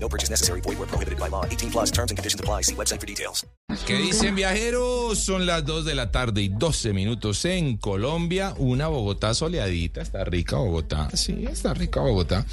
No 0.00 0.08
purchase 0.08 0.30
necessary. 0.30 0.60
Void 0.62 0.78
where 0.78 0.88
prohibited 0.88 1.18
by 1.18 1.28
law. 1.28 1.44
18 1.44 1.70
plus 1.70 1.90
terms 1.90 2.10
and 2.10 2.18
conditions 2.18 2.40
apply. 2.40 2.62
See 2.62 2.74
website 2.74 3.00
for 3.00 3.06
details. 3.06 3.46
¿Qué 3.86 3.96
dicen 3.96 4.34
viajeros? 4.34 5.18
Son 5.18 5.44
las 5.44 5.64
2 5.64 5.84
de 5.84 5.94
la 5.94 6.10
tarde 6.10 6.40
y 6.40 6.48
12 6.48 6.94
minutos 6.94 7.44
en 7.44 7.76
Colombia. 7.76 8.54
Una 8.56 8.88
Bogotá 8.88 9.34
soleadita. 9.34 10.00
Está 10.00 10.24
rica 10.24 10.56
Bogotá. 10.56 11.10
Sí, 11.14 11.44
está 11.50 11.74
rica 11.74 12.00
Bogotá. 12.00 12.46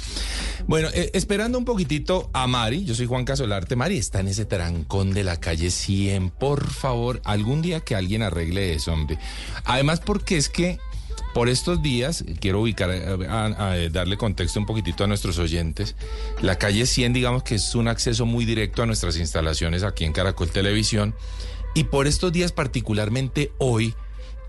Bueno, 0.66 0.88
eh, 0.92 1.10
esperando 1.14 1.56
un 1.58 1.64
poquitito 1.64 2.28
a 2.34 2.46
Mari. 2.46 2.84
Yo 2.84 2.94
soy 2.94 3.06
Juan 3.06 3.24
Casolarte. 3.24 3.76
Mari 3.76 3.96
está 3.96 4.20
en 4.20 4.28
ese 4.28 4.44
trancón 4.44 5.14
de 5.14 5.24
la 5.24 5.38
calle 5.40 5.70
100. 5.70 6.30
Por 6.30 6.68
favor, 6.70 7.22
algún 7.24 7.62
día 7.62 7.80
que 7.80 7.94
alguien 7.94 8.22
arregle 8.22 8.74
eso, 8.74 8.92
hombre. 8.92 9.18
Además, 9.64 10.00
porque 10.00 10.36
es 10.36 10.48
que 10.48 10.78
por 11.36 11.50
estos 11.50 11.82
días, 11.82 12.24
quiero 12.40 12.62
ubicar, 12.62 12.88
eh, 12.90 13.26
a- 13.28 13.76
darle 13.90 14.16
contexto 14.16 14.58
un 14.58 14.64
poquitito 14.64 15.04
a 15.04 15.06
nuestros 15.06 15.38
oyentes. 15.38 15.94
La 16.40 16.56
calle 16.56 16.86
100, 16.86 17.12
digamos 17.12 17.42
que 17.42 17.56
es 17.56 17.74
un 17.74 17.88
acceso 17.88 18.24
muy 18.24 18.46
directo 18.46 18.82
a 18.82 18.86
nuestras 18.86 19.18
instalaciones 19.18 19.82
aquí 19.82 20.06
en 20.06 20.14
Caracol 20.14 20.48
Televisión. 20.48 21.14
Y 21.74 21.84
por 21.84 22.06
estos 22.06 22.32
días, 22.32 22.52
particularmente 22.52 23.52
hoy, 23.58 23.92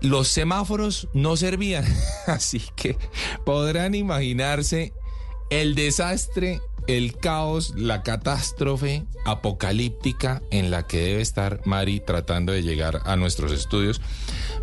los 0.00 0.28
semáforos 0.28 1.08
no 1.12 1.36
servían. 1.36 1.84
Así 2.26 2.62
que 2.74 2.96
podrán 3.44 3.94
imaginarse 3.94 4.94
el 5.50 5.74
desastre, 5.74 6.62
el 6.88 7.16
caos, 7.16 7.74
la 7.76 8.02
catástrofe 8.02 9.04
apocalíptica 9.26 10.42
en 10.50 10.70
la 10.70 10.86
que 10.86 10.98
debe 10.98 11.20
estar 11.20 11.60
Mari 11.66 12.00
tratando 12.00 12.50
de 12.52 12.62
llegar 12.62 13.02
a 13.04 13.14
nuestros 13.14 13.52
estudios. 13.52 14.00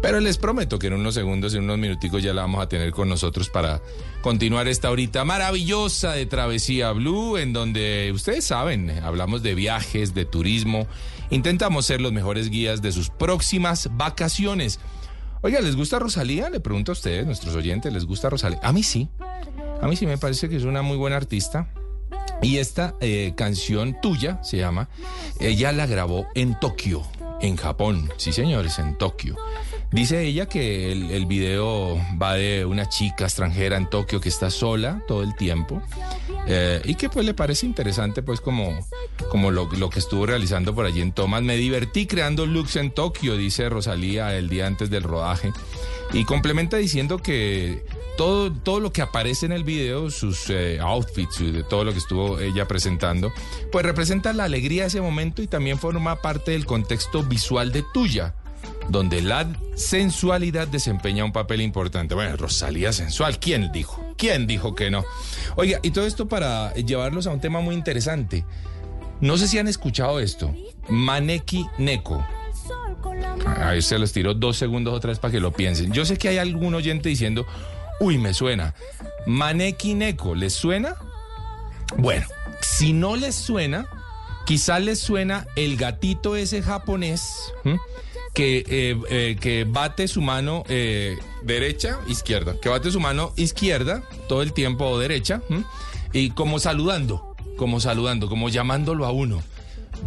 Pero 0.02 0.20
les 0.20 0.40
prometo 0.40 0.80
que 0.80 0.88
en 0.88 0.94
unos 0.94 1.14
segundos, 1.14 1.53
en 1.53 1.64
unos 1.64 1.78
minuticos 1.78 2.23
ya 2.23 2.34
la 2.34 2.42
vamos 2.42 2.64
a 2.64 2.68
tener 2.68 2.92
con 2.92 3.08
nosotros 3.09 3.50
para 3.50 3.80
continuar 4.22 4.68
esta 4.68 4.90
horita 4.90 5.23
maravillosa 5.23 6.14
de 6.14 6.26
Travesía 6.26 6.92
Blue, 6.94 7.38
en 7.38 7.53
donde 7.53 8.12
ustedes 8.12 8.44
saben, 8.44 8.90
hablamos 9.03 9.44
de 9.44 9.53
viajes, 9.53 10.16
de 10.16 10.26
turismo, 10.26 10.88
intentamos 11.30 11.86
ser 11.86 12.02
los 12.02 12.12
mejores 12.12 12.50
guías 12.50 12.81
de 12.81 12.92
sus 12.92 13.12
próximas 13.12 13.90
vacaciones. 13.92 14.80
Oiga, 15.42 15.62
¿les 15.62 15.76
gusta 15.76 16.00
Rosalía? 16.00 16.50
Le 16.50 16.59
pregunto 16.59 16.92
a 16.92 16.94
ustedes, 16.94 17.23
nuestros 17.28 17.56
oyentes, 17.56 17.94
¿les 17.94 18.06
gusta 18.06 18.31
Rosalía? 18.31 18.59
A 18.64 18.73
mí 18.73 18.81
sí. 18.81 19.09
A 19.80 19.88
mí 19.88 19.96
sí 19.96 20.08
me 20.08 20.18
parece 20.18 20.50
que 20.50 20.56
es 20.56 20.64
una 20.64 20.81
muy 20.81 20.98
buena 20.98 21.18
artista. 21.18 21.70
Y 22.41 22.58
esta 22.58 22.95
eh, 23.02 23.33
canción 23.36 24.00
tuya 24.02 24.44
se 24.44 24.58
llama, 24.58 24.89
ella 25.39 25.72
la 25.72 25.88
grabó 25.88 26.28
en 26.36 26.59
Tokio, 26.59 27.02
en 27.41 27.55
Japón. 27.55 28.11
Sí, 28.17 28.33
señores, 28.33 28.80
en 28.80 28.97
Tokio. 28.97 29.36
Dice 29.91 30.23
ella 30.23 30.47
que 30.47 30.91
el, 30.91 31.25
video 31.25 31.97
va 32.22 32.33
de 32.33 32.66
una 32.66 32.89
chica 32.89 33.23
extranjera 33.23 33.78
en 33.78 33.89
Tokio 33.89 34.19
que 34.19 34.28
está 34.28 34.50
sola 34.50 35.02
todo 35.08 35.23
el 35.23 35.36
tiempo 35.36 35.81
eh, 36.47 36.81
y 36.83 36.95
que 36.95 37.08
pues 37.08 37.25
le 37.25 37.33
parece 37.33 37.66
interesante 37.66 38.22
pues 38.22 38.41
como, 38.41 38.78
como 39.30 39.52
lo, 39.52 39.69
lo 39.72 39.89
que 39.89 40.00
estuvo 40.00 40.25
realizando 40.25 40.75
por 40.75 40.86
allí 40.86 41.00
en 41.02 41.13
Thomas. 41.13 41.44
Me 41.44 41.56
divertí 41.56 42.08
creando 42.08 42.45
looks 42.45 42.75
en 42.75 42.91
Tokio, 42.91 43.38
dice 43.38 43.69
Rosalía 43.69 44.36
el 44.36 44.50
día 44.50 44.67
antes 44.67 44.89
del 44.89 45.03
rodaje. 45.03 45.53
Y 46.11 46.25
complementa 46.25 46.78
diciendo 46.78 47.17
que 47.19 47.86
todo, 48.18 48.52
todo 48.52 48.80
lo 48.80 48.92
que 48.92 49.02
aparece 49.02 49.46
en 49.46 49.52
el 49.52 49.64
video, 49.64 50.09
sus 50.09 50.50
eh, 50.50 50.80
outfits, 50.80 51.40
de 51.40 51.64
todo 51.64 51.84
lo 51.84 51.92
que 51.92 52.00
estuvo 52.00 52.40
ella 52.40 52.68
presentando, 52.68 53.31
pues 53.72 53.86
representa 53.86 54.34
la 54.34 54.46
alegría 54.46 54.84
de 54.84 54.88
ese 54.88 55.02
momento 55.02 55.42
y 55.42 55.48
también 55.48 55.78
forma 55.78 56.22
parte 56.22 56.52
del 56.52 56.66
contexto 56.66 57.24
visual 57.24 57.72
de 57.72 57.84
tuya, 57.94 58.34
donde 58.90 59.22
la 59.22 59.48
sensualidad 59.75 60.68
desempeña 60.68 61.25
un 61.25 61.31
papel 61.31 61.62
importante. 61.62 62.16
Bueno, 62.16 62.36
Rosalía 62.38 62.94
sensual, 62.94 63.40
¿quién 63.40 63.72
dijo? 63.72 64.14
¿Quién 64.18 64.48
dijo 64.48 64.75
que 64.75 64.90
no? 64.90 65.06
Oiga, 65.56 65.80
y 65.84 65.92
todo 65.92 66.06
esto 66.06 66.28
para 66.28 66.74
llevarlos 66.74 67.28
a 67.28 67.31
un 67.31 67.42
tema 67.42 67.62
muy 67.62 67.75
interesante. 67.75 68.46
No 69.22 69.38
sé 69.38 69.48
si 69.48 69.58
han 69.58 69.68
escuchado 69.68 70.20
esto. 70.20 70.54
Maneki 70.90 71.66
Neko. 71.78 72.25
Ahí 73.58 73.81
se 73.81 73.98
los 73.98 74.12
tiro 74.12 74.34
dos 74.34 74.58
segundos 74.58 74.94
otra 74.94 75.09
vez 75.09 75.20
para 75.20 75.31
que 75.31 75.40
lo 75.40 75.52
piensen. 75.52 75.92
Yo 75.94 76.06
sé 76.06 76.18
que 76.18 76.30
hay 76.30 76.38
algún 76.38 76.74
oyente 76.74 77.09
diciendo, 77.09 77.46
uy, 78.00 78.17
me 78.17 78.33
suena. 78.33 78.73
Maneki 79.25 79.94
Neko, 79.94 80.35
¿les 80.35 80.53
suena? 80.53 80.95
Bueno, 81.97 82.28
si 82.61 82.94
no 82.94 83.16
les 83.16 83.35
suena, 83.35 83.88
quizás 84.45 84.81
les 84.81 85.00
suena 85.00 85.47
el 85.56 85.78
gatito 85.78 86.35
ese 86.35 86.61
japonés 86.61 87.53
que, 88.33 88.63
eh, 88.67 89.00
eh, 89.09 89.38
que 89.39 89.66
bate 89.67 90.07
su 90.07 90.22
mano 90.22 90.63
eh, 90.67 91.17
derecha, 91.44 92.00
izquierda, 92.07 92.56
que 92.61 92.69
bate 92.69 92.91
su 92.91 93.00
mano 93.00 93.33
izquierda 93.35 94.03
todo 94.27 94.41
el 94.41 94.53
tiempo 94.53 94.85
o 94.85 95.00
derecha 95.00 95.41
y 96.13 96.31
como 96.31 96.59
saludando, 96.59 97.35
como 97.57 97.79
saludando, 97.79 98.27
como 98.27 98.50
llamándolo 98.50 99.06
a 99.06 99.12
uno. 99.12 99.41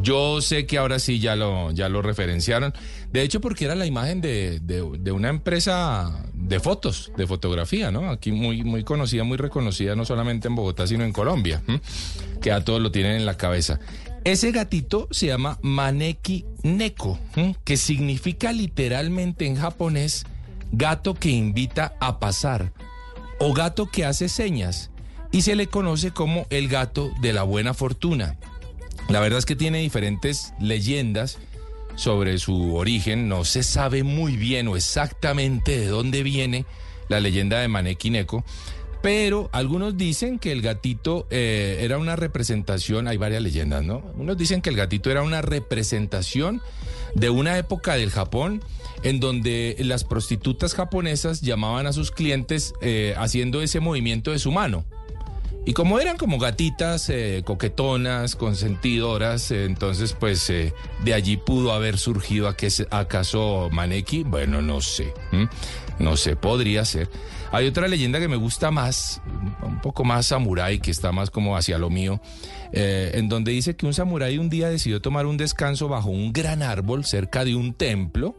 Yo 0.03 0.41
sé 0.41 0.67
que 0.67 0.79
ahora 0.79 0.99
sí 0.99 1.19
ya 1.19 1.37
lo, 1.37 1.71
ya 1.73 1.89
lo 1.89 2.03
referenciaron. 2.03 2.73
De 3.13 3.23
hecho, 3.23 3.41
porque 3.41 3.65
era 3.65 3.75
la 3.75 3.87
imagen 3.87 4.21
de, 4.21 4.61
de- 4.61 4.99
de 4.99 5.13
una 5.13 5.29
empresa 5.29 6.25
de 6.35 6.61
fotos, 6.61 7.11
de 7.17 7.27
fotografía, 7.27 7.91
¿no? 7.91 8.11
Aquí 8.11 8.33
muy, 8.33 8.63
muy 8.65 8.85
conocida, 8.85 9.25
muy 9.25 9.37
reconocida, 9.39 9.97
no 9.97 10.05
solamente 10.05 10.49
en 10.49 10.55
Bogotá, 10.55 10.87
sino 10.87 11.05
en 11.05 11.13
Colombia, 11.13 11.63
que 12.41 12.53
a 12.53 12.65
todos 12.65 12.81
lo 12.81 12.91
tienen 12.91 13.13
en 13.17 13.27
la 13.27 13.37
cabeza. 13.37 13.81
Ese 14.25 14.53
gatito 14.53 15.09
se 15.11 15.27
llama 15.27 15.59
Maneki 15.63 16.45
Neko, 16.63 17.19
que 17.65 17.77
significa 17.77 18.53
literalmente 18.53 19.47
en 19.47 19.57
japonés 19.57 20.25
gato 20.71 21.15
que 21.15 21.31
invita 21.31 21.95
a 22.01 22.19
pasar 22.19 22.73
o 23.41 23.55
gato 23.55 23.87
que 23.87 24.05
hace 24.05 24.29
señas 24.29 24.91
y 25.33 25.43
se 25.43 25.55
le 25.57 25.67
conoce 25.67 26.11
como 26.11 26.47
el 26.51 26.69
gato 26.69 27.11
de 27.23 27.33
la 27.33 27.43
buena 27.43 27.73
fortuna. 27.75 28.37
La 29.09 29.21
verdad 29.21 29.39
es 29.39 29.47
que 29.47 29.57
tiene 29.57 29.79
diferentes 29.79 30.53
leyendas 30.61 31.39
sobre 31.97 32.39
su 32.39 32.77
origen. 32.77 33.29
No 33.29 33.45
se 33.45 33.63
sabe 33.63 34.03
muy 34.03 34.37
bien 34.37 34.69
o 34.69 34.77
exactamente 34.77 35.79
de 35.79 35.87
dónde 35.87 36.23
viene 36.23 36.67
la 37.09 37.19
leyenda 37.19 37.59
de 37.59 37.69
Maneki 37.69 38.11
Neko. 38.11 38.45
Pero 39.01 39.49
algunos 39.53 39.97
dicen 39.97 40.39
que 40.39 40.53
el 40.53 40.61
gatito 40.61 41.27
eh, 41.31 41.79
era 41.81 41.99
una 41.99 42.17
representación, 42.17 43.07
hay 43.07 43.17
varias 43.17 43.43
leyendas, 43.43 43.85
¿no? 43.85 44.03
Unos 44.17 44.37
dicen 44.37 44.61
que 44.61 44.71
el 44.71 44.77
gatito 44.77 45.11
era 45.11 45.23
una 45.23 45.41
representación 45.41 46.61
de 47.15 47.31
una 47.31 47.57
época 47.59 47.95
del 47.95 48.11
Japón 48.11 48.63
en 49.05 49.21
donde 49.21 49.77
las 49.79 50.03
prostitutas 50.05 50.75
japonesas 50.75 51.41
llamaban 51.41 51.87
a 51.87 51.93
sus 51.93 52.11
clientes 52.11 52.75
eh, 52.81 53.15
haciendo 53.17 53.63
ese 53.63 53.81
movimiento 53.81 54.33
de 54.33 54.41
su 54.41 54.51
mano. 54.51 54.85
Y 55.69 55.75
como 55.75 56.01
eran 56.01 56.17
como 56.17 56.39
gatitas 56.39 57.11
eh, 57.11 57.43
coquetonas, 57.45 58.37
consentidoras, 58.37 59.51
eh, 59.51 59.67
entonces 59.67 60.15
pues 60.19 60.49
eh, 60.49 60.73
de 61.05 61.13
allí 61.13 61.37
pudo 61.37 61.73
haber 61.75 61.99
surgido 61.99 62.49
aqu- 62.49 62.87
acaso 62.91 63.69
Maneki. 63.71 64.23
Bueno, 64.23 64.63
no 64.63 64.81
sé, 64.81 65.13
no 65.99 66.17
sé, 66.17 66.37
podría 66.37 66.87
ser. 66.87 67.11
Hay 67.53 67.67
otra 67.67 67.87
leyenda 67.87 68.19
que 68.19 68.29
me 68.29 68.37
gusta 68.37 68.71
más, 68.71 69.21
un 69.63 69.79
poco 69.83 70.05
más 70.05 70.25
samurái, 70.29 70.79
que 70.79 70.91
está 70.91 71.13
más 71.13 71.29
como 71.31 71.55
hacia 71.55 71.77
lo 71.77 71.91
mío, 71.91 72.19
en 72.73 73.29
donde 73.29 73.53
dice 73.53 73.77
que 73.77 73.85
un 73.85 73.93
samurái 73.93 74.39
un 74.39 74.49
día 74.49 74.71
decidió 74.71 75.03
tomar 75.03 75.27
un 75.27 75.37
descanso 75.37 75.87
bajo 75.89 76.09
un 76.09 76.33
gran 76.33 76.63
árbol 76.63 77.05
cerca 77.05 77.45
de 77.45 77.55
un 77.55 77.75
templo 77.75 78.39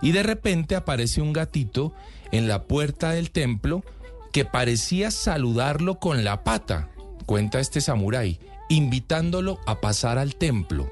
y 0.00 0.12
de 0.12 0.22
repente 0.22 0.74
aparece 0.74 1.20
un 1.20 1.34
gatito 1.34 1.92
en 2.30 2.48
la 2.48 2.62
puerta 2.62 3.10
del 3.10 3.30
templo 3.30 3.84
que 4.32 4.44
parecía 4.44 5.10
saludarlo 5.10 5.98
con 5.98 6.24
la 6.24 6.42
pata, 6.42 6.88
cuenta 7.26 7.60
este 7.60 7.80
samurái, 7.80 8.40
invitándolo 8.68 9.60
a 9.66 9.80
pasar 9.80 10.18
al 10.18 10.34
templo. 10.36 10.90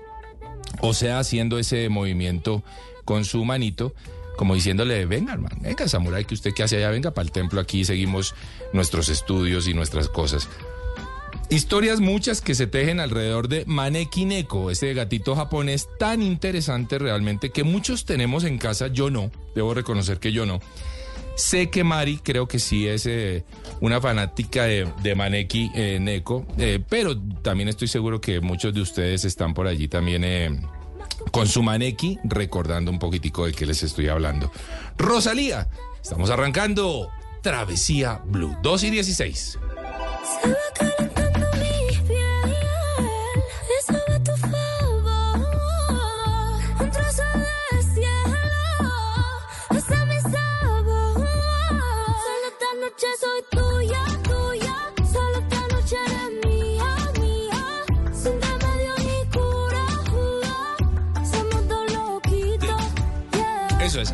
O 0.82 0.94
sea, 0.94 1.18
haciendo 1.18 1.58
ese 1.58 1.88
movimiento 1.88 2.62
con 3.04 3.24
su 3.24 3.44
manito, 3.44 3.94
como 4.36 4.54
diciéndole, 4.54 5.04
venga, 5.06 5.32
hermano, 5.32 5.56
venga, 5.60 5.88
samurái, 5.88 6.24
que 6.24 6.34
usted 6.34 6.54
que 6.54 6.62
hace 6.62 6.76
allá, 6.76 6.90
venga 6.90 7.12
para 7.12 7.24
el 7.24 7.32
templo, 7.32 7.60
aquí 7.60 7.84
seguimos 7.84 8.34
nuestros 8.72 9.08
estudios 9.08 9.66
y 9.66 9.74
nuestras 9.74 10.08
cosas. 10.08 10.48
Historias 11.48 11.98
muchas 11.98 12.40
que 12.40 12.54
se 12.54 12.68
tejen 12.68 13.00
alrededor 13.00 13.48
de 13.48 13.64
Maneki 13.66 14.24
Neko, 14.24 14.70
este 14.70 14.94
gatito 14.94 15.34
japonés 15.34 15.88
tan 15.98 16.22
interesante 16.22 16.98
realmente 16.98 17.50
que 17.50 17.64
muchos 17.64 18.04
tenemos 18.04 18.44
en 18.44 18.56
casa, 18.56 18.86
yo 18.86 19.10
no, 19.10 19.32
debo 19.54 19.74
reconocer 19.74 20.20
que 20.20 20.30
yo 20.30 20.46
no. 20.46 20.60
Sé 21.40 21.70
que 21.70 21.84
Mari 21.84 22.18
creo 22.18 22.46
que 22.46 22.58
sí 22.58 22.86
es 22.86 23.06
eh, 23.06 23.44
una 23.80 23.98
fanática 23.98 24.64
de, 24.64 24.86
de 25.02 25.14
Maneki 25.14 25.70
eh, 25.74 25.98
Neko, 25.98 26.46
eh, 26.58 26.84
pero 26.86 27.18
también 27.18 27.70
estoy 27.70 27.88
seguro 27.88 28.20
que 28.20 28.42
muchos 28.42 28.74
de 28.74 28.82
ustedes 28.82 29.24
están 29.24 29.54
por 29.54 29.66
allí 29.66 29.88
también 29.88 30.66
con 31.32 31.48
su 31.48 31.62
maneki, 31.62 32.18
recordando 32.24 32.90
un 32.90 32.98
poquitico 32.98 33.46
de 33.46 33.52
qué 33.52 33.64
les 33.64 33.82
estoy 33.82 34.08
hablando. 34.08 34.52
Rosalía, 34.98 35.68
estamos 36.02 36.28
arrancando 36.28 37.08
Travesía 37.42 38.20
Blue 38.26 38.58
2 38.62 38.84
y 38.84 38.90
16. 38.90 39.58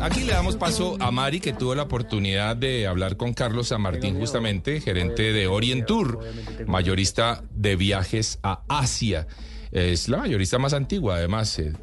Aquí 0.07 0.23
le 0.23 0.31
damos 0.31 0.55
paso 0.55 0.95
a 1.01 1.11
Mari, 1.11 1.41
que 1.41 1.51
tuvo 1.51 1.75
la 1.75 1.83
oportunidad 1.83 2.55
de 2.55 2.87
hablar 2.87 3.17
con 3.17 3.33
Carlos 3.33 3.67
San 3.67 3.81
Martín, 3.81 4.17
justamente, 4.17 4.79
gerente 4.79 5.33
de 5.33 5.47
Orient 5.47 5.85
Tour, 5.85 6.21
mayorista 6.65 7.43
de 7.51 7.75
viajes 7.75 8.39
a 8.41 8.61
Asia. 8.69 9.27
Es 9.73 10.07
la 10.07 10.19
mayorista 10.19 10.59
más 10.59 10.71
antigua, 10.71 11.17
además, 11.17 11.59
eh, 11.59 11.73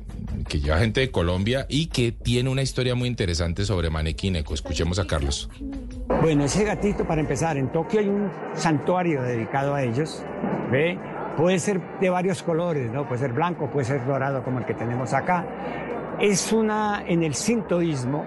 que 0.48 0.58
lleva 0.58 0.78
gente 0.78 1.02
de 1.02 1.10
Colombia 1.10 1.66
y 1.68 1.88
que 1.88 2.12
tiene 2.12 2.48
una 2.48 2.62
historia 2.62 2.94
muy 2.94 3.08
interesante 3.08 3.66
sobre 3.66 3.90
Manequineco. 3.90 4.54
Escuchemos 4.54 4.98
a 4.98 5.06
Carlos. 5.06 5.50
Bueno, 6.22 6.44
ese 6.44 6.64
gatito, 6.64 7.06
para 7.06 7.20
empezar, 7.20 7.58
en 7.58 7.70
Tokio 7.72 8.00
hay 8.00 8.08
un 8.08 8.30
santuario 8.54 9.20
dedicado 9.20 9.74
a 9.74 9.82
ellos, 9.82 10.22
¿ve? 10.72 10.98
Puede 11.36 11.58
ser 11.58 11.78
de 12.00 12.08
varios 12.08 12.42
colores, 12.42 12.90
¿no? 12.90 13.06
Puede 13.06 13.20
ser 13.20 13.34
blanco, 13.34 13.70
puede 13.70 13.84
ser 13.84 14.06
dorado 14.06 14.42
como 14.42 14.60
el 14.60 14.64
que 14.64 14.72
tenemos 14.72 15.12
acá. 15.12 15.44
Es 16.20 16.52
una, 16.52 17.02
en 17.06 17.25
el 17.25 17.34
sintoísmo, 17.34 18.25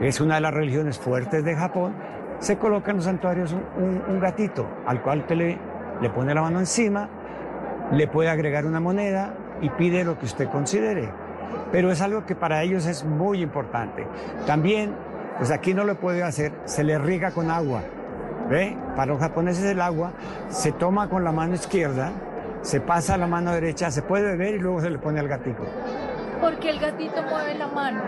es 0.00 0.20
una 0.20 0.36
de 0.36 0.40
las 0.42 0.52
religiones 0.52 0.98
fuertes 0.98 1.42
de 1.42 1.56
Japón, 1.56 1.94
se 2.38 2.58
coloca 2.58 2.90
en 2.90 2.98
los 2.98 3.06
santuarios 3.06 3.54
un, 3.76 4.20
gatito 4.20 4.68
al 4.86 5.02
cual 5.02 5.20
usted 5.20 5.36
le, 5.36 5.58
le 6.00 6.10
pone 6.10 6.34
la 6.34 6.42
mano 6.42 6.58
encima, 6.58 7.08
le 7.92 8.06
puede 8.08 8.28
agregar 8.28 8.66
una 8.66 8.78
moneda 8.78 9.34
y 9.62 9.70
pide 9.70 10.04
lo 10.04 10.18
que 10.18 10.26
usted 10.26 10.48
considere. 10.50 11.08
Pero 11.72 11.90
es 11.90 12.00
algo 12.02 12.26
que 12.26 12.34
para 12.34 12.62
ellos 12.62 12.86
es 12.86 13.04
muy 13.04 13.42
importante. 13.42 14.06
También, 14.46 14.94
pues 15.38 15.50
aquí 15.50 15.72
no 15.72 15.84
lo 15.84 15.98
puede 15.98 16.22
hacer, 16.22 16.52
se 16.66 16.84
le 16.84 16.98
riega 16.98 17.30
con 17.30 17.50
agua. 17.50 17.82
¿Ve? 18.50 18.76
Para 18.96 19.12
los 19.12 19.20
japoneses 19.20 19.64
el 19.64 19.80
agua 19.80 20.12
se 20.48 20.72
toma 20.72 21.08
con 21.08 21.24
la 21.24 21.32
mano 21.32 21.54
izquierda, 21.54 22.12
se 22.62 22.80
pasa 22.80 23.14
a 23.14 23.18
la 23.18 23.26
mano 23.26 23.52
derecha, 23.52 23.90
se 23.90 24.02
puede 24.02 24.24
beber 24.24 24.54
y 24.54 24.58
luego 24.58 24.80
se 24.80 24.90
le 24.90 24.98
pone 24.98 25.20
al 25.20 25.28
gatito. 25.28 25.64
Porque 26.40 26.70
el 26.70 26.78
gatito 26.80 27.22
mueve 27.28 27.54
la 27.54 27.66
mano 27.68 28.00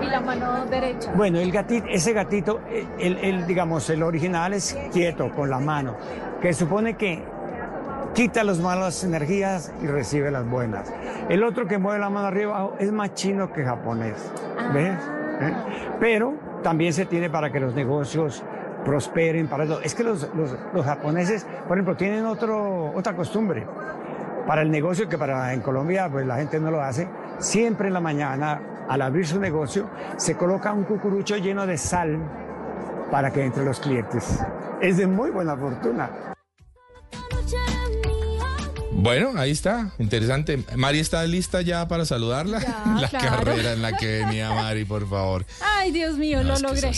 y 0.00 0.06
la 0.06 0.20
mano 0.20 0.66
derecha. 0.66 1.12
Bueno, 1.14 1.38
el 1.38 1.52
gatito, 1.52 1.86
ese 1.88 2.12
gatito, 2.12 2.60
eh, 2.68 2.86
el, 2.98 3.18
el, 3.18 3.46
digamos, 3.46 3.88
el 3.90 4.02
original 4.02 4.52
es 4.54 4.76
quieto, 4.92 5.30
con 5.30 5.48
la 5.50 5.58
mano, 5.58 5.94
que 6.40 6.52
supone 6.52 6.94
que 6.94 7.22
quita 8.14 8.42
las 8.44 8.58
malas 8.58 9.04
energías 9.04 9.72
y 9.82 9.86
recibe 9.86 10.30
las 10.30 10.48
buenas. 10.48 10.92
El 11.28 11.44
otro 11.44 11.66
que 11.66 11.78
mueve 11.78 12.00
la 12.00 12.10
mano 12.10 12.26
arriba 12.28 12.56
abajo 12.58 12.76
es 12.78 12.90
más 12.92 13.14
chino 13.14 13.52
que 13.52 13.64
japonés, 13.64 14.30
¿ves? 14.72 14.92
¿Eh? 15.40 15.54
Pero 16.00 16.34
también 16.62 16.92
se 16.92 17.04
tiene 17.06 17.28
para 17.30 17.50
que 17.52 17.60
los 17.60 17.74
negocios 17.74 18.42
prosperen, 18.84 19.48
para 19.48 19.64
eso. 19.64 19.80
Es 19.82 19.94
que 19.94 20.02
los, 20.04 20.28
los- 20.34 20.56
los 20.72 20.84
japoneses, 20.84 21.46
por 21.68 21.76
ejemplo, 21.76 21.96
tienen 21.96 22.24
otro, 22.26 22.92
otra 22.94 23.14
costumbre. 23.14 23.66
Para 24.46 24.62
el 24.62 24.70
negocio, 24.70 25.08
que 25.08 25.18
para 25.18 25.52
en 25.52 25.60
Colombia 25.60 26.08
pues 26.10 26.24
la 26.24 26.36
gente 26.36 26.60
no 26.60 26.70
lo 26.70 26.80
hace, 26.80 27.08
siempre 27.38 27.88
en 27.88 27.94
la 27.94 28.00
mañana, 28.00 28.60
al 28.88 29.02
abrir 29.02 29.26
su 29.26 29.40
negocio, 29.40 29.88
se 30.16 30.36
coloca 30.36 30.72
un 30.72 30.84
cucurucho 30.84 31.36
lleno 31.36 31.66
de 31.66 31.76
sal 31.78 32.18
para 33.10 33.32
que 33.32 33.44
entre 33.44 33.64
los 33.64 33.80
clientes. 33.80 34.40
Es 34.80 34.96
de 34.96 35.06
muy 35.06 35.30
buena 35.30 35.56
fortuna. 35.56 36.10
Bueno, 38.98 39.32
ahí 39.36 39.50
está, 39.50 39.92
interesante. 39.98 40.58
Mari 40.74 40.98
está 40.98 41.24
lista 41.26 41.60
ya 41.60 41.86
para 41.86 42.04
saludarla. 42.04 42.60
Ya, 42.60 42.96
la 43.00 43.08
claro. 43.08 43.28
carrera 43.28 43.72
en 43.74 43.82
la 43.82 43.96
que 43.96 44.24
venía 44.24 44.50
Mari, 44.50 44.84
por 44.84 45.08
favor. 45.08 45.44
Ay, 45.60 45.92
Dios 45.92 46.16
mío, 46.16 46.42
No, 46.42 46.58
lo 46.58 46.70
logré. 46.70 46.92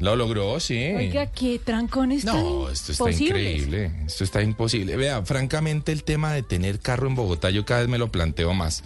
Lo 0.00 0.16
logró, 0.16 0.58
sí. 0.60 0.92
Oiga, 0.96 1.26
qué 1.26 1.58
trancones 1.58 2.24
No, 2.24 2.68
esto 2.68 2.92
está 2.92 3.10
increíble. 3.10 3.92
Esto 4.06 4.24
está 4.24 4.42
imposible. 4.42 4.96
Vea, 4.96 5.22
francamente, 5.22 5.92
el 5.92 6.02
tema 6.02 6.32
de 6.32 6.42
tener 6.42 6.80
carro 6.80 7.06
en 7.06 7.14
Bogotá, 7.14 7.50
yo 7.50 7.64
cada 7.64 7.80
vez 7.80 7.88
me 7.88 7.98
lo 7.98 8.10
planteo 8.10 8.52
más. 8.52 8.82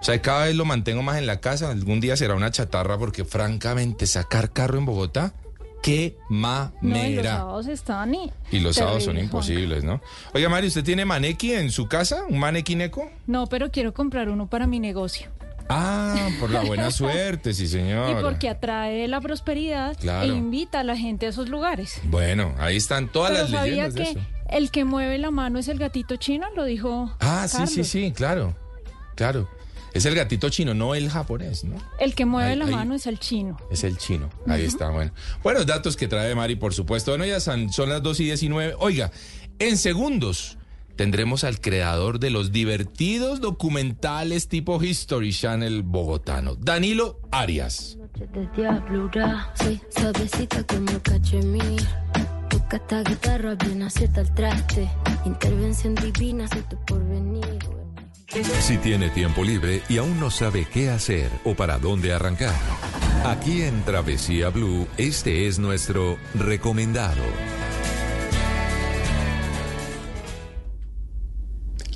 O 0.00 0.04
sea, 0.04 0.20
cada 0.22 0.46
vez 0.46 0.56
lo 0.56 0.64
mantengo 0.64 1.02
más 1.02 1.18
en 1.18 1.26
la 1.26 1.40
casa. 1.40 1.70
Algún 1.70 2.00
día 2.00 2.16
será 2.16 2.34
una 2.34 2.50
chatarra, 2.50 2.98
porque 2.98 3.24
francamente, 3.24 4.06
sacar 4.06 4.50
carro 4.52 4.78
en 4.78 4.86
Bogotá, 4.86 5.34
qué 5.82 6.16
No, 6.30 6.36
y 6.38 6.40
los 6.40 6.82
mamera. 6.82 7.36
sábados 7.38 7.66
están 7.68 8.14
y... 8.14 8.30
y 8.50 8.60
los 8.60 8.76
sábados 8.76 9.04
son 9.04 9.18
imposibles, 9.18 9.84
¿no? 9.84 10.00
Oiga, 10.34 10.48
Mari, 10.48 10.66
¿usted 10.68 10.84
tiene 10.84 11.04
manequi 11.04 11.52
en 11.52 11.70
su 11.70 11.86
casa? 11.88 12.24
¿Un 12.28 12.38
manequineco? 12.38 13.10
No, 13.26 13.46
pero 13.46 13.70
quiero 13.70 13.94
comprar 13.94 14.28
uno 14.28 14.46
para 14.48 14.66
mi 14.66 14.80
negocio. 14.80 15.28
Ah, 15.68 16.28
por 16.38 16.50
la 16.50 16.60
buena 16.62 16.90
suerte, 16.92 17.52
sí, 17.52 17.66
señor. 17.66 18.10
Y 18.18 18.22
porque 18.22 18.48
atrae 18.48 19.08
la 19.08 19.20
prosperidad 19.20 19.96
Claro. 19.98 20.24
e 20.32 20.36
invita 20.36 20.80
a 20.80 20.84
la 20.84 20.96
gente 20.96 21.26
a 21.26 21.30
esos 21.30 21.48
lugares. 21.48 22.00
Bueno, 22.04 22.54
ahí 22.58 22.76
están 22.76 23.08
todas 23.08 23.32
pero 23.32 23.42
las 23.42 23.50
sabía 23.50 23.70
leyendas 23.88 23.94
de 23.94 24.02
eso. 24.02 24.20
el 24.48 24.70
que 24.70 24.84
mueve 24.84 25.18
la 25.18 25.30
mano 25.32 25.58
es 25.58 25.66
el 25.68 25.78
gatito 25.78 26.16
chino, 26.16 26.46
lo 26.54 26.64
dijo 26.64 27.12
Ah, 27.20 27.46
sí, 27.48 27.66
sí, 27.66 27.82
sí, 27.84 28.12
claro. 28.14 28.54
Claro. 29.16 29.48
Es 29.96 30.04
el 30.06 30.14
gatito 30.14 30.48
chino, 30.50 30.74
no 30.74 30.94
el 30.94 31.08
japonés, 31.10 31.64
¿no? 31.64 31.76
El 31.98 32.14
que 32.14 32.24
mueve 32.26 32.50
Ahí- 32.52 32.58
la 32.58 32.64
ahí- 32.66 32.70
mano 32.74 32.94
es 32.94 33.06
el 33.06 33.18
chino. 33.18 33.56
Es 33.70 33.82
el 33.84 33.96
chino. 33.96 34.28
Ahí 34.46 34.64
está, 34.64 34.90
bueno. 34.90 35.12
Buenos 35.42 35.66
datos 35.66 35.96
que 35.96 36.06
trae 36.08 36.34
Mari, 36.34 36.56
por 36.56 36.74
supuesto. 36.74 37.12
Bueno, 37.12 37.24
ya 37.24 37.40
son, 37.40 37.72
son 37.72 37.88
las 37.88 38.02
2 38.02 38.20
y 38.20 38.24
19. 38.24 38.74
Oiga, 38.78 39.10
en 39.58 39.76
segundos 39.78 40.58
tendremos 40.96 41.44
al 41.44 41.60
creador 41.60 42.18
de 42.20 42.30
los 42.30 42.52
divertidos 42.52 43.40
documentales 43.40 44.48
tipo 44.48 44.82
History 44.82 45.32
Channel 45.32 45.82
bogotano, 45.82 46.56
Danilo 46.56 47.20
Arias. 47.30 47.96
Noche 47.98 48.26
de 48.32 48.46
diablura, 48.56 49.52
soy 49.62 49.80
suavecita 49.94 50.62
como 50.64 50.86
cachemir. 51.02 51.86
Toca 52.48 52.76
esta 52.78 53.02
guitarra 53.02 53.54
bien 53.56 53.82
acierta 53.82 54.22
el 54.22 54.32
traste. 54.34 54.88
Intervención 55.26 55.94
divina, 55.96 56.48
soy 56.48 56.62
tu 56.62 56.76
porvenir. 56.86 57.44
Si 58.44 58.76
tiene 58.78 59.08
tiempo 59.08 59.42
libre 59.42 59.82
y 59.88 59.96
aún 59.96 60.20
no 60.20 60.30
sabe 60.30 60.66
qué 60.66 60.90
hacer 60.90 61.30
o 61.44 61.54
para 61.54 61.78
dónde 61.78 62.12
arrancar. 62.12 62.54
Aquí 63.24 63.62
en 63.62 63.82
Travesía 63.84 64.50
Blue, 64.50 64.86
este 64.98 65.46
es 65.46 65.58
nuestro 65.58 66.18
recomendado. 66.34 67.22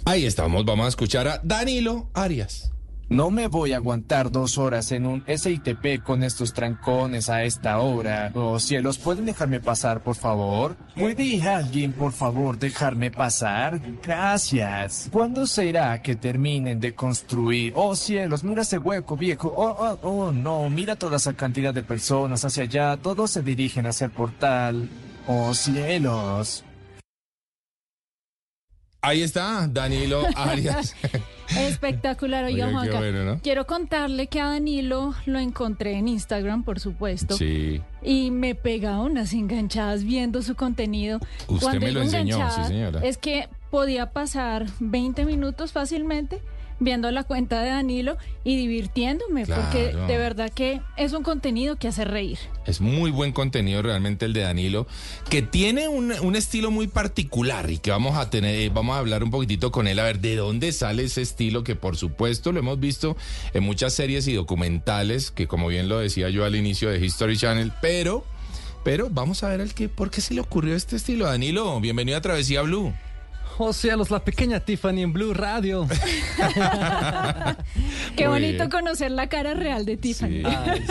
Ahí 0.06 0.24
estamos, 0.24 0.64
vamos 0.64 0.86
a 0.86 0.88
escuchar 0.88 1.28
a 1.28 1.40
Danilo 1.44 2.08
Arias. 2.14 2.72
No 3.10 3.32
me 3.32 3.48
voy 3.48 3.72
a 3.72 3.78
aguantar 3.78 4.30
dos 4.30 4.56
horas 4.56 4.92
en 4.92 5.04
un 5.04 5.24
SITP 5.26 6.00
con 6.00 6.22
estos 6.22 6.54
trancones 6.54 7.28
a 7.28 7.42
esta 7.42 7.80
hora. 7.80 8.30
Oh 8.36 8.60
cielos, 8.60 8.98
¿pueden 8.98 9.26
dejarme 9.26 9.58
pasar, 9.58 10.00
por 10.00 10.14
favor? 10.14 10.76
¿Puede 10.96 11.42
alguien, 11.42 11.92
por 11.92 12.12
favor, 12.12 12.56
dejarme 12.56 13.10
pasar? 13.10 13.80
Gracias. 14.00 15.08
¿Cuándo 15.10 15.44
será 15.48 16.00
que 16.00 16.14
terminen 16.14 16.78
de 16.78 16.94
construir? 16.94 17.72
Oh 17.74 17.96
cielos, 17.96 18.44
mira 18.44 18.62
ese 18.62 18.78
hueco 18.78 19.16
viejo. 19.16 19.52
Oh, 19.56 19.74
oh, 19.76 19.98
oh, 20.08 20.30
no, 20.30 20.70
mira 20.70 20.94
toda 20.94 21.16
esa 21.16 21.32
cantidad 21.32 21.74
de 21.74 21.82
personas 21.82 22.44
hacia 22.44 22.62
allá. 22.62 22.96
Todos 22.96 23.32
se 23.32 23.42
dirigen 23.42 23.86
hacia 23.86 24.04
el 24.04 24.12
portal. 24.12 24.88
Oh 25.26 25.52
cielos. 25.52 26.62
Ahí 29.02 29.22
está, 29.22 29.66
Danilo 29.70 30.26
Arias. 30.36 30.94
Espectacular, 31.56 32.44
oiga, 32.44 32.66
Oiga, 32.66 32.78
Juanca. 32.78 32.98
bueno, 32.98 33.24
¿no? 33.24 33.40
Quiero 33.40 33.66
contarle 33.66 34.26
que 34.28 34.40
a 34.40 34.48
Danilo 34.48 35.14
lo 35.26 35.38
encontré 35.38 35.94
en 35.94 36.06
Instagram, 36.08 36.64
por 36.64 36.80
supuesto. 36.80 37.36
sí. 37.36 37.80
Y 38.02 38.30
me 38.30 38.54
pegaba 38.54 39.00
unas 39.00 39.32
enganchadas 39.32 40.04
viendo 40.04 40.42
su 40.42 40.54
contenido. 40.54 41.18
Usted 41.48 41.60
Cuando 41.66 41.86
me 41.86 41.92
lo 41.92 42.02
enseñó, 42.02 42.50
sí, 42.50 42.64
señora. 42.66 43.00
Es 43.04 43.18
que 43.18 43.48
podía 43.70 44.10
pasar 44.12 44.66
20 44.80 45.24
minutos 45.24 45.72
fácilmente 45.72 46.40
viendo 46.80 47.10
la 47.10 47.24
cuenta 47.24 47.62
de 47.62 47.70
Danilo 47.70 48.16
y 48.42 48.56
divirtiéndome, 48.56 49.46
porque 49.46 49.94
de 49.94 50.18
verdad 50.18 50.50
que 50.52 50.80
es 50.96 51.12
un 51.12 51.22
contenido 51.22 51.76
que 51.76 51.88
hace 51.88 52.04
reír. 52.04 52.38
Es 52.66 52.80
muy 52.80 53.10
buen 53.10 53.32
contenido 53.32 53.82
realmente 53.82 54.24
el 54.24 54.32
de 54.32 54.40
Danilo, 54.40 54.86
que 55.28 55.42
tiene 55.42 55.88
un, 55.88 56.12
un 56.12 56.36
estilo 56.36 56.70
muy 56.70 56.88
particular 56.88 57.70
y 57.70 57.78
que 57.78 57.90
vamos 57.90 58.16
a 58.16 58.30
tener, 58.30 58.54
eh, 58.56 58.70
vamos 58.70 58.96
a 58.96 58.98
hablar 58.98 59.22
un 59.22 59.30
poquitito 59.30 59.70
con 59.70 59.86
él 59.86 59.98
a 59.98 60.04
ver 60.04 60.20
de 60.20 60.36
dónde 60.36 60.72
sale 60.72 61.04
ese 61.04 61.22
estilo 61.22 61.62
que 61.62 61.76
por 61.76 61.96
supuesto 61.96 62.50
lo 62.50 62.60
hemos 62.60 62.80
visto 62.80 63.16
en 63.52 63.62
muchas 63.62 63.92
series 63.92 64.26
y 64.26 64.32
documentales, 64.32 65.30
que 65.30 65.46
como 65.46 65.68
bien 65.68 65.88
lo 65.88 65.98
decía 65.98 66.30
yo 66.30 66.44
al 66.44 66.56
inicio 66.56 66.88
de 66.88 67.04
History 67.04 67.36
Channel, 67.36 67.72
pero, 67.82 68.24
pero 68.84 69.08
vamos 69.10 69.42
a 69.42 69.50
ver 69.50 69.60
el 69.60 69.74
que, 69.74 69.90
por 69.90 70.10
qué 70.10 70.22
se 70.22 70.32
le 70.32 70.40
ocurrió 70.40 70.74
este 70.74 70.96
estilo. 70.96 71.26
Danilo, 71.26 71.78
bienvenido 71.80 72.16
a 72.16 72.22
Travesía 72.22 72.62
Blue. 72.62 72.94
Oh 73.58 73.72
cielos, 73.72 74.10
la 74.10 74.20
pequeña 74.24 74.60
Tiffany 74.60 75.00
en 75.02 75.12
Blue 75.12 75.34
Radio. 75.34 75.86
Qué 78.16 78.28
Muy 78.28 78.40
bonito 78.40 78.58
bien. 78.58 78.70
conocer 78.70 79.10
la 79.10 79.28
cara 79.28 79.54
real 79.54 79.84
de 79.84 79.96
Tiffany. 79.96 80.42
Sí. 80.42 80.44
Ay, 80.44 80.82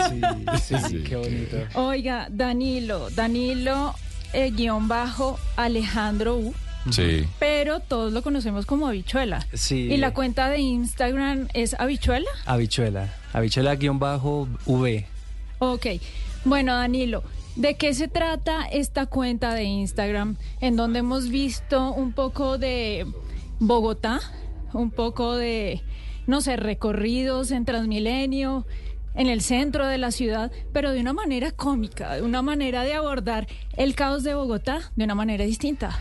sí, 0.58 0.74
sí, 0.78 0.88
Sí. 0.88 1.04
qué 1.08 1.16
bonito. 1.16 1.56
Oiga, 1.74 2.28
Danilo, 2.30 3.10
Danilo, 3.10 3.94
eh, 4.32 4.50
guion 4.52 4.88
bajo, 4.88 5.38
Alejandro 5.56 6.36
U. 6.36 6.54
Sí. 6.90 7.26
Pero 7.38 7.80
todos 7.80 8.12
lo 8.12 8.22
conocemos 8.22 8.64
como 8.66 8.88
Habichuela. 8.88 9.46
Sí. 9.52 9.88
¿Y 9.92 9.96
la 9.98 10.14
cuenta 10.14 10.48
de 10.48 10.58
Instagram 10.60 11.48
es 11.52 11.74
Habichuela? 11.78 12.30
Habichuela. 12.46 13.12
Habichuela 13.32 13.74
guion 13.76 13.98
bajo 13.98 14.48
V. 14.66 15.06
Ok. 15.58 15.86
Bueno, 16.44 16.74
Danilo, 16.74 17.22
¿de 17.56 17.74
qué 17.76 17.94
se 17.94 18.08
trata 18.08 18.64
esta 18.66 19.06
cuenta 19.06 19.54
de 19.54 19.64
Instagram 19.64 20.36
en 20.60 20.76
donde 20.76 21.00
hemos 21.00 21.28
visto 21.28 21.92
un 21.92 22.12
poco 22.12 22.58
de 22.58 23.06
Bogotá, 23.58 24.20
un 24.72 24.90
poco 24.90 25.36
de, 25.36 25.82
no 26.26 26.40
sé, 26.40 26.56
recorridos 26.56 27.50
en 27.50 27.64
Transmilenio, 27.64 28.66
en 29.14 29.26
el 29.26 29.40
centro 29.40 29.86
de 29.86 29.98
la 29.98 30.12
ciudad, 30.12 30.52
pero 30.72 30.92
de 30.92 31.00
una 31.00 31.12
manera 31.12 31.50
cómica, 31.50 32.14
de 32.14 32.22
una 32.22 32.42
manera 32.42 32.84
de 32.84 32.94
abordar 32.94 33.48
el 33.76 33.94
caos 33.94 34.22
de 34.22 34.34
Bogotá 34.34 34.92
de 34.96 35.04
una 35.04 35.14
manera 35.16 35.44
distinta? 35.44 35.98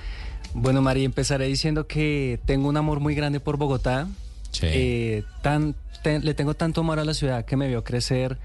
Bueno, 0.53 0.82
María, 0.82 1.06
empezaré 1.06 1.46
diciendo 1.48 1.88
que 1.88 2.39
tengo 2.46 2.70
un 2.70 2.77
amor 2.77 3.00
muy 3.00 3.15
grande 3.15 3.39
por 3.39 3.58
Bogotá. 3.58 4.08
Sí. 4.51 4.65
Eh, 4.68 5.24
tan, 5.44 5.75
te- 6.03 6.20
le 6.20 6.34
tengo 6.34 6.53
tanto 6.56 6.82
amor 6.82 6.98
a 7.00 7.06
la 7.06 7.13
ciudad 7.13 7.46
que 7.46 7.56
me 7.56 7.68
vio 7.68 7.84
crecer. 7.84 8.38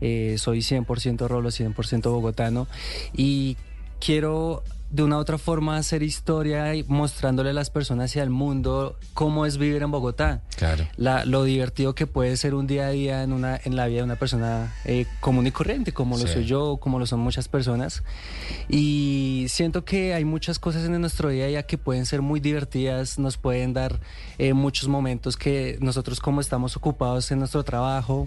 Eh, 0.00 0.36
soy 0.38 0.60
100% 0.60 1.28
rolo, 1.28 1.50
100% 1.50 2.10
bogotano. 2.10 2.66
Y 3.12 3.56
quiero 4.00 4.62
de 4.90 5.04
una 5.04 5.18
u 5.18 5.20
otra 5.20 5.38
forma 5.38 5.76
hacer 5.76 6.02
historia 6.02 6.74
y 6.74 6.82
mostrándole 6.82 7.50
a 7.50 7.52
las 7.52 7.70
personas 7.70 8.16
y 8.16 8.18
al 8.18 8.28
mundo 8.28 8.96
cómo 9.14 9.46
es 9.46 9.56
vivir 9.56 9.82
en 9.84 9.92
Bogotá. 9.92 10.42
Claro. 10.56 10.84
La- 10.96 11.24
lo 11.24 11.44
divertido 11.44 11.94
que 11.94 12.08
puede 12.08 12.36
ser 12.36 12.54
un 12.56 12.66
día 12.66 12.86
a 12.88 12.90
día 12.90 13.22
en, 13.22 13.32
una, 13.32 13.60
en 13.62 13.76
la 13.76 13.86
vida 13.86 13.98
de 13.98 14.02
una 14.02 14.16
persona 14.16 14.74
eh, 14.84 15.06
común 15.20 15.46
y 15.46 15.52
corriente, 15.52 15.92
como 15.92 16.18
lo 16.18 16.26
Sí. 16.26 16.32
soy 16.32 16.44
yo, 16.44 16.78
como 16.78 16.98
lo 16.98 17.06
son 17.06 17.20
muchas 17.20 17.46
personas. 17.46 18.02
Y 18.68 19.46
siento 19.48 19.84
que 19.84 20.12
hay 20.12 20.24
muchas 20.24 20.58
cosas 20.58 20.84
en 20.84 21.00
nuestro 21.00 21.28
día 21.28 21.44
a 21.44 21.48
día 21.48 21.62
que 21.62 21.78
pueden 21.78 22.04
ser 22.04 22.20
muy 22.20 22.40
divertidas, 22.40 23.16
nos 23.16 23.36
pueden 23.36 23.72
dar 23.72 24.00
eh, 24.38 24.54
muchos 24.54 24.88
momentos 24.88 25.36
que 25.36 25.78
nosotros 25.80 26.18
como 26.18 26.40
estamos 26.40 26.76
ocupados 26.76 27.30
en 27.30 27.38
nuestro 27.38 27.62
trabajo, 27.62 28.26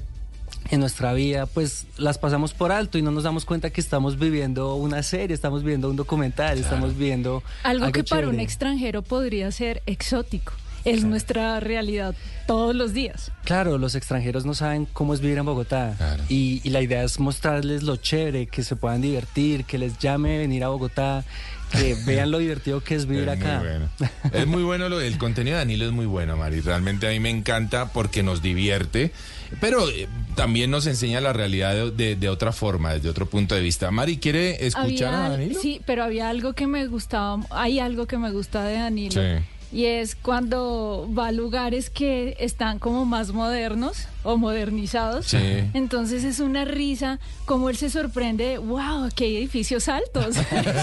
en 0.69 0.79
nuestra 0.79 1.13
vida, 1.13 1.45
pues 1.45 1.85
las 1.97 2.17
pasamos 2.17 2.53
por 2.53 2.71
alto 2.71 2.97
y 2.97 3.01
no 3.01 3.11
nos 3.11 3.23
damos 3.23 3.45
cuenta 3.45 3.69
que 3.69 3.81
estamos 3.81 4.17
viviendo 4.17 4.75
una 4.75 5.03
serie, 5.03 5.33
estamos 5.33 5.63
viviendo 5.63 5.89
un 5.89 5.95
documental, 5.95 6.57
estamos 6.57 6.97
viendo 6.97 7.43
Algo, 7.63 7.91
que 7.91 8.03
para 8.03 8.29
un 8.29 8.39
extranjero 8.39 9.01
podría 9.01 9.51
ser 9.51 9.81
exótico. 9.85 10.53
Es 10.85 11.05
nuestra 11.05 11.61
realidad 11.61 12.13
todos 12.45 12.75
los 12.75 12.93
días. 12.93 13.31
Claro, 13.45 13.77
los 13.77 13.95
extranjeros 13.95 14.45
no 14.45 14.53
saben 14.53 14.85
cómo 14.91 15.13
es 15.13 15.21
vivir 15.21 15.37
en 15.37 15.45
Bogotá. 15.45 15.93
Claro. 15.95 16.23
Y, 16.27 16.59
y 16.65 16.71
la 16.71 16.81
idea 16.81 17.03
es 17.03 17.21
mostrarles 17.21 17.83
lo 17.83 17.95
chévere, 17.95 18.47
que 18.47 18.63
se 18.63 18.75
puedan 18.75 19.01
divertir, 19.01 19.63
que 19.63 19.77
les 19.77 19.97
llame 19.97 20.37
venir 20.39 20.61
a 20.65 20.67
Bogotá, 20.67 21.23
que 21.73 21.95
vean 22.05 22.31
lo 22.31 22.37
divertido 22.37 22.81
que 22.81 22.95
es 22.95 23.05
vivir 23.05 23.27
Es 23.27 23.37
acá. 23.39 23.59
Muy 23.59 23.67
bueno. 23.67 23.89
Es 24.31 24.47
muy 24.47 24.63
bueno 24.63 24.89
lo 24.89 25.01
el 25.01 25.17
contenido 25.17 25.55
de 25.57 25.59
Danilo 25.65 25.85
es 25.85 25.91
muy 25.91 26.05
bueno, 26.05 26.37
Mari. 26.37 26.61
Realmente 26.61 27.07
a 27.07 27.11
mí 27.11 27.19
me 27.19 27.29
encanta 27.29 27.91
porque 27.91 28.23
nos 28.23 28.41
divierte, 28.41 29.11
pero 29.59 29.89
eh, 29.89 30.07
también 30.35 30.71
nos 30.71 30.87
enseña 30.87 31.19
la 31.21 31.33
realidad 31.33 31.73
de, 31.73 31.91
de- 31.91 32.15
de 32.15 32.29
otra 32.29 32.51
forma, 32.51 32.93
desde 32.93 33.09
otro 33.09 33.25
punto 33.27 33.53
de 33.55 33.61
vista. 33.61 33.91
Mari, 33.91 34.17
¿quiere 34.17 34.65
escuchar 34.65 35.13
Había- 35.13 35.25
a 35.25 35.29
Danilo? 35.29 35.59
Sí, 35.59 35.81
pero 35.85 36.03
había 36.03 36.29
algo 36.29 36.53
que 36.53 36.67
me 36.67 36.85
gustaba, 36.87 37.39
hay 37.49 37.79
algo 37.79 38.05
que 38.07 38.17
me 38.17 38.31
gusta 38.31 38.63
de 38.65 38.75
Danilo. 38.75 39.21
Sí. 39.21 39.43
Y 39.73 39.85
es 39.85 40.15
cuando 40.15 41.09
va 41.17 41.27
a 41.29 41.31
lugares 41.31 41.89
que 41.89 42.37
están 42.39 42.77
como 42.77 43.05
más 43.05 43.31
modernos 43.33 44.07
o 44.21 44.37
modernizados. 44.37 45.25
Sí. 45.25 45.37
Entonces 45.73 46.23
es 46.23 46.39
una 46.39 46.63
risa 46.63 47.19
como 47.45 47.69
él 47.69 47.75
se 47.75 47.89
sorprende, 47.89 48.59
wow, 48.59 49.09
qué 49.15 49.25
edificios 49.39 49.89
altos. 49.89 50.35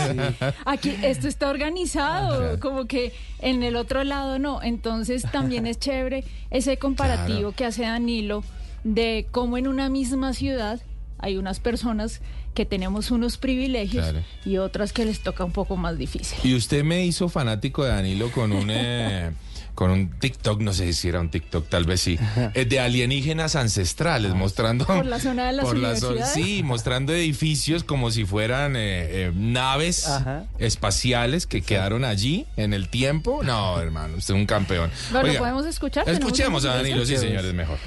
Aquí 0.65 0.93
esto 1.03 1.29
está 1.29 1.51
organizado, 1.51 2.59
como 2.59 2.87
que 2.87 3.13
en 3.39 3.63
el 3.63 3.77
otro 3.77 4.03
lado 4.03 4.39
no. 4.41 4.61
Entonces 4.61 5.23
también 5.31 5.67
es 5.67 5.79
chévere 5.79 6.25
ese 6.51 6.77
comparativo 6.77 7.39
Claro. 7.39 7.53
que 7.53 7.65
hace 7.67 7.83
Danilo 7.83 8.43
de 8.83 9.27
cómo 9.31 9.57
en 9.57 9.69
una 9.69 9.89
misma 9.89 10.33
ciudad 10.33 10.81
hay 11.23 11.37
unas 11.37 11.61
personas 11.61 12.21
que 12.55 12.67
tenemos 12.67 13.11
unos 13.11 13.37
privilegios 13.37 14.05
Claro. 14.05 14.25
y 14.45 14.57
otras 14.59 14.93
que 14.93 15.05
les 15.05 15.21
toca 15.21 15.45
un 15.45 15.53
poco 15.53 15.77
más 15.77 15.97
difícil. 15.99 16.39
Y 16.43 16.55
usted 16.55 16.83
me 16.85 17.05
hizo 17.07 17.29
fanático 17.29 17.85
de 17.85 17.91
Danilo 17.91 18.31
con 18.33 18.53
un 18.53 18.69
eh, 18.71 19.31
con 19.81 19.91
un 19.91 20.11
TikTok, 20.11 20.61
no 20.61 20.75
sé 20.75 20.93
si 20.93 21.09
era 21.09 21.21
un 21.21 21.31
TikTok, 21.31 21.69
tal 21.71 21.85
vez 21.85 22.03
sí, 22.03 22.19
eh, 22.53 22.67
de 22.67 22.81
alienígenas 22.81 23.57
ancestrales, 23.57 24.35
mostrando 24.35 24.85
Por 24.85 25.07
la 25.07 25.19
zona 25.19 25.47
de 25.47 25.53
las 25.55 25.65
por 25.65 25.79
la 25.79 25.97
sí, 26.27 26.63
mostrando 26.63 27.15
edificios 27.15 27.83
como 27.83 28.11
si 28.11 28.27
fueran 28.27 28.77
eh, 28.77 29.29
eh, 29.29 29.33
naves 29.35 30.07
Ajá. 30.07 30.45
espaciales 30.59 31.47
que 31.47 31.63
quedaron 31.63 32.05
allí 32.05 32.45
en 32.59 32.75
el 32.75 32.91
tiempo. 32.91 33.43
No, 33.43 33.81
hermano, 33.81 34.19
usted 34.19 34.35
es 34.35 34.41
un 34.41 34.45
campeón. 34.47 34.91
Bueno, 35.13 35.29
Oiga, 35.29 35.39
¿podemos 35.41 35.65
escuchar? 35.65 36.05
¿Tenemos 36.05 36.27
Escuchemos 36.27 36.65
a 36.67 36.75
Danilo, 36.75 37.07
sí, 37.07 37.17
señores, 37.17 37.55
mejor. 37.55 37.79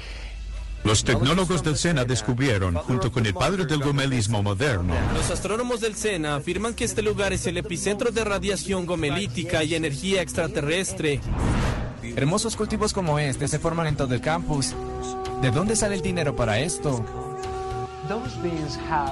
Los 0.84 1.02
tecnólogos 1.02 1.62
del 1.62 1.76
SENA 1.76 2.04
descubrieron, 2.04 2.74
junto 2.74 3.10
con 3.10 3.24
el 3.24 3.32
padre 3.32 3.64
del 3.64 3.80
gomelismo 3.82 4.42
moderno, 4.42 4.94
Los 5.14 5.30
astrónomos 5.30 5.80
del 5.80 5.94
SENA 5.94 6.36
afirman 6.36 6.74
que 6.74 6.84
este 6.84 7.00
lugar 7.00 7.32
es 7.32 7.46
el 7.46 7.56
epicentro 7.56 8.10
de 8.10 8.22
radiación 8.22 8.84
gomelítica 8.84 9.64
y 9.64 9.74
energía 9.74 10.20
extraterrestre. 10.20 11.20
Hermosos 12.16 12.54
cultivos 12.54 12.92
como 12.92 13.18
este 13.18 13.48
se 13.48 13.58
forman 13.58 13.86
en 13.86 13.96
todo 13.96 14.14
el 14.14 14.20
campus. 14.20 14.74
¿De 15.40 15.50
dónde 15.50 15.74
sale 15.74 15.94
el 15.94 16.02
dinero 16.02 16.36
para 16.36 16.60
esto? 16.60 17.04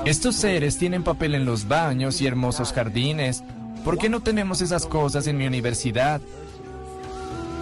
Estos 0.04 0.36
seres 0.36 0.76
tienen 0.76 1.02
papel 1.02 1.34
en 1.34 1.46
los 1.46 1.66
baños 1.66 2.20
y 2.20 2.26
hermosos 2.26 2.72
jardines. 2.72 3.42
¿Por 3.82 3.96
qué 3.96 4.10
no 4.10 4.20
tenemos 4.20 4.60
esas 4.60 4.86
cosas 4.86 5.26
en 5.26 5.38
mi 5.38 5.46
universidad? 5.46 6.20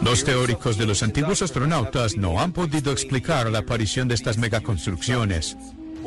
Los 0.03 0.25
teóricos 0.25 0.79
de 0.79 0.87
los 0.87 1.03
antiguos 1.03 1.43
astronautas 1.43 2.17
no 2.17 2.41
han 2.41 2.53
podido 2.53 2.93
explicar 2.93 3.51
la 3.51 3.61
aparición 3.61 4.09
de 4.09 4.15
estas 4.15 4.39
megaconstrucciones. 4.39 5.57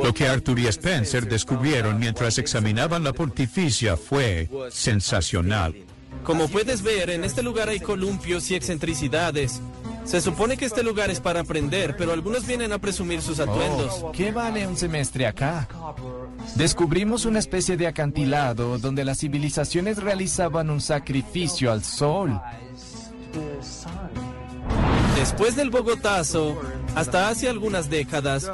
Lo 0.01 0.13
que 0.13 0.27
Arthur 0.27 0.59
y 0.59 0.67
Spencer 0.67 1.27
descubrieron 1.27 1.99
mientras 1.99 2.37
examinaban 2.39 3.03
la 3.03 3.13
pontificia 3.13 3.95
fue 3.95 4.49
sensacional. 4.71 5.75
Como 6.23 6.47
puedes 6.47 6.81
ver, 6.81 7.09
en 7.09 7.23
este 7.23 7.43
lugar 7.43 7.69
hay 7.69 7.79
columpios 7.79 8.49
y 8.49 8.55
excentricidades. 8.55 9.61
Se 10.05 10.19
supone 10.21 10.57
que 10.57 10.65
este 10.65 10.83
lugar 10.83 11.09
es 11.09 11.19
para 11.19 11.41
aprender, 11.41 11.95
pero 11.97 12.11
algunos 12.11 12.45
vienen 12.45 12.73
a 12.73 12.79
presumir 12.79 13.21
sus 13.21 13.39
atuendos. 13.39 13.99
Oh, 14.01 14.11
¿Qué 14.11 14.31
vale 14.31 14.67
un 14.67 14.75
semestre 14.75 15.27
acá? 15.27 15.67
Descubrimos 16.55 17.25
una 17.25 17.39
especie 17.39 17.77
de 17.77 17.87
acantilado 17.87 18.77
donde 18.79 19.05
las 19.05 19.19
civilizaciones 19.19 19.97
realizaban 19.97 20.69
un 20.69 20.81
sacrificio 20.81 21.71
al 21.71 21.83
sol. 21.83 22.39
Después 25.15 25.55
del 25.55 25.69
Bogotazo, 25.69 26.59
hasta 26.95 27.29
hace 27.29 27.47
algunas 27.47 27.89
décadas, 27.89 28.51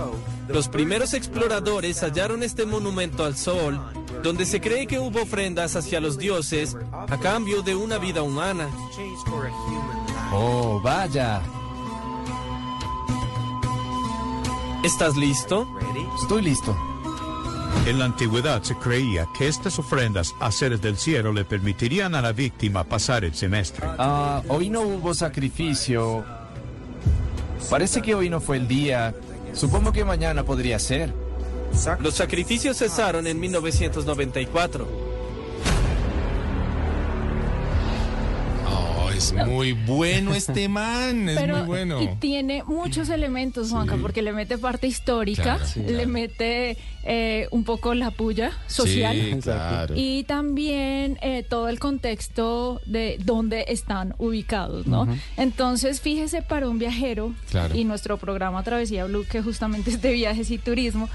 los 0.47 0.67
primeros 0.67 1.13
exploradores 1.13 2.01
hallaron 2.03 2.43
este 2.43 2.65
monumento 2.65 3.23
al 3.23 3.35
sol, 3.35 3.79
donde 4.23 4.45
se 4.45 4.59
cree 4.59 4.87
que 4.87 4.99
hubo 4.99 5.21
ofrendas 5.21 5.75
hacia 5.75 5.99
los 5.99 6.17
dioses 6.17 6.75
a 6.91 7.17
cambio 7.17 7.61
de 7.61 7.75
una 7.75 7.97
vida 7.97 8.21
humana. 8.21 8.69
Oh, 10.31 10.79
vaya. 10.83 11.41
¿Estás 14.83 15.17
listo? 15.17 15.67
Estoy 16.21 16.41
listo. 16.41 16.75
En 17.85 17.97
la 17.97 18.05
antigüedad 18.05 18.61
se 18.61 18.75
creía 18.75 19.27
que 19.37 19.47
estas 19.47 19.79
ofrendas 19.79 20.33
a 20.39 20.51
seres 20.51 20.81
del 20.81 20.97
cielo 20.97 21.33
le 21.33 21.45
permitirían 21.45 22.13
a 22.13 22.21
la 22.21 22.33
víctima 22.33 22.83
pasar 22.83 23.23
el 23.23 23.33
semestre. 23.33 23.87
Ah, 23.97 24.43
hoy 24.47 24.69
no 24.69 24.81
hubo 24.81 25.13
sacrificio. 25.13 26.23
Parece 27.69 28.01
que 28.01 28.15
hoy 28.15 28.29
no 28.29 28.41
fue 28.41 28.57
el 28.57 28.67
día. 28.67 29.13
Supongo 29.53 29.91
que 29.91 30.05
mañana 30.05 30.43
podría 30.43 30.77
ser. 30.79 31.13
Los 31.99 32.15
sacrificios 32.15 32.77
cesaron 32.77 33.27
en 33.27 33.39
1994. 33.39 35.08
Es 39.19 39.33
muy 39.47 39.73
bueno 39.73 40.33
este 40.33 40.67
man, 40.69 41.27
es 41.29 41.37
Pero 41.37 41.57
muy 41.57 41.65
bueno. 41.65 42.01
y 42.01 42.07
tiene 42.19 42.63
muchos 42.63 43.09
elementos, 43.09 43.69
Juanca, 43.71 43.95
Sí. 43.95 44.01
porque 44.01 44.21
le 44.21 44.31
mete 44.31 44.57
parte 44.57 44.87
histórica, 44.87 45.43
Claro, 45.43 45.65
sí, 45.65 45.81
le 45.81 45.93
claro. 45.93 46.09
mete 46.09 46.77
eh, 47.03 47.47
un 47.51 47.63
poco 47.63 47.93
la 47.93 48.11
puya 48.11 48.51
social. 48.67 49.15
Sí, 49.15 49.39
claro. 49.41 49.93
Y 49.97 50.23
también 50.25 51.17
eh, 51.21 51.43
todo 51.47 51.69
el 51.69 51.79
contexto 51.79 52.81
de 52.85 53.17
dónde 53.23 53.65
están 53.69 54.15
ubicados, 54.17 54.85
¿no? 54.87 55.07
Entonces, 55.37 56.01
fíjese 56.01 56.41
para 56.41 56.67
un 56.69 56.77
viajero 56.79 57.33
Claro. 57.49 57.75
y 57.75 57.83
nuestro 57.85 58.17
programa 58.17 58.63
Travesía 58.63 59.05
Blue, 59.05 59.25
que 59.29 59.41
justamente 59.41 59.91
es 59.91 60.01
de 60.01 60.11
viajes 60.11 60.51
y 60.51 60.57
turismo, 60.57 61.09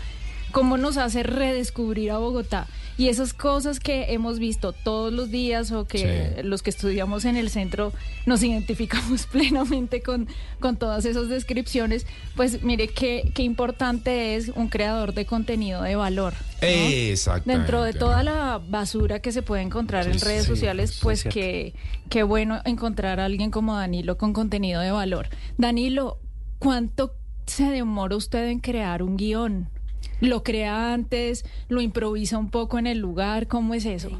cómo 0.54 0.76
nos 0.78 0.96
hace 0.96 1.24
redescubrir 1.24 2.12
a 2.12 2.18
Bogotá. 2.18 2.68
Y 2.96 3.08
esas 3.08 3.34
cosas 3.34 3.80
que 3.80 4.14
hemos 4.14 4.38
visto 4.38 4.72
todos 4.72 5.12
los 5.12 5.32
días 5.32 5.72
o 5.72 5.84
que 5.84 6.40
los 6.44 6.62
que 6.62 6.70
estudiamos 6.70 7.24
en 7.24 7.36
el 7.36 7.50
centro 7.50 7.92
nos 8.24 8.40
identificamos 8.44 9.26
plenamente 9.32 10.00
con, 10.00 10.28
con 10.60 10.76
todas 10.76 11.04
esas 11.06 11.28
descripciones, 11.28 12.06
pues 12.36 12.62
mire 12.62 12.86
qué, 12.86 13.32
qué 13.34 13.42
importante 13.42 14.36
es 14.36 14.48
un 14.54 14.68
creador 14.68 15.12
de 15.12 15.26
contenido 15.26 15.82
de 15.82 15.96
valor. 15.96 16.34
¿no? 16.62 16.68
Exactamente. 16.68 17.58
Dentro 17.58 17.82
de 17.82 17.92
toda 17.92 18.22
la 18.22 18.60
basura 18.64 19.18
que 19.18 19.32
se 19.32 19.42
puede 19.42 19.62
encontrar 19.62 20.06
en 20.06 20.20
redes 20.20 20.44
sí, 20.44 20.48
sociales, 20.48 21.00
pues 21.02 21.24
que 21.24 21.74
qué 22.08 22.22
bueno 22.22 22.60
encontrar 22.64 23.18
a 23.18 23.24
alguien 23.24 23.50
como 23.50 23.74
Danilo 23.74 24.16
con 24.18 24.32
contenido 24.32 24.80
de 24.80 24.92
valor. 24.92 25.28
Danilo, 25.58 26.20
¿cuánto 26.60 27.16
se 27.44 27.64
demora 27.64 28.14
usted 28.14 28.48
en 28.50 28.60
crear 28.60 29.02
un 29.02 29.16
guion? 29.16 29.73
¿Lo 30.20 30.42
crea 30.42 30.92
antes? 30.92 31.44
¿Lo 31.68 31.80
improvisa 31.80 32.38
un 32.38 32.50
poco 32.50 32.78
en 32.78 32.86
el 32.86 32.98
lugar? 32.98 33.46
¿Cómo 33.46 33.74
es 33.74 33.84
eso? 33.84 34.10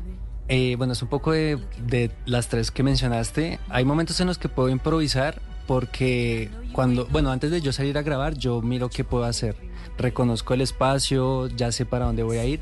Eh, 0.48 0.74
bueno, 0.76 0.92
es 0.92 1.02
un 1.02 1.08
poco 1.08 1.32
de, 1.32 1.58
de 1.86 2.10
las 2.26 2.48
tres 2.48 2.70
que 2.70 2.82
mencionaste. 2.82 3.58
Hay 3.68 3.84
momentos 3.84 4.20
en 4.20 4.26
los 4.26 4.38
que 4.38 4.48
puedo 4.48 4.68
improvisar 4.68 5.40
porque 5.66 6.50
cuando, 6.72 7.06
bueno, 7.06 7.30
antes 7.30 7.50
de 7.50 7.60
yo 7.60 7.72
salir 7.72 7.96
a 7.96 8.02
grabar, 8.02 8.34
yo 8.34 8.60
miro 8.60 8.88
qué 8.88 9.04
puedo 9.04 9.24
hacer. 9.24 9.56
Reconozco 9.96 10.54
el 10.54 10.60
espacio, 10.60 11.46
ya 11.48 11.70
sé 11.72 11.86
para 11.86 12.06
dónde 12.06 12.22
voy 12.22 12.38
a 12.38 12.44
ir 12.44 12.60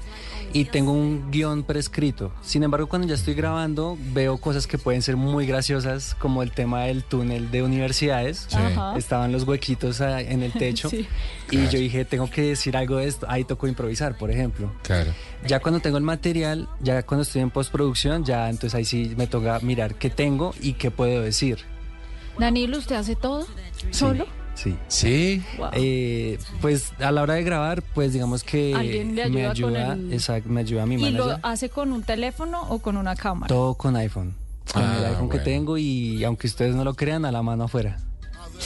y 0.53 0.67
tengo 0.67 0.93
un 0.93 1.31
guion 1.31 1.63
prescrito. 1.63 2.31
Sin 2.43 2.63
embargo, 2.63 2.87
cuando 2.87 3.09
ya 3.09 3.15
estoy 3.15 3.35
grabando, 3.35 3.97
veo 4.13 4.37
cosas 4.39 4.67
que 4.67 4.77
pueden 4.79 5.01
ser 5.03 5.17
muy 5.17 5.47
graciosas, 5.47 6.15
como 6.15 6.43
el 6.43 6.53
tema 6.53 6.85
del 6.85 7.05
túnel 7.05 7.51
de 7.51 7.63
universidades. 7.63 8.47
Sí. 8.51 8.59
Estaban 8.97 9.33
los 9.33 9.45
huequitos 9.45 10.01
en 10.01 10.43
el 10.43 10.53
techo 10.53 10.91
Sí. 10.91 11.09
y 11.51 11.69
yo 11.69 11.79
dije, 11.79 12.05
tengo 12.05 12.29
que 12.29 12.43
decir 12.43 12.77
algo 12.77 12.97
de 12.97 13.07
esto. 13.07 13.27
Ahí 13.31 13.45
tocó 13.45 13.67
improvisar, 13.67 14.19
por 14.19 14.31
ejemplo. 14.31 14.71
Claro. 14.83 15.13
Ya 15.47 15.61
cuando 15.61 15.81
tengo 15.81 15.97
el 15.97 16.05
material, 16.05 16.69
ya 16.81 17.03
cuando 17.03 17.23
estoy 17.23 17.41
en 17.41 17.51
postproducción, 17.51 18.25
ya 18.25 18.51
entonces 18.51 18.75
ahí 18.75 18.85
sí 18.85 19.15
me 19.17 19.27
toca 19.27 19.59
mirar 19.61 19.95
qué 19.95 20.11
tengo 20.11 20.55
y 20.61 20.75
qué 20.75 20.91
puedo 20.91 21.23
decir. 21.23 21.61
Danilo, 22.39 22.79
¿usted 22.79 22.97
hace 22.97 23.17
todo? 23.17 23.47
¿Solo? 23.91 24.25
Sí. 24.25 24.31
Sí. 24.89 25.43
Wow. 25.59 25.69
Eh, 25.73 26.39
pues 26.61 26.93
a 27.01 27.11
la 27.11 27.23
hora 27.23 27.35
de 27.35 27.43
grabar, 27.43 27.83
pues 27.95 28.13
digamos 28.13 28.45
que 28.45 28.75
Alguien 28.75 29.15
le 29.17 29.29
me 29.31 29.47
ayuda 29.47 29.69
con 29.69 29.77
ayuda, 29.77 29.93
el- 29.95 30.13
exacto, 30.13 30.49
me 30.49 30.61
ayuda 30.61 30.87
mi 30.87 30.95
¿Y 30.97 31.11
lo 31.11 31.39
hace 31.43 31.69
con 31.69 31.93
un 31.93 32.03
teléfono 32.03 32.63
o 32.69 32.79
con 32.81 32.97
una 32.97 33.17
cámara? 33.17 33.49
Todo 33.49 33.75
con 33.75 33.97
iPhone. 33.97 34.35
Con 34.73 34.83
Ah, 34.83 34.97
el 34.99 35.05
iPhone 35.07 35.29
que 35.29 35.39
tengo 35.41 35.77
y 35.79 36.23
aunque 36.25 36.47
ustedes 36.47 36.75
no 36.75 36.85
lo 36.85 36.95
crean, 36.95 37.25
a 37.25 37.33
la 37.33 37.43
mano 37.43 37.65
afuera. 37.65 37.99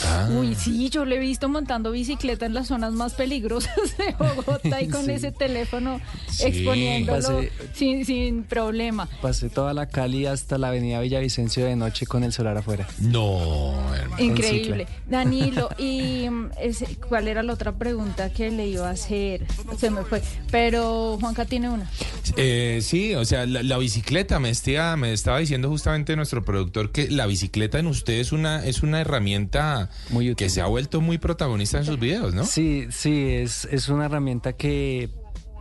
Ah. 0.05 0.29
Uy, 0.31 0.55
sí, 0.55 0.88
yo 0.91 1.05
le 1.05 1.17
he 1.17 1.19
visto 1.19 1.49
montando 1.49 1.91
bicicleta 1.91 2.47
en 2.47 2.55
las 2.55 2.69
zonas 2.69 2.93
más 2.93 3.15
peligrosas 3.15 3.75
de 3.97 4.15
Bogotá 4.19 4.83
y 4.83 4.88
con 4.88 5.05
Sí. 5.07 5.12
ese 5.12 5.33
teléfono 5.33 6.00
Sí. 6.29 6.45
exponiéndolo 6.45 7.41
Pasé- 7.41 7.50
sin, 7.73 8.05
sin 8.05 8.43
problema. 8.45 9.09
Pasé 9.23 9.49
toda 9.49 9.73
la 9.75 9.87
Cali 9.87 10.26
hasta 10.26 10.59
la 10.59 10.69
avenida 10.69 11.00
Villavicencio 11.00 11.65
de 11.65 11.76
noche 11.76 12.07
con 12.07 12.25
el 12.25 12.33
celular 12.33 12.59
afuera. 12.59 12.87
No, 12.99 13.73
hermano. 13.95 14.23
Increíble. 14.23 14.87
Danilo, 15.09 15.69
¿y 15.79 16.29
mm, 16.29 16.50
ese- 16.61 16.97
cuál 17.09 17.29
era 17.29 17.43
la 17.43 17.53
otra 17.53 17.73
pregunta 17.73 18.31
que 18.33 18.50
le 18.50 18.67
iba 18.69 18.88
a 18.88 18.93
hacer? 18.93 19.47
Se 19.79 19.91
me 19.91 20.03
fue. 20.03 20.23
Pero 20.50 21.17
Juanca 21.21 21.45
tiene 21.45 21.69
una. 21.71 21.88
Eh, 22.37 22.81
sí, 22.83 23.15
o 23.15 23.25
sea, 23.25 23.47
la, 23.47 23.62
la 23.62 23.79
bicicleta, 23.79 24.38
me, 24.41 24.50
estía- 24.50 24.97
me 24.97 25.12
estaba 25.12 25.38
diciendo 25.38 25.69
justamente 25.69 26.17
nuestro 26.17 26.45
productor 26.45 26.93
que 26.93 27.09
la 27.11 27.26
bicicleta 27.26 27.79
en 27.79 27.87
usted 27.87 28.15
es 28.15 28.33
una, 28.33 28.65
es 28.65 28.83
una 28.83 29.00
herramienta 29.00 29.86
Muy 30.11 30.31
útil. 30.31 30.37
que 30.37 30.50
se 30.50 30.61
ha 30.61 30.66
vuelto 30.66 31.00
muy 31.00 31.19
protagonista 31.19 31.78
en 31.78 31.85
sus 31.85 31.99
videos, 31.99 32.35
¿no? 32.35 32.45
Sí, 32.45 32.87
sí, 32.90 33.28
es, 33.35 33.66
es 33.71 33.88
una 33.88 34.07
herramienta 34.07 34.52
que 34.55 35.11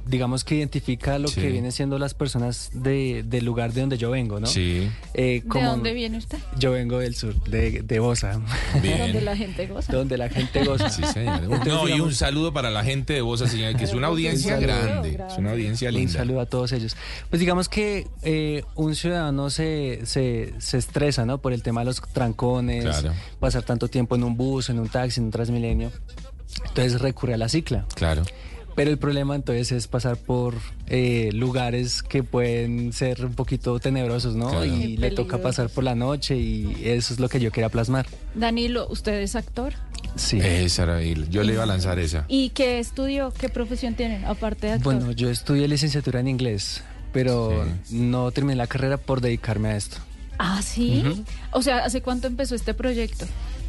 digamos 0.08 0.44
que 0.44 0.56
identifica 0.56 1.18
lo 1.20 1.28
Sí. 1.28 1.42
que 1.42 1.50
vienen 1.50 1.72
siendo 1.72 1.98
las 2.00 2.14
personas 2.14 2.70
de, 2.74 3.24
del 3.26 3.44
lugar 3.46 3.74
de 3.74 3.82
donde 3.82 3.98
yo 3.98 4.12
vengo, 4.12 4.40
¿no? 4.40 4.48
Sí, 4.48 4.90
Eh, 5.14 5.42
¿De 5.44 5.64
dónde 5.64 5.94
viene 5.94 6.18
usted? 6.18 6.38
Yo 6.60 6.72
vengo 6.72 7.00
del 7.00 7.16
sur, 7.16 7.34
de, 7.44 7.82
de 7.82 8.00
Bosa, 8.00 8.40
bien. 8.82 9.00
Donde 9.00 9.22
la 9.22 9.36
gente 9.36 9.66
goza. 9.68 9.92
donde 9.94 10.18
la 10.18 10.30
gente 10.30 10.64
goza. 10.64 10.90
Sí, 10.90 11.04
señor. 11.14 11.44
Entonces, 11.44 11.68
No, 11.74 11.88
y 11.90 12.00
un 12.00 12.14
saludo 12.14 12.54
para 12.54 12.70
la 12.72 12.84
gente 12.84 13.14
de 13.14 13.22
Bosa, 13.22 13.48
señor, 13.48 13.76
que 13.76 13.84
es 13.86 13.94
una 13.94 14.08
audiencia 14.08 14.56
Un 14.58 14.62
saludo. 14.62 14.86
grande, 14.86 15.20
es 15.30 15.38
una 15.38 15.52
audiencia 15.52 15.90
Un 15.90 15.96
linda. 15.96 16.14
saludo 16.14 16.40
a 16.42 16.46
todos 16.46 16.72
ellos. 16.72 16.96
Pues 17.30 17.40
digamos 17.40 17.68
que 17.70 18.08
eh, 18.22 18.64
un 18.76 18.96
ciudadano 18.96 19.50
se, 19.50 20.02
se, 20.06 20.54
se 20.60 20.78
estresa, 20.78 21.26
¿no? 21.26 21.40
Por 21.40 21.52
el 21.54 21.64
tema 21.64 21.82
de 21.82 21.86
los 21.86 22.02
trancones, 22.02 22.84
Claro. 22.84 23.12
pasar 23.40 23.64
tanto 23.64 23.88
tiempo 23.88 24.16
en 24.16 24.24
un 24.24 24.38
bus, 24.38 24.70
en 24.70 24.80
un 24.80 24.88
taxi, 24.90 25.20
en 25.20 25.26
un 25.26 25.32
Transmilenio. 25.32 25.92
Entonces 26.68 27.02
recurre 27.02 27.34
a 27.34 27.38
la 27.38 27.50
cicla. 27.50 27.86
Claro. 27.96 28.24
Pero 28.76 28.92
el 28.92 28.98
problema 28.98 29.36
entonces 29.36 29.72
es 29.72 29.88
pasar 29.88 30.18
por 30.18 30.56
eh, 30.88 31.30
lugares 31.34 32.04
que 32.04 32.24
pueden 32.24 32.92
ser 32.92 33.26
un 33.26 33.34
poquito 33.34 33.80
tenebrosos, 33.80 34.36
¿no? 34.36 34.50
Claro. 34.50 34.66
Y 34.66 34.96
Qué 34.96 35.02
le 35.02 35.12
toca 35.12 35.38
pasar 35.38 35.70
por 35.70 35.86
la 35.86 35.96
noche 35.96 36.36
y 36.36 36.82
eso 36.84 37.14
es 37.14 37.20
lo 37.20 37.30
que 37.30 37.40
yo 37.40 37.52
quería 37.52 37.70
plasmar. 37.70 38.06
Danilo, 38.34 38.88
¿usted 38.90 39.22
es 39.22 39.36
actor? 39.38 39.74
Sí. 40.16 40.40
Esa 40.42 40.84
era, 40.84 41.04
y 41.04 41.16
yo 41.30 41.44
le 41.44 41.54
iba 41.54 41.64
a 41.64 41.66
lanzar 41.66 42.00
esa. 42.00 42.26
¿Y 42.28 42.50
qué 42.50 42.80
estudió? 42.80 43.32
¿Qué 43.32 43.48
profesión 43.48 43.96
tiene 43.96 44.26
aparte 44.26 44.68
de 44.68 44.74
actor? 44.74 44.94
Bueno, 44.94 45.12
yo 45.14 45.30
estudié 45.30 45.68
licenciatura 45.68 46.20
en 46.20 46.28
inglés, 46.28 46.84
pero 47.14 47.66
no 47.92 48.32
terminé 48.32 48.56
la 48.56 48.68
carrera 48.68 48.98
por 48.98 49.22
dedicarme 49.22 49.70
a 49.70 49.78
esto. 49.78 49.98
Ah, 50.38 50.62
sí. 50.62 51.24
O 51.52 51.62
sea, 51.62 51.86
¿hace 51.86 52.02
cuánto 52.02 52.28
empezó 52.28 52.56
este 52.56 52.74
proyecto? 52.74 53.26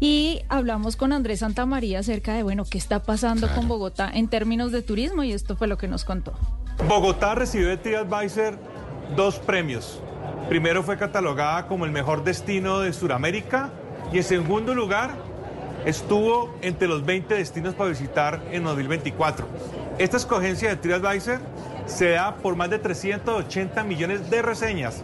Y 0.00 0.40
hablamos 0.48 0.96
con 0.96 1.12
Andrés 1.12 1.38
Santamaría 1.38 2.00
acerca 2.00 2.34
de, 2.34 2.42
bueno, 2.42 2.64
qué 2.68 2.78
está 2.78 3.04
pasando 3.04 3.46
Claro. 3.46 3.60
con 3.60 3.68
Bogotá 3.68 4.10
en 4.12 4.26
términos 4.26 4.72
de 4.72 4.82
turismo 4.82 5.22
y 5.22 5.30
esto 5.32 5.54
fue 5.56 5.68
lo 5.68 5.78
que 5.78 5.86
nos 5.86 6.04
contó. 6.04 6.34
Bogotá 6.84 7.34
recibió 7.34 7.68
de 7.68 7.78
TripAdvisor 7.78 8.58
dos 9.16 9.38
premios. 9.40 10.00
Primero 10.48 10.84
fue 10.84 10.96
catalogada 10.96 11.66
como 11.66 11.84
el 11.84 11.90
mejor 11.90 12.22
destino 12.22 12.80
de 12.80 12.92
Sudamérica 12.92 13.70
y 14.12 14.18
en 14.18 14.22
segundo 14.22 14.72
lugar 14.72 15.16
estuvo 15.84 16.54
entre 16.62 16.86
los 16.86 17.04
20 17.04 17.34
destinos 17.34 17.74
para 17.74 17.90
visitar 17.90 18.40
en 18.52 18.62
2024. 18.62 19.46
Esta 19.98 20.16
escogencia 20.16 20.68
de 20.68 20.76
TripAdvisor 20.76 21.40
se 21.86 22.10
da 22.10 22.36
por 22.36 22.54
más 22.54 22.70
de 22.70 22.78
380 22.78 23.82
millones 23.82 24.30
de 24.30 24.42
reseñas, 24.42 25.02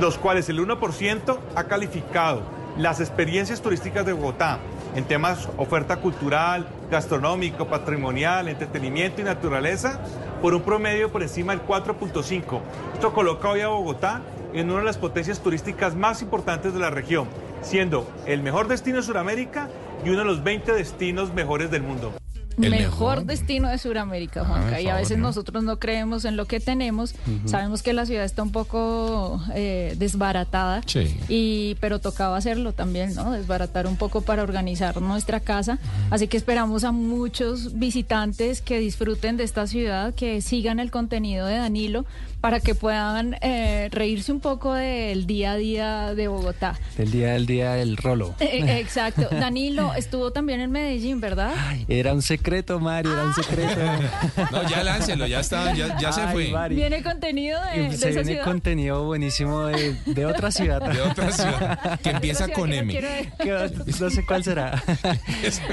los 0.00 0.16
cuales 0.16 0.48
el 0.48 0.60
1% 0.60 1.38
ha 1.56 1.64
calificado 1.64 2.42
las 2.76 3.00
experiencias 3.00 3.60
turísticas 3.60 4.06
de 4.06 4.12
Bogotá 4.12 4.58
en 4.94 5.04
temas 5.04 5.48
oferta 5.56 5.96
cultural, 5.96 6.68
gastronómico, 6.90 7.68
patrimonial, 7.68 8.48
entretenimiento 8.48 9.20
y 9.20 9.24
naturaleza 9.24 10.00
por 10.42 10.54
un 10.54 10.62
promedio 10.62 11.10
por 11.10 11.22
encima 11.22 11.54
del 11.54 11.64
4.5. 11.66 12.60
Esto 12.94 13.12
coloca 13.12 13.48
hoy 13.48 13.60
a 13.60 13.68
Bogotá 13.68 14.22
en 14.52 14.70
una 14.70 14.80
de 14.80 14.86
las 14.86 14.98
potencias 14.98 15.40
turísticas 15.40 15.94
más 15.94 16.22
importantes 16.22 16.74
de 16.74 16.80
la 16.80 16.90
región, 16.90 17.28
siendo 17.62 18.06
el 18.26 18.42
mejor 18.42 18.68
destino 18.68 18.96
de 18.96 19.02
Sudamérica 19.04 19.68
y 20.04 20.10
uno 20.10 20.18
de 20.20 20.24
los 20.24 20.42
20 20.42 20.72
destinos 20.72 21.32
mejores 21.32 21.70
del 21.70 21.82
mundo. 21.82 22.19
El 22.58 22.70
mejor, 22.70 23.18
mejor. 23.18 23.24
destino 23.24 23.68
de 23.68 23.78
Sudamérica, 23.78 24.42
Ah, 24.42 24.44
Juanca. 24.44 24.80
y 24.80 24.84
a 24.86 24.90
favor, 24.90 25.02
veces 25.02 25.18
¿no? 25.18 25.28
nosotros 25.28 25.62
no 25.64 25.78
creemos 25.78 26.24
en 26.24 26.36
lo 26.36 26.46
que 26.46 26.60
tenemos. 26.60 27.14
Sabemos 27.46 27.82
que 27.82 27.92
la 27.92 28.04
ciudad 28.06 28.24
está 28.24 28.42
un 28.42 28.52
poco 28.52 29.40
eh, 29.54 29.94
desbaratada. 29.98 30.82
Sí. 30.86 31.16
Y, 31.28 31.76
pero 31.80 31.98
tocaba 32.00 32.36
hacerlo 32.36 32.72
también, 32.72 33.14
¿no? 33.14 33.30
Desbaratar 33.32 33.86
un 33.86 33.96
poco 33.96 34.20
para 34.20 34.42
organizar 34.42 35.00
nuestra 35.00 35.40
casa. 35.40 35.78
Así 36.10 36.28
que 36.28 36.36
esperamos 36.36 36.84
a 36.84 36.92
muchos 36.92 37.78
visitantes 37.78 38.60
que 38.60 38.78
disfruten 38.78 39.36
de 39.36 39.44
esta 39.44 39.66
ciudad, 39.66 40.14
que 40.14 40.40
sigan 40.42 40.80
el 40.80 40.90
contenido 40.90 41.46
de 41.46 41.56
Danilo 41.56 42.04
para 42.40 42.60
que 42.60 42.74
puedan 42.74 43.36
eh, 43.42 43.88
reírse 43.92 44.32
un 44.32 44.40
poco 44.40 44.72
del 44.74 45.26
día 45.26 45.52
a 45.52 45.56
día 45.56 46.14
de 46.14 46.28
Bogotá. 46.28 46.78
El 46.96 47.10
día 47.10 47.32
del 47.32 47.46
día 47.46 47.72
del 47.74 47.96
rolo. 47.96 48.34
Eh, 48.50 48.80
Exacto. 48.80 49.28
Danilo 49.30 49.94
estuvo 49.94 50.32
también 50.32 50.60
en 50.60 50.70
Medellín, 50.70 51.20
¿verdad? 51.20 51.52
Era 51.88 52.12
un 52.14 52.22
secreto, 52.22 52.80
Mario, 52.80 53.12
era 53.12 53.24
un 53.24 53.34
secreto. 53.34 53.80
No, 54.50 54.68
ya 54.68 54.82
láncelo, 54.82 55.26
ya 55.26 55.40
está, 55.40 55.72
ya, 55.74 55.98
ya 55.98 56.12
se 56.12 56.22
Ay, 56.22 56.32
fue. 56.32 56.48
Mari. 56.48 56.74
Viene 56.76 57.02
contenido 57.02 57.60
de, 57.62 57.82
de 57.82 57.90
Se 57.90 57.96
esa 57.96 58.20
viene 58.20 58.24
ciudad. 58.32 58.44
contenido 58.44 59.04
buenísimo 59.04 59.66
de, 59.66 59.94
de 60.06 60.26
otra 60.26 60.50
ciudad. 60.50 60.80
De 60.80 61.00
otra 61.00 61.30
ciudad, 61.30 62.00
que 62.00 62.10
empieza 62.10 62.44
ciudad 62.46 62.58
con 62.58 62.70
que 62.70 62.76
no 62.76 62.82
M. 62.82 63.70
no 64.00 64.10
sé 64.10 64.26
cuál 64.26 64.42
será. 64.44 64.82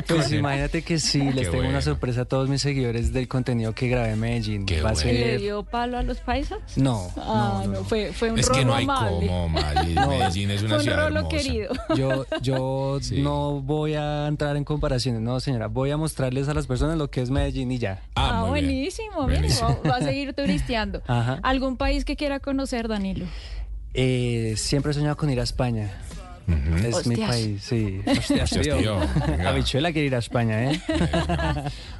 Pues 0.08 0.32
imagínate 0.32 0.82
que 0.84 0.99
sí, 0.99 1.19
les 1.19 1.45
tengo 1.45 1.56
bueno. 1.58 1.69
una 1.69 1.82
sorpresa 1.82 2.21
a 2.21 2.25
todos 2.25 2.49
mis 2.49 2.62
seguidores 2.62 3.13
del 3.13 3.27
contenido 3.27 3.73
que 3.73 3.88
grabé 3.88 4.12
en 4.12 4.19
Medellín. 4.19 4.65
Qué 4.65 4.82
Va 4.82 4.89
a 4.91 4.93
bueno. 4.93 5.12
¿Le 5.12 5.23
ser... 5.23 5.39
dio 5.39 5.63
palo 5.63 5.97
a 5.97 6.03
los 6.03 6.19
paisas? 6.19 6.57
No, 6.78 7.12
Ah, 7.17 7.62
no, 7.63 7.67
no, 7.72 7.80
no. 7.80 7.84
fue, 7.86 8.12
fue 8.13 8.32
un 8.32 8.39
Es 8.39 8.50
que 8.50 8.60
rolo 8.60 8.65
no 8.72 8.76
hay 8.76 8.84
amable. 8.84 9.28
cómo, 9.28 9.50
Mari. 9.50 9.93
No. 9.93 10.08
Medellín 10.10 10.52
es 10.52 10.62
una 10.62 10.70
Fue 10.70 10.78
un 10.78 10.84
ciudad 10.84 10.98
rolo 11.06 11.17
hermosa. 11.20 11.38
querido. 11.38 11.74
Yo, 11.96 12.26
yo 12.41 12.98
Sí. 13.02 13.22
no 13.22 13.62
voy 13.62 13.93
a 13.96 14.28
entrar 14.28 14.56
en 14.58 14.63
comparaciones, 14.63 15.22
no, 15.22 15.39
señora. 15.39 15.67
Voy 15.67 15.91
a 15.91 15.98
mostrarles 15.98 16.48
a 16.50 16.54
las 16.54 16.67
personas 16.67 16.98
lo 16.98 17.10
que 17.10 17.22
es 17.22 17.30
Medellín 17.30 17.72
y 17.72 17.78
ya. 17.80 18.02
Ah, 18.15 18.43
muy 18.48 18.62
bien. 18.62 18.65
buenísimo, 18.74 19.24
mire, 19.28 19.39
Buenísimo. 19.39 19.80
va, 19.86 19.89
va 19.91 19.96
a 19.98 20.02
seguir 20.02 20.34
turisteando. 20.34 21.02
Ajá. 21.08 21.39
¿Algún 21.43 21.78
país 21.78 22.06
que 22.06 22.15
quiera 22.15 22.39
conocer, 22.39 22.88
Danilo? 22.88 23.26
Eh, 23.93 24.54
siempre 24.58 24.91
he 24.91 24.93
soñado 24.93 25.17
con 25.17 25.30
ir 25.30 25.39
a 25.39 25.43
España. 25.43 25.91
Es 26.47 27.05
mi 27.07 27.17
país, 27.17 27.62
sí. 27.62 27.99
Hostias, 28.05 28.51
tío. 28.51 28.77
tío. 28.77 28.99
Habichuela 29.45 29.91
quiere 29.91 30.07
ir 30.07 30.15
a 30.15 30.19
España, 30.19 30.71
¿eh? 30.71 30.81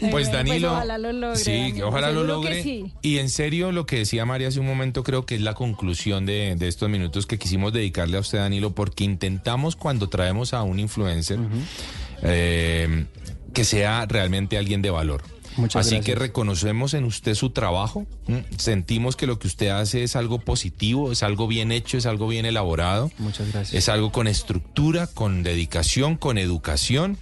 Pues 0.10 0.30
Eh, 0.30 0.32
Danilo, 0.32 0.72
ojalá 0.72 0.98
lo 0.98 1.12
logre, 1.12 1.36
sí, 1.38 1.52
Danilo, 1.52 1.88
ojalá 1.90 2.12
lo 2.12 2.24
logre. 2.24 2.64
sí. 2.64 2.94
Y 3.02 3.18
en 3.18 3.30
serio, 3.30 3.72
lo 3.74 3.86
que 3.86 3.98
decía 3.98 4.26
María 4.26 4.48
hace 4.48 4.60
un 4.62 4.66
momento, 4.66 5.04
creo 5.04 5.26
que 5.26 5.36
es 5.36 5.42
la 5.42 5.54
conclusión 5.54 6.26
de, 6.26 6.56
de 6.56 6.68
estos 6.68 6.90
minutos 6.90 7.26
que 7.26 7.38
quisimos 7.38 7.74
dedicarle 7.74 8.18
a 8.18 8.22
usted, 8.22 8.38
Danilo, 8.38 8.74
porque 8.74 9.04
intentamos 9.04 9.76
cuando 9.76 10.08
traemos 10.08 10.54
a 10.54 10.64
un 10.64 10.80
influencer 10.80 11.40
eh, 12.24 13.06
que 13.54 13.64
sea 13.66 14.06
realmente 14.06 14.58
alguien 14.58 14.82
de 14.82 14.90
valor. 14.92 15.24
Muchas 15.58 15.82
Así 15.88 15.96
gracias. 15.96 16.06
que 16.06 16.16
reconocemos 16.16 16.94
en 16.94 17.04
usted 17.04 17.34
su 17.36 17.50
trabajo, 17.50 18.06
¿m? 18.28 18.46
sentimos 18.58 19.16
que 19.16 19.28
lo 19.28 19.40
que 19.40 19.48
usted 19.48 19.70
hace 19.70 20.04
es 20.04 20.16
algo 20.16 20.40
positivo, 20.40 21.12
es 21.12 21.24
algo 21.24 21.48
bien 21.48 21.72
hecho, 21.72 21.98
es 21.98 22.06
algo 22.06 22.28
bien 22.28 22.46
elaborado. 22.46 23.12
Muchas 23.18 23.52
gracias. 23.52 23.74
Es 23.74 23.90
algo 23.90 24.12
con 24.12 24.28
estructura, 24.28 25.08
con 25.08 25.44
dedicación, 25.44 26.16
con 26.16 26.38
educación. 26.38 27.18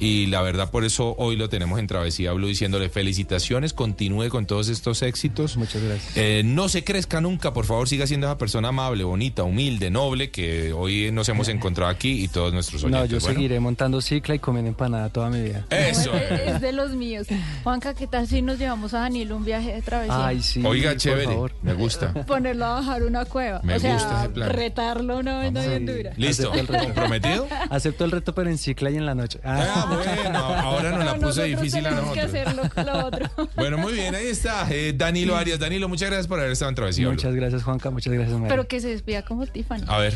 Y 0.00 0.26
la 0.26 0.40
verdad, 0.42 0.70
por 0.70 0.84
eso 0.84 1.14
hoy 1.18 1.36
lo 1.36 1.48
tenemos 1.50 1.78
en 1.78 1.86
Travesía 1.86 2.32
Blue 2.32 2.46
diciéndole 2.48 2.88
felicitaciones, 2.88 3.72
continúe 3.74 4.28
con 4.30 4.46
todos 4.46 4.68
estos 4.68 5.02
éxitos. 5.02 5.56
Muchas 5.58 5.82
gracias. 5.82 6.16
Eh, 6.16 6.42
no 6.44 6.68
se 6.70 6.82
crezca 6.84 7.20
nunca, 7.20 7.52
por 7.52 7.66
favor, 7.66 7.88
siga 7.88 8.06
siendo 8.06 8.26
esa 8.26 8.38
persona 8.38 8.68
amable, 8.68 9.04
bonita, 9.04 9.42
humilde, 9.42 9.90
noble 9.90 10.30
que 10.30 10.72
hoy 10.72 11.10
nos 11.12 11.28
hemos 11.28 11.48
encontrado 11.48 11.90
aquí 11.90 12.24
y 12.24 12.28
todos 12.28 12.52
nuestros 12.52 12.82
No, 12.84 12.88
oyentes. 12.98 13.10
yo 13.10 13.18
Bueno, 13.20 13.34
seguiré 13.36 13.60
montando 13.60 14.00
cicla 14.00 14.34
y 14.34 14.38
comiendo 14.38 14.70
empanada 14.70 15.10
toda 15.10 15.28
mi 15.30 15.42
vida. 15.42 15.66
Eso. 15.70 16.12
es, 16.14 16.60
de 16.60 16.72
los 16.72 16.92
míos. 16.92 17.26
Juanca, 17.62 17.92
¿qué 17.94 18.06
tal 18.06 18.26
si 18.26 18.40
nos 18.42 18.58
llevamos 18.58 18.94
a 18.94 19.00
Danilo 19.00 19.36
un 19.36 19.44
viaje 19.44 19.74
de 19.74 19.82
travesía? 19.82 20.26
Ay, 20.26 20.42
sí. 20.42 20.62
Oiga, 20.64 20.92
por 20.92 20.98
chévere, 20.98 21.24
favor. 21.26 21.52
me 21.62 21.74
gusta. 21.74 22.12
Ponerlo 22.26 22.64
a 22.64 22.70
bajar 22.80 23.02
una 23.02 23.26
cueva. 23.26 23.60
Me 23.62 23.76
o 23.76 23.80
sea, 23.80 23.94
gusta 23.94 24.20
ese 24.22 24.28
plan. 24.30 24.50
retarlo 24.50 25.18
una 25.18 25.40
vez 25.40 25.52
bien 25.52 25.86
Sí. 25.86 25.92
dura. 25.92 26.12
Listo, 26.16 26.50
Acepto 26.52 26.58
el 26.60 26.66
reto. 26.68 26.84
¿comprometido? 26.84 27.48
Acepto 27.68 28.04
el 28.06 28.10
reto, 28.12 28.34
pero 28.34 28.48
en 28.48 28.56
cicla 28.56 28.90
y 28.90 28.96
en 28.96 29.04
la 29.04 29.14
noche. 29.14 29.40
Ah, 29.44 29.86
bueno, 29.96 30.38
ahora 30.38 30.90
nos 30.90 31.04
la 31.04 31.14
puso 31.14 31.26
nosotros 31.26 31.46
difícil 31.46 31.86
a 31.86 31.90
tenemos 31.90 32.14
que 32.14 32.22
nosotros. 32.22 32.46
hacerlo 32.74 32.92
lo 32.92 33.06
otro. 33.06 33.30
Bueno, 33.56 33.78
muy 33.78 33.92
bien, 33.92 34.14
ahí 34.14 34.26
está. 34.28 34.66
eh, 34.70 34.92
Danilo 34.96 35.36
Arias. 35.36 35.58
Danilo, 35.58 35.88
muchas 35.88 36.08
gracias 36.08 36.26
por 36.26 36.38
haber 36.38 36.52
estado 36.52 36.68
en 36.70 36.74
Travesía. 36.74 37.08
Muchas 37.08 37.34
gracias, 37.34 37.62
Juanca. 37.62 37.90
Muchas 37.90 38.12
gracias, 38.12 38.32
María. 38.38 38.48
Pero 38.48 38.66
que 38.68 38.80
se 38.80 38.88
despida 38.88 39.22
como 39.22 39.46
Tiffany. 39.46 39.82
A 39.86 39.98
ver. 39.98 40.14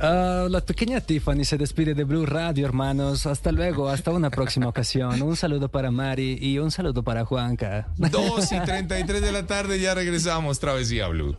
Ah, 0.00 0.46
la 0.50 0.60
pequeña 0.60 1.00
Tiffany 1.00 1.44
se 1.44 1.56
despide 1.56 1.94
de 1.94 2.04
Blue 2.04 2.26
Radio, 2.26 2.66
hermanos. 2.66 3.26
Hasta 3.26 3.52
luego, 3.52 3.88
hasta 3.88 4.10
una 4.10 4.30
próxima 4.30 4.68
ocasión. 4.68 5.22
Un 5.22 5.36
saludo 5.36 5.68
para 5.68 5.90
Mari 5.90 6.38
y 6.40 6.58
un 6.58 6.70
saludo 6.70 7.02
para 7.02 7.24
Juanca. 7.24 7.88
2 7.96 8.52
y 8.52 8.60
33 8.60 9.20
de 9.20 9.32
la 9.32 9.46
tarde, 9.46 9.80
ya 9.80 9.94
regresamos. 9.94 10.58
Travesía 10.58 11.08
Blue. 11.08 11.36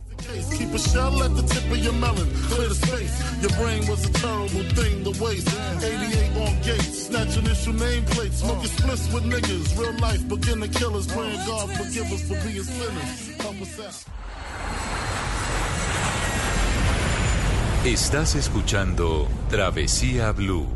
Estás 17.86 18.34
escuchando 18.34 19.28
Travesía 19.48 20.32
Blue. 20.32 20.66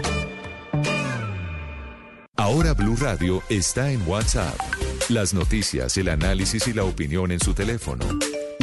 Ahora 2.41 2.73
Blue 2.73 2.95
Radio 2.99 3.43
está 3.49 3.91
en 3.91 4.01
WhatsApp. 4.07 4.59
Las 5.09 5.31
noticias, 5.31 5.95
el 5.97 6.09
análisis 6.09 6.67
y 6.67 6.73
la 6.73 6.83
opinión 6.85 7.31
en 7.31 7.39
su 7.39 7.53
teléfono. 7.53 8.03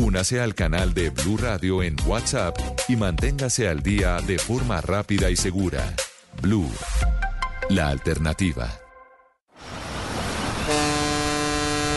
Únase 0.03 0.41
al 0.41 0.57
canal 0.57 0.95
de 0.95 1.11
Blue 1.11 1.37
Radio 1.37 1.85
en 1.85 1.95
WhatsApp 2.05 2.59
y 2.89 2.97
manténgase 2.97 3.69
al 3.69 3.81
día 3.81 4.21
de 4.27 4.37
forma 4.41 4.81
rápida 4.81 5.31
y 5.31 5.37
segura. 5.37 5.95
Blue, 6.43 6.69
la 7.71 7.91
alternativa. 7.91 8.69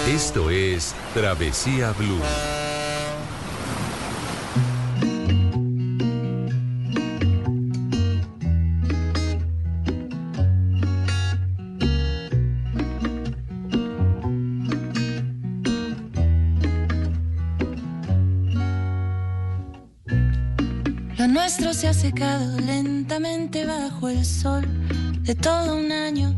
Esto 0.07 0.51
es 0.51 0.93
Travesía 1.15 1.93
Blue. 1.93 2.60
Lentamente 23.51 23.65
bajo 23.65 24.09
el 24.09 24.25
sol 24.25 24.65
de 25.23 25.35
todo 25.35 25.75
un 25.75 25.91
año. 25.91 26.35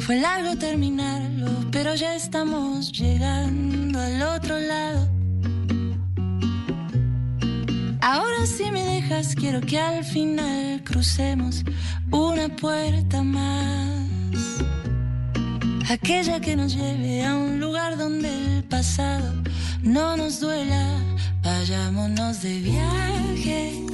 Fue 0.00 0.16
largo 0.20 0.56
terminarlo, 0.56 1.48
pero 1.70 1.94
ya 1.94 2.14
estamos 2.14 2.92
llegando 2.92 3.98
al 3.98 4.22
otro 4.22 4.58
lado. 4.58 5.08
Ahora 8.00 8.46
si 8.46 8.70
me 8.70 8.82
dejas, 8.82 9.34
quiero 9.34 9.60
que 9.60 9.78
al 9.78 10.04
final 10.04 10.82
crucemos 10.84 11.64
una 12.10 12.48
puerta 12.48 13.22
más. 13.22 14.08
Aquella 15.88 16.40
que 16.40 16.56
nos 16.56 16.74
lleve 16.74 17.24
a 17.24 17.34
un 17.34 17.60
lugar 17.60 17.96
donde 17.96 18.28
el 18.28 18.64
pasado 18.64 19.32
no 19.82 20.16
nos 20.16 20.40
duela. 20.40 21.00
Vayámonos 21.42 22.42
de 22.42 22.60
viaje 22.60 23.93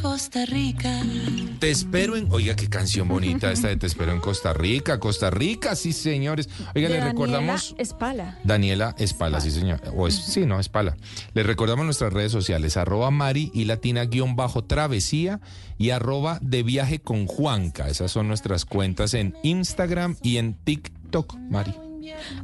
Costa 0.00 0.46
Rica. 0.46 1.02
Te 1.58 1.70
espero 1.70 2.16
en. 2.16 2.30
Oiga, 2.30 2.54
qué 2.54 2.68
canción 2.68 3.08
bonita 3.08 3.50
esta 3.50 3.68
de 3.68 3.76
Te 3.76 3.86
espero 3.86 4.12
en 4.12 4.20
Costa 4.20 4.52
Rica. 4.52 5.00
Costa 5.00 5.30
Rica, 5.30 5.74
sí, 5.74 5.92
señores. 5.92 6.48
Oiga, 6.74 6.88
le 6.88 6.96
Daniela 6.96 7.04
recordamos. 7.06 7.74
Espala. 7.78 8.38
Daniela 8.44 8.94
Espala, 8.98 9.40
sí, 9.40 9.50
señor. 9.50 9.80
O 9.96 10.06
es, 10.06 10.14
sí, 10.14 10.46
no, 10.46 10.60
Espala. 10.60 10.96
Les 11.34 11.44
recordamos 11.44 11.84
nuestras 11.84 12.12
redes 12.12 12.32
sociales, 12.32 12.76
arroba 12.76 13.10
Mari 13.10 13.50
y 13.54 13.64
Latina 13.64 14.04
guion 14.04 14.36
bajo 14.36 14.64
travesía 14.64 15.40
y 15.78 15.90
arroba 15.90 16.38
de 16.42 16.62
viaje 16.62 17.00
con 17.00 17.26
Juanca. 17.26 17.88
Esas 17.88 18.12
son 18.12 18.28
nuestras 18.28 18.64
cuentas 18.64 19.14
en 19.14 19.34
Instagram 19.42 20.16
y 20.22 20.36
en 20.36 20.54
TikTok, 20.54 21.36
Mari. 21.50 21.87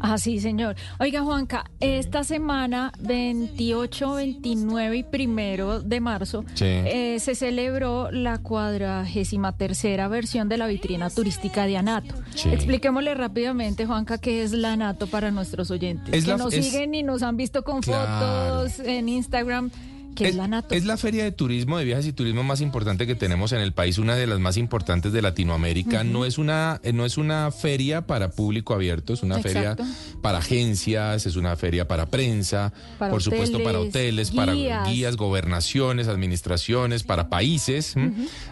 Ah, 0.00 0.18
sí, 0.18 0.40
señor. 0.40 0.76
Oiga, 0.98 1.22
Juanca, 1.22 1.64
esta 1.80 2.24
semana, 2.24 2.92
28, 3.00 4.14
29 4.14 4.96
y 4.98 5.02
primero 5.02 5.80
de 5.80 6.00
marzo, 6.00 6.44
Sí. 6.54 6.64
eh, 6.66 7.18
se 7.20 7.34
celebró 7.34 8.10
la 8.10 8.38
cuadragésima 8.38 9.56
tercera 9.56 10.08
versión 10.08 10.48
de 10.48 10.58
la 10.58 10.66
vitrina 10.66 11.10
turística 11.10 11.66
de 11.66 11.76
Anato. 11.76 12.14
Sí. 12.34 12.48
Expliquémosle 12.50 13.14
rápidamente, 13.14 13.86
Juanca, 13.86 14.18
qué 14.18 14.42
es 14.42 14.52
la 14.52 14.72
Anato 14.72 15.06
para 15.06 15.30
nuestros 15.30 15.70
oyentes, 15.70 16.14
Es 16.14 16.24
que 16.24 16.30
la- 16.32 16.36
nos 16.36 16.52
es- 16.54 16.64
siguen 16.66 16.94
y 16.94 17.02
nos 17.02 17.22
han 17.22 17.36
visto 17.36 17.62
con 17.64 17.80
Claro. 17.80 18.68
fotos 18.68 18.80
en 18.80 19.08
Instagram. 19.08 19.70
¿Qué 20.14 20.28
es, 20.28 20.34
la 20.34 20.44
Anato? 20.44 20.74
Es 20.74 20.84
la 20.84 20.96
feria 20.96 21.24
de 21.24 21.32
turismo, 21.32 21.78
de 21.78 21.84
viajes 21.84 22.06
y 22.06 22.12
turismo 22.12 22.42
más 22.42 22.60
importante 22.60 23.06
que 23.06 23.14
tenemos 23.14 23.52
en 23.52 23.60
el 23.60 23.72
país, 23.72 23.98
una 23.98 24.16
de 24.16 24.26
las 24.26 24.40
más 24.40 24.56
importantes 24.56 25.12
de 25.12 25.22
Latinoamérica. 25.22 26.04
No 26.04 26.24
es 26.24 26.38
una 26.38 26.80
eh, 26.82 26.92
no 26.92 27.04
es 27.04 27.18
una 27.18 27.50
feria 27.50 28.06
para 28.06 28.30
público 28.30 28.74
abierto, 28.74 29.12
es 29.12 29.22
una 29.22 29.38
Exacto. 29.40 29.82
feria 29.84 29.96
para 30.22 30.38
agencias, 30.38 31.26
es 31.26 31.36
una 31.36 31.56
feria 31.56 31.86
para 31.88 32.06
prensa, 32.06 32.72
Para 32.98 33.10
por 33.10 33.22
supuesto 33.22 33.62
para 33.62 33.80
hoteles, 33.80 34.30
para 34.30 34.54
guías. 34.54 35.16
gobernaciones, 35.16 36.08
administraciones, 36.08 37.02
para 37.02 37.28
países. 37.28 37.94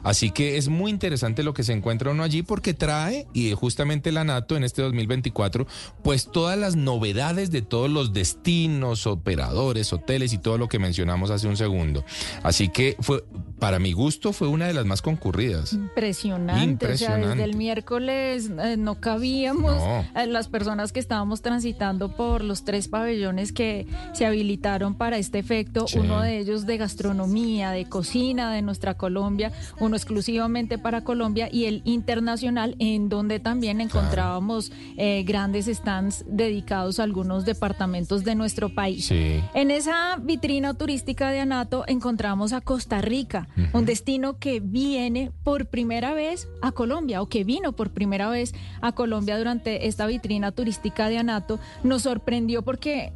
Así 0.03 0.31
que 0.31 0.57
es 0.57 0.68
muy 0.68 0.90
interesante 0.90 1.42
lo 1.42 1.55
que 1.55 1.62
se 1.62 1.72
encuentra 1.72 2.11
uno 2.11 2.22
allí 2.22 2.42
porque 2.42 2.75
trae, 2.75 3.27
y 3.33 3.53
justamente 3.53 4.12
la 4.12 4.25
NATO 4.25 4.57
en 4.57 4.64
este 4.64 4.83
2024, 4.83 5.66
pues 6.03 6.31
todas 6.31 6.59
las 6.59 6.77
novedades 6.77 7.51
de 7.51 7.62
todos 7.62 7.90
los 7.90 8.12
destinos, 8.12 9.07
operadores, 9.07 9.92
hoteles 9.92 10.33
y 10.33 10.38
todo 10.38 10.59
lo 10.59 10.68
que 10.68 10.79
mencionamos 10.79 11.31
hace 11.31 11.48
un 11.48 11.52
segundo. 11.57 12.05
Así 12.43 12.69
que 12.69 12.97
fue, 13.01 13.25
para 13.59 13.79
mi 13.79 13.93
gusto, 13.93 14.33
fue 14.33 14.49
una 14.49 14.67
de 14.67 14.75
las 14.75 14.85
más 14.87 15.03
concurridas. 15.03 15.73
Impresionante. 15.73 16.53
O 16.55 16.57
sea, 16.57 16.65
Impresionante. 16.65 17.29
desde 17.29 17.45
el 17.45 17.57
miércoles 17.57 18.51
eh, 18.62 18.77
no 18.77 18.97
cabíamos 19.01 19.77
No. 19.77 20.05
eh, 20.21 20.27
las 20.27 20.49
personas 20.49 20.93
que 20.93 21.01
estábamos 21.01 21.43
transitando 21.43 22.17
por 22.17 22.43
los 22.43 22.65
tres 22.65 22.88
pabellones 22.88 23.53
que 23.53 23.87
se 24.15 24.27
habilitaron 24.27 24.95
para 24.95 25.17
este 25.19 25.38
efecto. 25.38 25.87
Sí. 25.87 25.99
Uno 25.99 26.21
de 26.23 26.38
ellos 26.38 26.67
de 26.67 26.77
gastronomía, 26.79 27.71
de 27.71 27.85
cocina 27.87 28.53
de 28.53 28.62
nuestra 28.62 28.95
Colombia, 28.95 29.53
uno 29.79 29.97
exclusivamente 29.97 30.79
para 30.79 31.05
Colombia 31.05 31.49
y 31.51 31.67
el 31.67 31.83
internacional, 31.85 32.75
en 32.79 33.09
donde 33.09 33.38
también 33.41 33.81
encontrábamos 33.81 34.73
eh, 34.97 35.23
grandes 35.27 35.67
stands 35.67 36.25
dedicados 36.27 36.99
a 36.99 37.05
algunos 37.05 37.45
departamentos 37.45 38.25
de 38.25 38.35
nuestro 38.35 38.75
país. 38.75 39.07
Sí. 39.07 39.41
En 39.55 39.71
esa 39.71 40.17
vitrina 40.21 40.75
turística 40.75 41.31
de 41.31 41.41
Anato 41.42 41.85
encontramos 41.87 42.52
a 42.52 42.61
Costa 42.61 43.00
Rica, 43.00 43.48
un 43.72 43.85
destino 43.85 44.38
que 44.38 44.61
viene 44.61 45.31
por 45.44 45.66
primera 45.66 46.14
vez 46.14 46.48
a 46.62 46.72
Colombia 46.72 47.20
o 47.20 47.28
que 47.28 47.44
vino 47.44 47.72
por 47.72 47.90
primera 47.90 48.28
vez 48.28 48.55
a 48.81 48.92
Colombia 48.92 49.37
durante 49.37 49.87
esta 49.87 50.07
vitrina 50.07 50.52
turística 50.52 51.09
de 51.09 51.18
Anato. 51.18 51.61
Nos 51.83 52.02
sorprendió 52.02 52.62
porque 52.62 53.12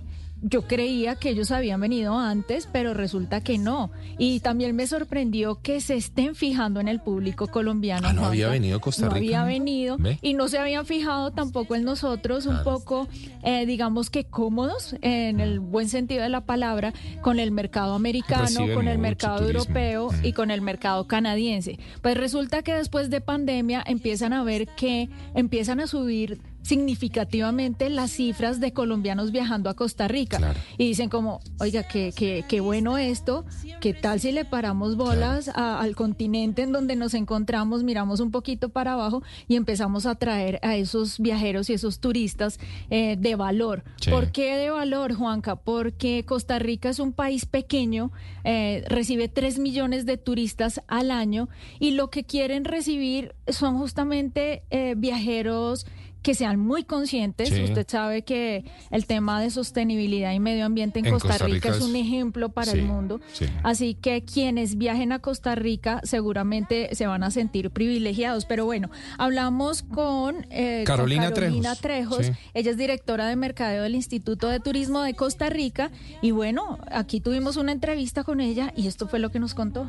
yo 0.49 0.63
creía 0.63 1.17
que 1.17 1.31
ellos 1.31 1.51
habían 1.51 1.81
venido 1.81 2.17
antes, 2.17 2.69
pero 2.71 2.95
resulta 2.95 3.41
que 3.41 3.59
no. 3.59 3.91
Y 4.17 4.39
también 4.41 4.77
me 4.77 4.87
sorprendió 4.87 5.61
que 5.61 5.81
se 5.81 5.97
estén 5.97 6.37
fijando 6.37 6.79
en 6.79 6.87
el 6.87 7.01
público 7.01 7.49
colombiano. 7.49 8.07
Ah, 8.07 8.13
no 8.13 8.25
había 8.25 8.49
venido 8.49 8.81
Costa 8.81 9.07
No 9.07 9.15
Rica. 9.15 9.41
había 9.41 9.45
venido 9.45 9.97
Ve. 9.99 10.19
y 10.23 10.35
no 10.35 10.47
se 10.49 10.59
habían 10.59 10.87
fijado 10.87 11.33
tampoco 11.33 11.75
en 11.75 11.83
nosotros, 11.83 12.47
un 12.47 12.63
poco, 12.63 13.09
eh, 13.43 13.67
digamos 13.67 14.09
que 14.09 14.23
cómodos, 14.25 14.95
en 15.03 15.41
el 15.41 15.59
buen 15.59 15.89
sentido 15.89 16.23
de 16.23 16.29
la 16.29 16.43
palabra, 16.43 16.93
con 17.23 17.41
el 17.41 17.51
mercado 17.51 17.95
americano, 17.95 18.43
Reciben 18.45 18.75
con 18.75 18.87
el 18.89 18.99
mercado 18.99 19.39
turismo. 19.39 19.59
europeo 19.77 20.11
y 20.23 20.33
con 20.33 20.53
el 20.53 20.61
mercado 20.61 21.09
canadiense. 21.09 21.79
Pues 22.03 22.17
resulta 22.17 22.63
que 22.63 22.73
después 22.73 23.11
de 23.11 23.21
pandemia 23.21 23.83
empiezan 23.85 24.33
a 24.33 24.45
ver 24.45 24.69
que 24.77 25.09
empiezan 25.35 25.81
a 25.81 25.89
subir 25.89 26.39
significativamente 26.67 27.91
las 27.91 28.11
cifras 28.11 28.59
de 28.61 28.73
colombianos 28.73 29.31
viajando 29.33 29.71
a 29.71 29.75
Costa 29.75 30.09
Rica. 30.09 30.55
Y 30.79 30.87
dicen 30.89 31.09
como, 31.09 31.41
oiga, 31.61 31.83
qué, 31.85 32.13
qué, 32.15 32.45
qué 32.49 32.61
bueno 32.61 32.99
esto, 32.99 33.45
qué 33.81 33.95
tal 33.95 34.21
si 34.21 34.33
le 34.33 34.45
paramos 34.45 34.97
bolas 34.97 35.49
a- 35.49 35.81
al 35.81 35.95
continente 35.95 36.63
en 36.63 36.73
donde 36.73 36.97
nos 36.97 37.15
encontramos, 37.15 37.83
miramos 37.85 38.21
un 38.21 38.31
poquito 38.31 38.71
para 38.71 38.95
abajo 38.95 39.23
y 39.49 39.57
empezamos 39.57 40.07
a 40.07 40.15
traer 40.15 40.59
a 40.63 40.77
esos 40.77 41.19
viajeros 41.21 41.71
y 41.71 41.75
esos 41.75 42.01
turistas 42.01 42.59
eh, 42.91 43.17
de 43.19 43.37
valor. 43.37 43.85
Sí. 44.01 44.11
¿Por 44.11 44.33
qué 44.33 44.57
de 44.57 44.71
valor, 44.71 45.15
Juanca? 45.15 45.57
Porque 45.57 46.25
Costa 46.27 46.59
Rica 46.59 46.89
es 46.89 46.99
un 46.99 47.13
país 47.13 47.47
pequeño, 47.47 48.11
eh, 48.45 48.85
recibe 48.89 49.29
3 49.29 49.59
millones 49.59 50.07
de 50.07 50.17
turistas 50.17 50.81
al 50.89 51.11
año 51.11 51.49
y 51.79 51.93
lo 51.93 52.11
que 52.11 52.25
quieren 52.25 52.65
recibir 52.65 53.35
son 53.49 53.79
justamente 53.79 54.63
eh, 54.71 54.95
viajeros 54.97 55.87
que 56.27 56.35
sean 56.35 56.59
muy 56.59 56.83
conscientes. 56.83 57.51
Sí. 57.51 57.63
Usted 57.63 57.87
sabe 57.89 58.23
que 58.23 58.65
el 58.91 59.07
tema 59.07 59.41
de 59.41 59.49
sostenibilidad 59.51 60.33
y 60.33 60.41
medio 60.41 60.67
ambiente 60.67 60.99
en, 60.99 61.07
En 61.07 61.13
Costa, 61.13 61.39
Rica, 61.39 61.47
Rica 61.47 61.69
es 61.69 61.81
un 61.81 61.95
ejemplo 61.95 62.49
para 62.49 62.73
Sí, 62.73 62.79
el 62.79 62.85
mundo. 62.85 63.21
sí. 63.33 63.47
Así 63.63 63.95
que 63.95 64.25
quienes 64.25 64.77
viajen 64.77 65.13
a 65.13 65.21
Costa 65.21 65.55
Rica 65.55 66.01
seguramente 66.03 66.93
se 66.97 67.07
van 67.07 67.23
a 67.23 67.31
sentir 67.31 67.71
privilegiados. 67.71 68.45
Pero 68.45 68.65
bueno, 68.65 68.91
hablamos 69.19 69.85
con, 69.85 70.49
eh, 70.51 70.83
con 70.85 70.97
Carolina 70.97 71.31
Carolina 71.31 71.77
Trejos. 71.77 72.33
Ella 72.55 72.73
es 72.73 72.77
directora 72.77 73.29
de 73.29 73.37
mercadeo 73.37 73.85
del 73.85 73.95
Instituto 73.95 74.49
de 74.49 74.59
Turismo 74.59 75.03
de 75.03 75.15
Costa 75.15 75.49
Rica. 75.49 75.93
Y 76.23 76.33
bueno, 76.33 76.81
aquí 76.91 77.21
tuvimos 77.21 77.57
una 77.57 77.71
entrevista 77.71 78.25
con 78.25 78.41
ella 78.41 78.73
y 78.77 78.89
esto 78.89 79.07
fue 79.07 79.21
lo 79.21 79.31
que 79.31 79.39
nos 79.39 79.55
contó. 79.55 79.89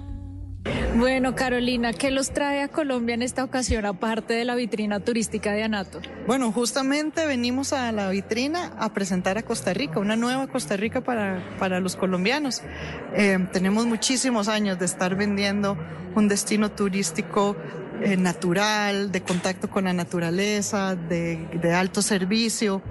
Bueno, 0.95 1.36
Carolina, 1.36 1.93
¿qué 1.93 2.10
los 2.10 2.32
trae 2.32 2.62
a 2.62 2.67
Colombia 2.67 3.13
en 3.13 3.21
esta 3.21 3.43
ocasión, 3.43 3.86
aparte 3.86 4.34
de 4.34 4.45
la 4.45 4.56
vitrina 4.56 4.99
turística 4.99 5.51
de 5.51 5.63
Anato? 5.63 5.99
Bueno, 6.25 6.51
justamente 6.51 7.25
venimos 7.25 7.73
a 7.73 7.91
la 7.91 8.10
vitrina 8.10 8.73
a 8.80 8.93
presentar 8.93 9.38
a 9.38 9.43
Costa 9.43 9.73
Rica, 9.73 9.99
una 9.99 10.15
nueva 10.15 10.47
Costa 10.47 10.75
Rica 10.75 11.01
para, 11.01 11.43
para 11.60 11.80
los 11.80 11.95
colombianos. 11.95 12.62
Eh, 13.15 13.38
tenemos 13.51 13.86
muchísimos 13.86 14.47
años 14.47 14.80
de 14.80 14.86
estar 14.86 15.15
vendiendo 15.15 15.77
un 16.15 16.27
destino 16.27 16.71
turístico 16.71 17.56
eh, 18.01 18.17
natural, 18.17 19.12
de 19.12 19.21
contacto 19.21 19.69
con 19.69 19.86
la 19.86 19.93
naturaleza, 19.93 20.95
de, 20.95 21.47
de 21.62 21.73
alto 21.73 22.01
servicio 22.01 22.82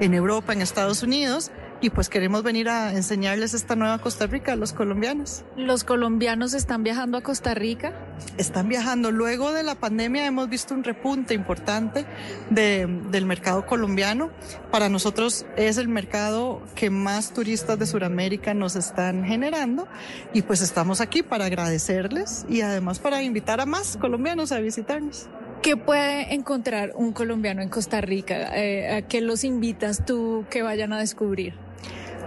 en 0.00 0.14
Europa, 0.14 0.52
en 0.52 0.62
Estados 0.62 1.02
Unidos. 1.02 1.50
Y 1.84 1.90
pues 1.90 2.08
queremos 2.08 2.42
venir 2.42 2.70
a 2.70 2.92
enseñarles 2.94 3.52
esta 3.52 3.76
nueva 3.76 3.98
Costa 3.98 4.26
Rica 4.26 4.54
a 4.54 4.56
los 4.56 4.72
colombianos. 4.72 5.44
¿Los 5.54 5.84
colombianos 5.84 6.54
están 6.54 6.82
viajando 6.82 7.18
a 7.18 7.22
Costa 7.22 7.52
Rica? 7.52 7.92
Están 8.38 8.70
viajando. 8.70 9.10
Luego 9.10 9.52
de 9.52 9.62
la 9.62 9.74
pandemia 9.74 10.24
hemos 10.24 10.48
visto 10.48 10.72
un 10.72 10.82
repunte 10.82 11.34
importante 11.34 12.06
de- 12.48 12.86
del 13.10 13.26
mercado 13.26 13.66
colombiano. 13.66 14.30
Para 14.70 14.88
nosotros 14.88 15.44
es 15.58 15.76
el 15.76 15.88
mercado 15.88 16.62
que 16.74 16.88
más 16.88 17.34
turistas 17.34 17.78
de 17.78 17.84
Sudamérica 17.86 18.54
nos 18.54 18.76
están 18.76 19.22
generando 19.26 19.86
y 20.32 20.40
pues 20.40 20.62
estamos 20.62 21.02
aquí 21.02 21.22
para 21.22 21.44
agradecerles 21.44 22.46
y 22.48 22.62
además 22.62 22.98
para 22.98 23.22
invitar 23.22 23.60
a 23.60 23.66
más 23.66 23.98
colombianos 23.98 24.52
a 24.52 24.58
visitarnos. 24.60 25.28
¿Qué 25.60 25.76
puede 25.76 26.32
encontrar 26.34 26.92
un 26.94 27.12
colombiano 27.12 27.60
en 27.60 27.68
Costa 27.68 28.00
Rica? 28.00 28.54
Eh, 28.56 28.96
¿A 28.96 29.02
qué 29.02 29.20
los 29.20 29.44
invitas 29.44 30.04
tú 30.06 30.44
que 30.50 30.62
vayan 30.62 30.94
a 30.94 30.98
descubrir? 30.98 31.54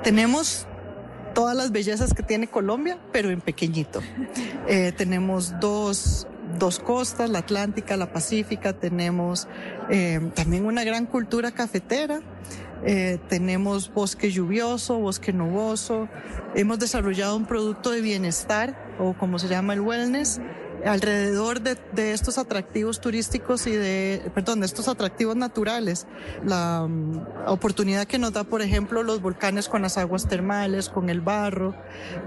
Tenemos 0.03 0.67
todas 1.33 1.55
las 1.55 1.71
bellezas 1.71 2.13
que 2.13 2.23
tiene 2.23 2.47
Colombia, 2.47 2.97
pero 3.11 3.29
en 3.29 3.41
pequeñito. 3.41 4.01
Eh, 4.69 4.91
tenemos 4.91 5.57
dos, 5.61 6.27
dos 6.59 6.79
costas, 6.79 7.29
la 7.29 7.39
Atlántica, 7.39 7.95
la 7.95 8.11
Pacífica, 8.11 8.73
tenemos 8.73 9.47
eh, 9.89 10.19
también 10.35 10.65
una 10.65 10.83
gran 10.83 11.05
cultura 11.05 11.51
cafetera. 11.51 12.19
eh, 12.83 13.17
tenemos 13.29 13.93
bosque 13.93 14.29
lluvioso, 14.29 14.99
bosque 14.99 15.31
nuboso. 15.31 16.09
Hemos 16.53 16.79
desarrollado 16.79 17.37
un 17.37 17.45
producto 17.45 17.91
de 17.91 18.01
bienestar, 18.01 18.75
o 18.99 19.13
como 19.13 19.39
se 19.39 19.47
llama 19.47 19.73
el 19.73 19.79
wellness, 19.79 20.41
alrededor 20.85 21.61
de, 21.61 21.77
de 21.93 22.13
estos 22.13 22.37
atractivos 22.37 23.01
turísticos 23.01 23.67
y 23.67 23.71
de, 23.71 24.31
perdón, 24.33 24.59
de 24.59 24.65
estos 24.65 24.87
atractivos 24.87 25.35
naturales. 25.35 26.07
La 26.45 26.85
mm, 26.87 27.47
oportunidad 27.47 28.05
que 28.05 28.19
nos 28.19 28.33
da, 28.33 28.43
por 28.43 28.61
ejemplo, 28.61 29.03
los 29.03 29.21
volcanes 29.21 29.67
con 29.67 29.81
las 29.81 29.97
aguas 29.97 30.27
termales, 30.27 30.89
con 30.89 31.09
el 31.09 31.21
barro. 31.21 31.75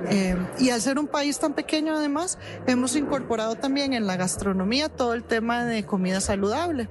Eh, 0.08 0.36
y 0.58 0.70
al 0.70 0.80
ser 0.80 0.98
un 0.98 1.06
país 1.06 1.38
tan 1.38 1.54
pequeño, 1.54 1.94
además, 1.94 2.38
hemos 2.66 2.96
incorporado 2.96 3.56
también 3.56 3.92
en 3.92 4.06
la 4.06 4.16
gastronomía 4.16 4.88
todo 4.88 5.14
el 5.14 5.24
tema 5.24 5.64
de 5.64 5.84
comida 5.84 6.20
saludable. 6.20 6.88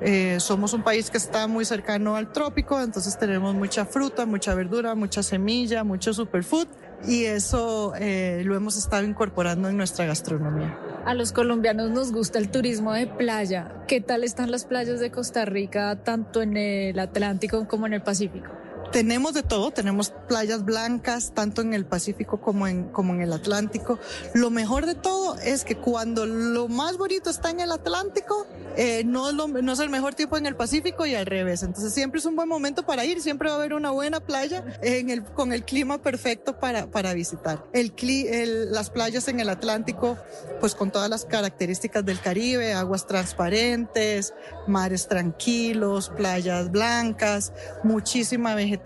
Eh, 0.00 0.38
somos 0.40 0.72
un 0.74 0.82
país 0.82 1.10
que 1.10 1.18
está 1.18 1.46
muy 1.48 1.64
cercano 1.64 2.16
al 2.16 2.32
trópico, 2.32 2.80
entonces 2.80 3.18
tenemos 3.18 3.54
mucha 3.54 3.84
fruta, 3.84 4.26
mucha 4.26 4.54
verdura, 4.54 4.94
mucha 4.94 5.22
semilla, 5.22 5.84
mucho 5.84 6.12
superfood. 6.12 6.68
Y 7.06 7.24
eso 7.24 7.94
eh, 7.96 8.42
lo 8.44 8.56
hemos 8.56 8.76
estado 8.76 9.04
incorporando 9.04 9.68
en 9.68 9.76
nuestra 9.76 10.04
gastronomía. 10.06 10.78
A 11.04 11.14
los 11.14 11.32
colombianos 11.32 11.90
nos 11.90 12.12
gusta 12.12 12.38
el 12.38 12.50
turismo 12.50 12.92
de 12.92 13.06
playa. 13.06 13.72
¿Qué 13.86 14.00
tal 14.00 14.24
están 14.24 14.50
las 14.50 14.64
playas 14.64 15.00
de 15.00 15.10
Costa 15.10 15.44
Rica, 15.44 15.96
tanto 16.02 16.42
en 16.42 16.56
el 16.56 16.98
Atlántico 16.98 17.66
como 17.68 17.86
en 17.86 17.94
el 17.94 18.02
Pacífico? 18.02 18.48
Tenemos 18.92 19.34
de 19.34 19.42
todo, 19.42 19.70
tenemos 19.70 20.12
playas 20.28 20.64
blancas, 20.64 21.32
tanto 21.34 21.60
en 21.60 21.74
el 21.74 21.84
Pacífico 21.84 22.40
como 22.40 22.66
en, 22.66 22.84
como 22.88 23.12
en 23.12 23.20
el 23.20 23.32
Atlántico. 23.34 23.98
Lo 24.34 24.48
mejor 24.50 24.86
de 24.86 24.94
todo 24.94 25.36
es 25.38 25.64
que 25.64 25.76
cuando 25.76 26.24
lo 26.24 26.68
más 26.68 26.96
bonito 26.96 27.28
está 27.28 27.50
en 27.50 27.60
el 27.60 27.70
Atlántico, 27.70 28.46
eh, 28.76 29.02
no, 29.04 29.28
es 29.28 29.34
lo- 29.34 29.48
no 29.48 29.72
es 29.72 29.78
el 29.80 29.90
mejor 29.90 30.14
tiempo 30.14 30.38
en 30.38 30.46
el 30.46 30.56
Pacífico 30.56 31.04
y 31.04 31.14
al 31.14 31.26
revés. 31.26 31.62
Entonces 31.62 31.92
siempre 31.92 32.18
es 32.18 32.24
un 32.24 32.34
buen 32.34 32.48
momento 32.48 32.84
para 32.86 33.04
ir, 33.04 33.20
siempre 33.20 33.48
va 33.50 33.56
a 33.56 33.58
haber 33.58 33.74
una 33.74 33.90
buena 33.90 34.20
playa 34.20 34.64
en 34.80 35.10
el, 35.10 35.22
con 35.22 35.52
el 35.52 35.64
clima 35.64 35.98
perfecto 35.98 36.58
para, 36.58 36.86
para 36.90 37.12
visitar. 37.12 37.64
El, 37.74 37.92
el- 38.02 38.72
las 38.72 38.88
playas 38.88 39.28
en 39.28 39.40
el 39.40 39.50
Atlántico, 39.50 40.16
pues 40.60 40.74
con 40.74 40.90
todas 40.90 41.10
las 41.10 41.26
características 41.26 42.04
del 42.06 42.20
Caribe, 42.20 42.72
aguas 42.72 43.06
transparentes, 43.06 44.32
mares 44.66 45.08
tranquilos, 45.08 46.08
playas 46.16 46.70
blancas, 46.70 47.52
muchísima 47.84 48.54
vegetación, 48.54 48.77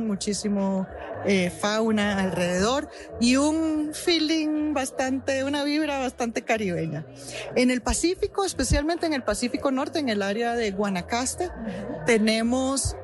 muchísimo 0.00 0.86
eh, 1.24 1.50
fauna 1.50 2.22
alrededor 2.22 2.88
y 3.20 3.36
un 3.36 3.90
feeling 3.92 4.72
bastante, 4.74 5.44
una 5.44 5.64
vibra 5.64 5.98
bastante 5.98 6.42
caribeña. 6.42 7.06
En 7.56 7.70
el 7.70 7.80
Pacífico, 7.82 8.44
especialmente 8.44 9.06
en 9.06 9.14
el 9.14 9.22
Pacífico 9.22 9.70
Norte, 9.70 9.98
en 9.98 10.08
el 10.08 10.22
área 10.22 10.54
de 10.54 10.70
Guanacaste, 10.70 11.50
tenemos 12.06 12.96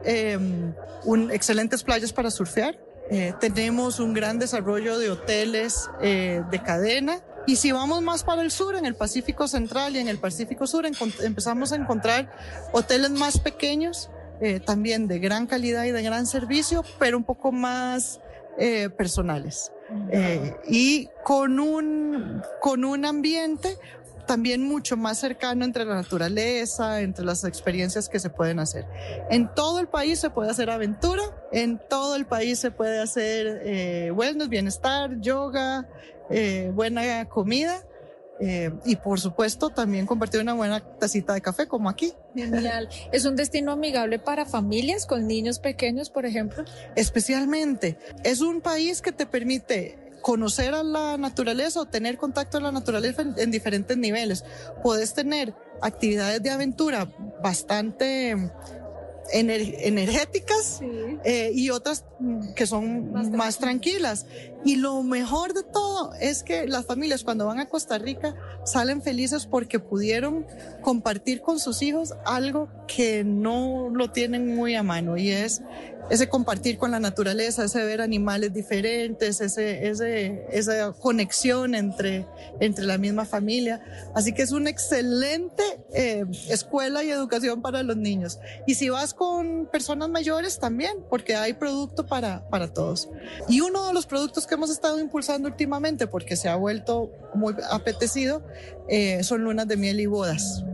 un, 1.05 1.31
excelentes 1.31 1.83
playas 1.83 2.13
para 2.13 2.31
surfear. 2.31 2.79
Eh, 3.11 3.35
tenemos 3.39 4.01
un 4.01 4.15
gran 4.15 4.39
desarrollo 4.39 4.99
de 4.99 5.11
hoteles 5.11 5.91
eh, 6.01 6.43
de 6.51 6.63
cadena. 6.63 7.21
Y 7.47 7.57
si 7.57 7.73
vamos 7.73 8.01
más 8.03 8.25
para 8.25 8.41
el 8.41 8.51
sur, 8.51 8.75
en 8.75 8.87
el 8.87 8.95
Pacífico 8.95 9.47
Central 9.49 9.97
y 9.97 9.99
en 9.99 10.09
el 10.09 10.19
Pacífico 10.19 10.67
Sur, 10.67 10.87
empezamos 10.87 11.73
a 11.73 11.77
encontrar 11.77 12.33
hoteles 12.73 13.11
más 13.11 13.39
pequeños, 13.39 14.09
eh, 14.41 14.61
también 14.61 15.09
de 15.09 15.19
gran 15.19 15.47
calidad 15.47 15.85
y 15.85 15.91
de 15.91 16.03
gran 16.03 16.27
servicio, 16.27 16.85
pero 16.99 17.17
un 17.17 17.25
poco 17.25 17.53
más 17.53 18.21
eh, 18.59 18.89
personales. 18.91 19.73
Eh, 20.11 20.57
y 20.67 21.09
con 21.25 21.61
un, 21.61 22.43
con 22.61 22.85
un 22.85 23.05
ambiente 23.05 23.77
también 24.27 24.63
mucho 24.63 24.97
más 24.97 25.19
cercano 25.19 25.65
entre 25.65 25.85
la 25.85 25.97
naturaleza, 25.97 27.01
entre 27.01 27.25
las 27.25 27.45
experiencias 27.45 28.09
que 28.09 28.19
se 28.19 28.31
pueden 28.31 28.59
hacer. 28.59 28.87
En 29.31 29.53
todo 29.55 29.81
el 29.81 29.89
país 29.89 30.19
se 30.19 30.31
puede 30.31 30.51
hacer 30.51 30.71
aventura, 30.71 31.23
en 31.53 31.81
todo 31.89 32.17
el 32.17 32.27
país 32.27 32.59
se 32.59 32.71
puede 32.71 33.01
hacer 33.01 33.61
eh, 33.65 34.11
wellness, 34.13 34.49
bienestar, 34.49 35.21
yoga, 35.21 35.87
eh, 36.31 36.71
buena 36.75 37.29
comida 37.29 37.85
eh, 38.41 38.73
y 38.85 38.97
por 38.97 39.21
supuesto 39.21 39.71
también 39.71 40.07
compartir 40.07 40.41
una 40.41 40.55
buena 40.55 40.81
tacita 40.81 41.35
de 41.35 41.41
café 41.41 41.69
como 41.69 41.89
aquí. 41.89 42.13
Genial. 42.35 42.89
¿Es 43.13 43.25
un 43.25 43.37
destino 43.37 43.73
amigable 43.73 44.19
para 44.19 44.45
familias 44.45 45.07
con 45.07 45.27
niños 45.27 45.59
pequeños, 45.59 46.11
por 46.11 46.27
ejemplo? 46.27 46.65
Especialmente, 46.97 47.97
es 48.25 48.41
un 48.41 48.61
país 48.61 49.03
que 49.03 49.13
te 49.13 49.27
permite 49.27 49.99
conocer 50.21 50.75
a 50.75 50.83
la 50.83 51.19
naturaleza 51.19 51.81
o 51.81 51.85
tener 51.85 52.17
contacto 52.17 52.57
con 52.57 52.65
la 52.65 52.73
naturaleza 52.73 53.23
en, 53.23 53.35
en 53.37 53.51
diferentes 53.51 53.97
niveles. 53.97 54.45
Puedes 54.83 55.13
tener 55.13 55.55
actividades 55.83 56.43
de 56.43 56.51
aventura 56.51 57.07
bastante 57.43 58.51
ener- 59.33 59.75
energéticas 59.81 60.81
eh, 61.25 61.51
y 61.55 61.71
otras 61.71 62.05
que 62.55 62.67
son 62.67 63.13
más, 63.33 63.59
tranquilas. 63.59 64.27
Y 64.65 64.77
lo 64.77 65.03
mejor 65.03 65.53
de 65.53 65.63
todo 65.63 66.13
es 66.21 66.43
que 66.43 66.67
las 66.67 66.87
familias 66.87 67.23
cuando 67.23 67.47
van 67.47 67.59
a 67.61 67.69
Costa 67.69 67.99
Rica 67.99 68.35
salen 68.65 69.03
felices 69.03 69.47
porque 69.47 69.79
pudieron 69.79 70.47
compartir 70.81 71.41
con 71.43 71.59
sus 71.59 71.83
hijos 71.83 72.15
algo 72.25 72.69
que 72.87 73.25
no 73.25 73.91
lo 73.91 74.11
tienen 74.11 74.55
muy 74.55 74.75
a 74.75 74.83
mano 74.83 75.17
y 75.17 75.31
es 75.31 75.63
ese 76.11 76.29
compartir 76.29 76.79
con 76.79 76.91
la 76.91 77.01
naturaleza, 77.01 77.65
ese 77.65 77.85
ver 77.85 78.01
animales 78.01 78.53
diferentes, 78.53 79.41
ese, 79.41 79.89
ese, 79.89 80.47
esa 80.51 80.93
conexión 80.93 81.75
entre, 81.75 82.27
entre 82.61 82.85
la 82.85 82.99
misma 82.99 83.25
familia. 83.25 83.83
Así 84.15 84.33
que 84.33 84.43
es 84.43 84.53
una 84.53 84.71
excelente 84.71 85.63
eh, 85.93 86.25
escuela 86.49 87.03
y 87.05 87.11
educación 87.11 87.63
para 87.63 87.83
los 87.83 87.97
niños. 87.97 88.39
Y 88.67 88.75
si 88.75 88.89
vas 88.89 89.15
con 89.15 89.67
personas 89.67 90.09
mayores 90.09 90.59
también, 90.59 90.93
porque 91.09 91.37
hay 91.37 91.55
producto 91.55 92.07
para, 92.07 92.49
para 92.49 92.73
todos. 92.73 93.09
Y 93.49 93.61
uno 93.61 93.87
de 93.87 93.95
los 93.95 94.07
productos 94.07 94.47
que 94.47 94.55
hemos 94.55 94.71
estado 94.71 95.01
impulsando 95.01 95.49
últimamente, 95.49 96.07
porque 96.07 96.37
se 96.37 96.49
ha 96.49 96.57
vuelto 96.57 97.11
muy 97.35 97.55
apetecido, 97.71 98.43
eh, 98.89 99.23
son 99.23 99.43
lunas 99.43 99.67
de 99.67 99.77
miel 99.77 100.01
y 100.01 100.07
bodas. 100.07 100.65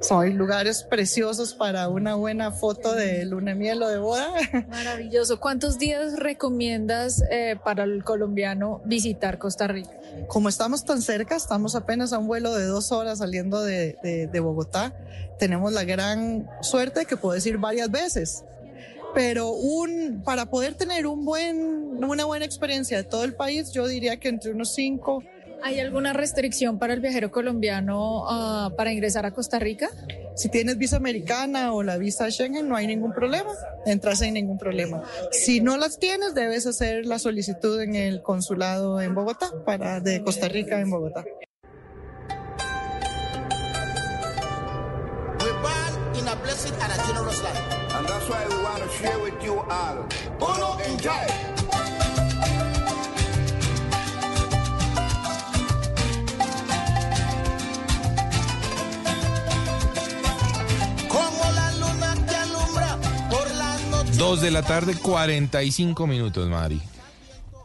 Son 0.00 0.36
lugares 0.36 0.82
preciosos 0.82 1.54
para 1.54 1.88
una 1.88 2.14
buena 2.14 2.50
foto 2.52 2.94
de 2.94 3.24
luna 3.24 3.54
miel 3.54 3.82
o 3.82 3.88
de 3.88 3.98
boda. 3.98 4.28
Maravilloso. 4.68 5.40
¿Cuántos 5.40 5.78
días 5.78 6.18
recomiendas 6.18 7.22
eh, 7.30 7.56
para 7.64 7.84
el 7.84 8.04
colombiano 8.04 8.80
visitar 8.84 9.38
Costa 9.38 9.66
Rica? 9.66 9.90
Como 10.28 10.48
estamos 10.48 10.84
tan 10.84 11.02
cerca, 11.02 11.36
estamos 11.36 11.74
apenas 11.74 12.12
a 12.12 12.18
un 12.18 12.26
vuelo 12.26 12.54
de 12.54 12.66
dos 12.66 12.92
horas 12.92 13.18
saliendo 13.18 13.62
de, 13.62 13.96
de- 14.02 14.26
de 14.28 14.40
Bogotá, 14.40 14.94
tenemos 15.38 15.72
la 15.72 15.84
gran 15.84 16.46
suerte 16.62 17.00
de 17.00 17.06
que 17.06 17.16
puedes 17.16 17.44
ir 17.46 17.58
varias 17.58 17.90
veces. 17.90 18.44
Pero 19.14 19.50
un, 19.52 20.22
para 20.24 20.46
poder 20.46 20.74
tener 20.74 21.06
un 21.06 21.24
buen, 21.24 22.02
una 22.04 22.24
buena 22.24 22.44
experiencia 22.44 22.96
de 22.96 23.04
todo 23.04 23.22
el 23.24 23.34
país, 23.34 23.72
yo 23.72 23.86
diría 23.86 24.16
que 24.18 24.28
entre 24.28 24.50
unos 24.50 24.74
cinco. 24.74 25.22
¿Hay 25.66 25.80
alguna 25.80 26.12
restricción 26.12 26.78
para 26.78 26.92
el 26.92 27.00
viajero 27.00 27.30
colombiano 27.30 28.26
ah, 28.28 28.70
para 28.76 28.92
ingresar 28.92 29.24
a 29.24 29.30
Costa 29.30 29.58
Rica? 29.58 29.88
Si 30.36 30.50
tienes 30.50 30.76
visa 30.76 30.98
americana 30.98 31.72
o 31.72 31.82
la 31.82 31.96
visa 31.96 32.30
Schengen, 32.30 32.68
no 32.68 32.76
hay 32.76 32.86
ningún 32.86 33.14
problema, 33.14 33.50
entras 33.86 34.18
sin 34.18 34.34
ningún 34.34 34.58
problema. 34.58 35.02
Si 35.30 35.62
no 35.62 35.78
las 35.78 35.98
tienes, 35.98 36.34
debes 36.34 36.66
hacer 36.66 37.06
la 37.06 37.18
solicitud 37.18 37.80
en 37.80 37.94
el 37.94 38.20
consulado 38.20 39.00
en 39.00 39.14
Bogotá, 39.14 39.52
para, 39.64 40.00
de 40.00 40.22
Costa 40.22 40.48
Rica 40.48 40.78
en 40.80 40.90
Bogotá. 40.90 41.24
And 47.96 48.08
that's 48.08 48.28
why 48.28 48.44
we 48.48 48.62
want 48.62 48.82
to 48.82 48.88
share 48.88 49.18
with 49.20 49.40
you 49.42 49.60
all. 49.70 50.04
Uno 50.40 50.78
enjoy. 50.84 51.53
2 64.24 64.40
de 64.40 64.50
la 64.50 64.62
tarde, 64.62 64.94
45 64.94 66.06
minutos, 66.06 66.48
Mari. 66.48 66.80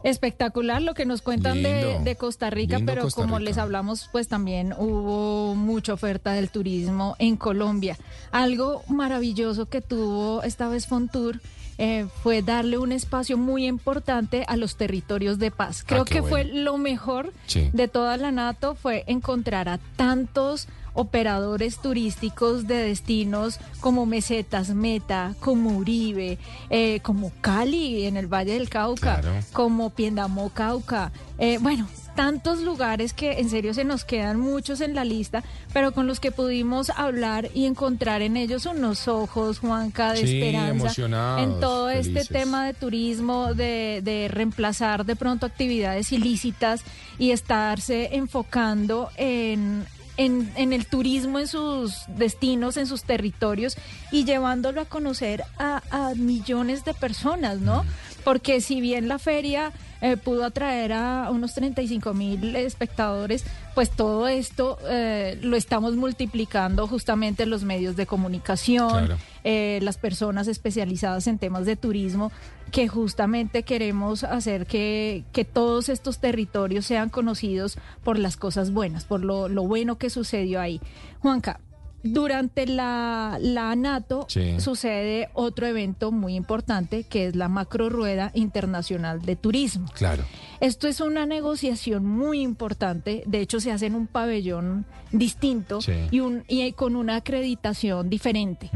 Espectacular 0.04 0.82
lo 0.82 0.92
que 0.92 1.06
nos 1.06 1.22
cuentan 1.22 1.62
de, 1.62 1.84
Lindo. 1.84 2.04
de 2.04 2.16
Costa 2.16 2.50
Rica, 2.50 2.78
pero 2.84 3.00
Costa 3.04 3.22
como 3.22 3.38
Rica. 3.38 3.48
les 3.48 3.56
hablamos, 3.58 4.10
pues 4.12 4.28
también 4.28 4.74
hubo 4.76 5.54
mucha 5.54 5.94
oferta 5.94 6.32
del 6.32 6.50
turismo 6.50 7.16
en 7.18 7.36
Colombia. 7.38 7.96
Algo 8.30 8.82
maravilloso 8.88 9.70
que 9.70 9.80
tuvo 9.80 10.42
esta 10.42 10.68
vez 10.68 10.86
Fontour 10.86 11.40
eh, 11.78 12.06
fue 12.22 12.42
darle 12.42 12.76
un 12.76 12.92
espacio 12.92 13.38
muy 13.38 13.66
importante 13.66 14.44
a 14.46 14.58
los 14.58 14.76
territorios 14.76 15.38
de 15.38 15.50
paz. 15.50 15.82
Creo 15.86 16.02
Ah, 16.02 16.04
qué 16.04 16.12
que 16.16 16.20
bueno. 16.20 16.30
fue 16.30 16.44
lo 16.44 16.76
mejor 16.76 17.32
Sí. 17.46 17.70
de 17.72 17.88
toda 17.88 18.18
la 18.18 18.32
NATO 18.32 18.74
fue 18.74 19.04
encontrar 19.06 19.66
a 19.70 19.78
tantos 19.96 20.68
operadores 20.94 21.78
turísticos 21.78 22.66
de 22.66 22.74
destinos 22.76 23.58
como 23.80 24.06
Mesetas 24.06 24.70
Meta, 24.70 25.34
como 25.40 25.76
Uribe, 25.76 26.38
eh, 26.70 27.00
como 27.02 27.32
Cali 27.40 28.04
en 28.06 28.16
el 28.16 28.26
Valle 28.26 28.54
del 28.54 28.68
Cauca, 28.68 29.20
Claro. 29.20 29.38
como 29.52 29.90
Piendamó 29.90 30.50
Cauca. 30.50 31.12
Eh, 31.38 31.58
bueno, 31.60 31.88
tantos 32.14 32.60
lugares 32.60 33.14
que 33.14 33.38
en 33.40 33.48
serio 33.48 33.72
se 33.72 33.84
nos 33.84 34.04
quedan 34.04 34.38
muchos 34.38 34.80
en 34.82 34.94
la 34.94 35.04
lista, 35.04 35.42
pero 35.72 35.92
con 35.92 36.06
los 36.06 36.20
que 36.20 36.32
pudimos 36.32 36.90
hablar 36.90 37.48
y 37.54 37.64
encontrar 37.64 38.20
en 38.20 38.36
ellos 38.36 38.66
unos 38.66 39.08
ojos, 39.08 39.58
Juanca, 39.60 40.12
de 40.12 40.26
Sí, 40.26 40.36
esperanza 40.42 41.40
en 41.42 41.60
todo 41.60 41.88
este 41.88 42.24
tema 42.24 42.66
de 42.66 42.74
turismo, 42.74 43.54
de, 43.54 44.00
de 44.04 44.28
reemplazar 44.28 45.06
de 45.06 45.16
pronto 45.16 45.46
actividades 45.46 46.12
ilícitas 46.12 46.82
y 47.18 47.30
estarse 47.30 48.10
enfocando 48.16 49.08
en, 49.16 49.86
en, 50.24 50.52
en 50.56 50.72
el 50.72 50.84
turismo 50.86 51.38
en 51.38 51.46
sus 51.48 52.04
destinos, 52.08 52.76
en 52.76 52.86
sus 52.86 53.04
territorios 53.04 53.76
y 54.12 54.24
llevándolo 54.24 54.80
a 54.82 54.84
conocer 54.84 55.42
a, 55.58 55.82
a 55.90 56.14
millones 56.14 56.84
de 56.84 56.92
personas, 56.94 57.60
¿no? 57.60 57.84
Porque 58.24 58.60
si 58.60 58.82
bien 58.82 59.08
la 59.08 59.18
feria 59.18 59.72
eh, 60.02 60.16
pudo 60.18 60.44
atraer 60.44 60.92
a 60.92 61.28
unos 61.30 61.54
35 61.54 62.12
mil 62.12 62.54
espectadores, 62.54 63.44
pues 63.74 63.90
todo 63.90 64.28
esto 64.28 64.78
eh, 64.88 65.38
lo 65.42 65.56
estamos 65.56 65.96
multiplicando 65.96 66.86
justamente 66.86 67.44
en 67.44 67.50
los 67.50 67.64
medios 67.64 67.96
de 67.96 68.04
comunicación, 68.06 68.90
Claro. 69.06 69.16
eh, 69.44 69.78
las 69.82 69.96
personas 69.96 70.48
especializadas 70.48 71.26
en 71.28 71.38
temas 71.38 71.64
de 71.64 71.76
turismo, 71.76 72.30
que 72.70 72.88
justamente 72.88 73.62
queremos 73.62 74.24
hacer 74.24 74.66
que, 74.66 75.24
que 75.32 75.44
todos 75.44 75.88
estos 75.88 76.18
territorios 76.18 76.86
sean 76.86 77.08
conocidos 77.10 77.78
por 78.04 78.18
las 78.18 78.36
cosas 78.36 78.72
buenas, 78.72 79.04
por 79.04 79.24
lo, 79.24 79.48
lo 79.48 79.62
bueno 79.64 79.98
que 79.98 80.10
sucedió 80.10 80.60
ahí. 80.60 80.80
Juanca, 81.20 81.60
durante 82.02 82.66
la, 82.66 83.36
la 83.40 83.76
NATO 83.76 84.24
Sí. 84.28 84.58
sucede 84.58 85.28
otro 85.34 85.66
evento 85.66 86.12
muy 86.12 86.34
importante 86.34 87.04
que 87.04 87.26
es 87.26 87.36
la 87.36 87.48
Macro 87.48 87.90
Rueda 87.90 88.30
Internacional 88.32 89.20
de 89.20 89.36
Turismo. 89.36 89.86
Claro. 89.92 90.24
Esto 90.60 90.88
es 90.88 91.00
una 91.02 91.26
negociación 91.26 92.06
muy 92.06 92.40
importante, 92.40 93.22
de 93.26 93.40
hecho 93.40 93.60
se 93.60 93.70
hace 93.70 93.84
en 93.86 93.94
un 93.96 94.06
pabellón 94.06 94.86
distinto 95.12 95.82
Sí. 95.82 95.92
y, 96.10 96.20
un, 96.20 96.42
y 96.48 96.72
con 96.72 96.96
una 96.96 97.16
acreditación 97.16 98.08
diferente. 98.08 98.70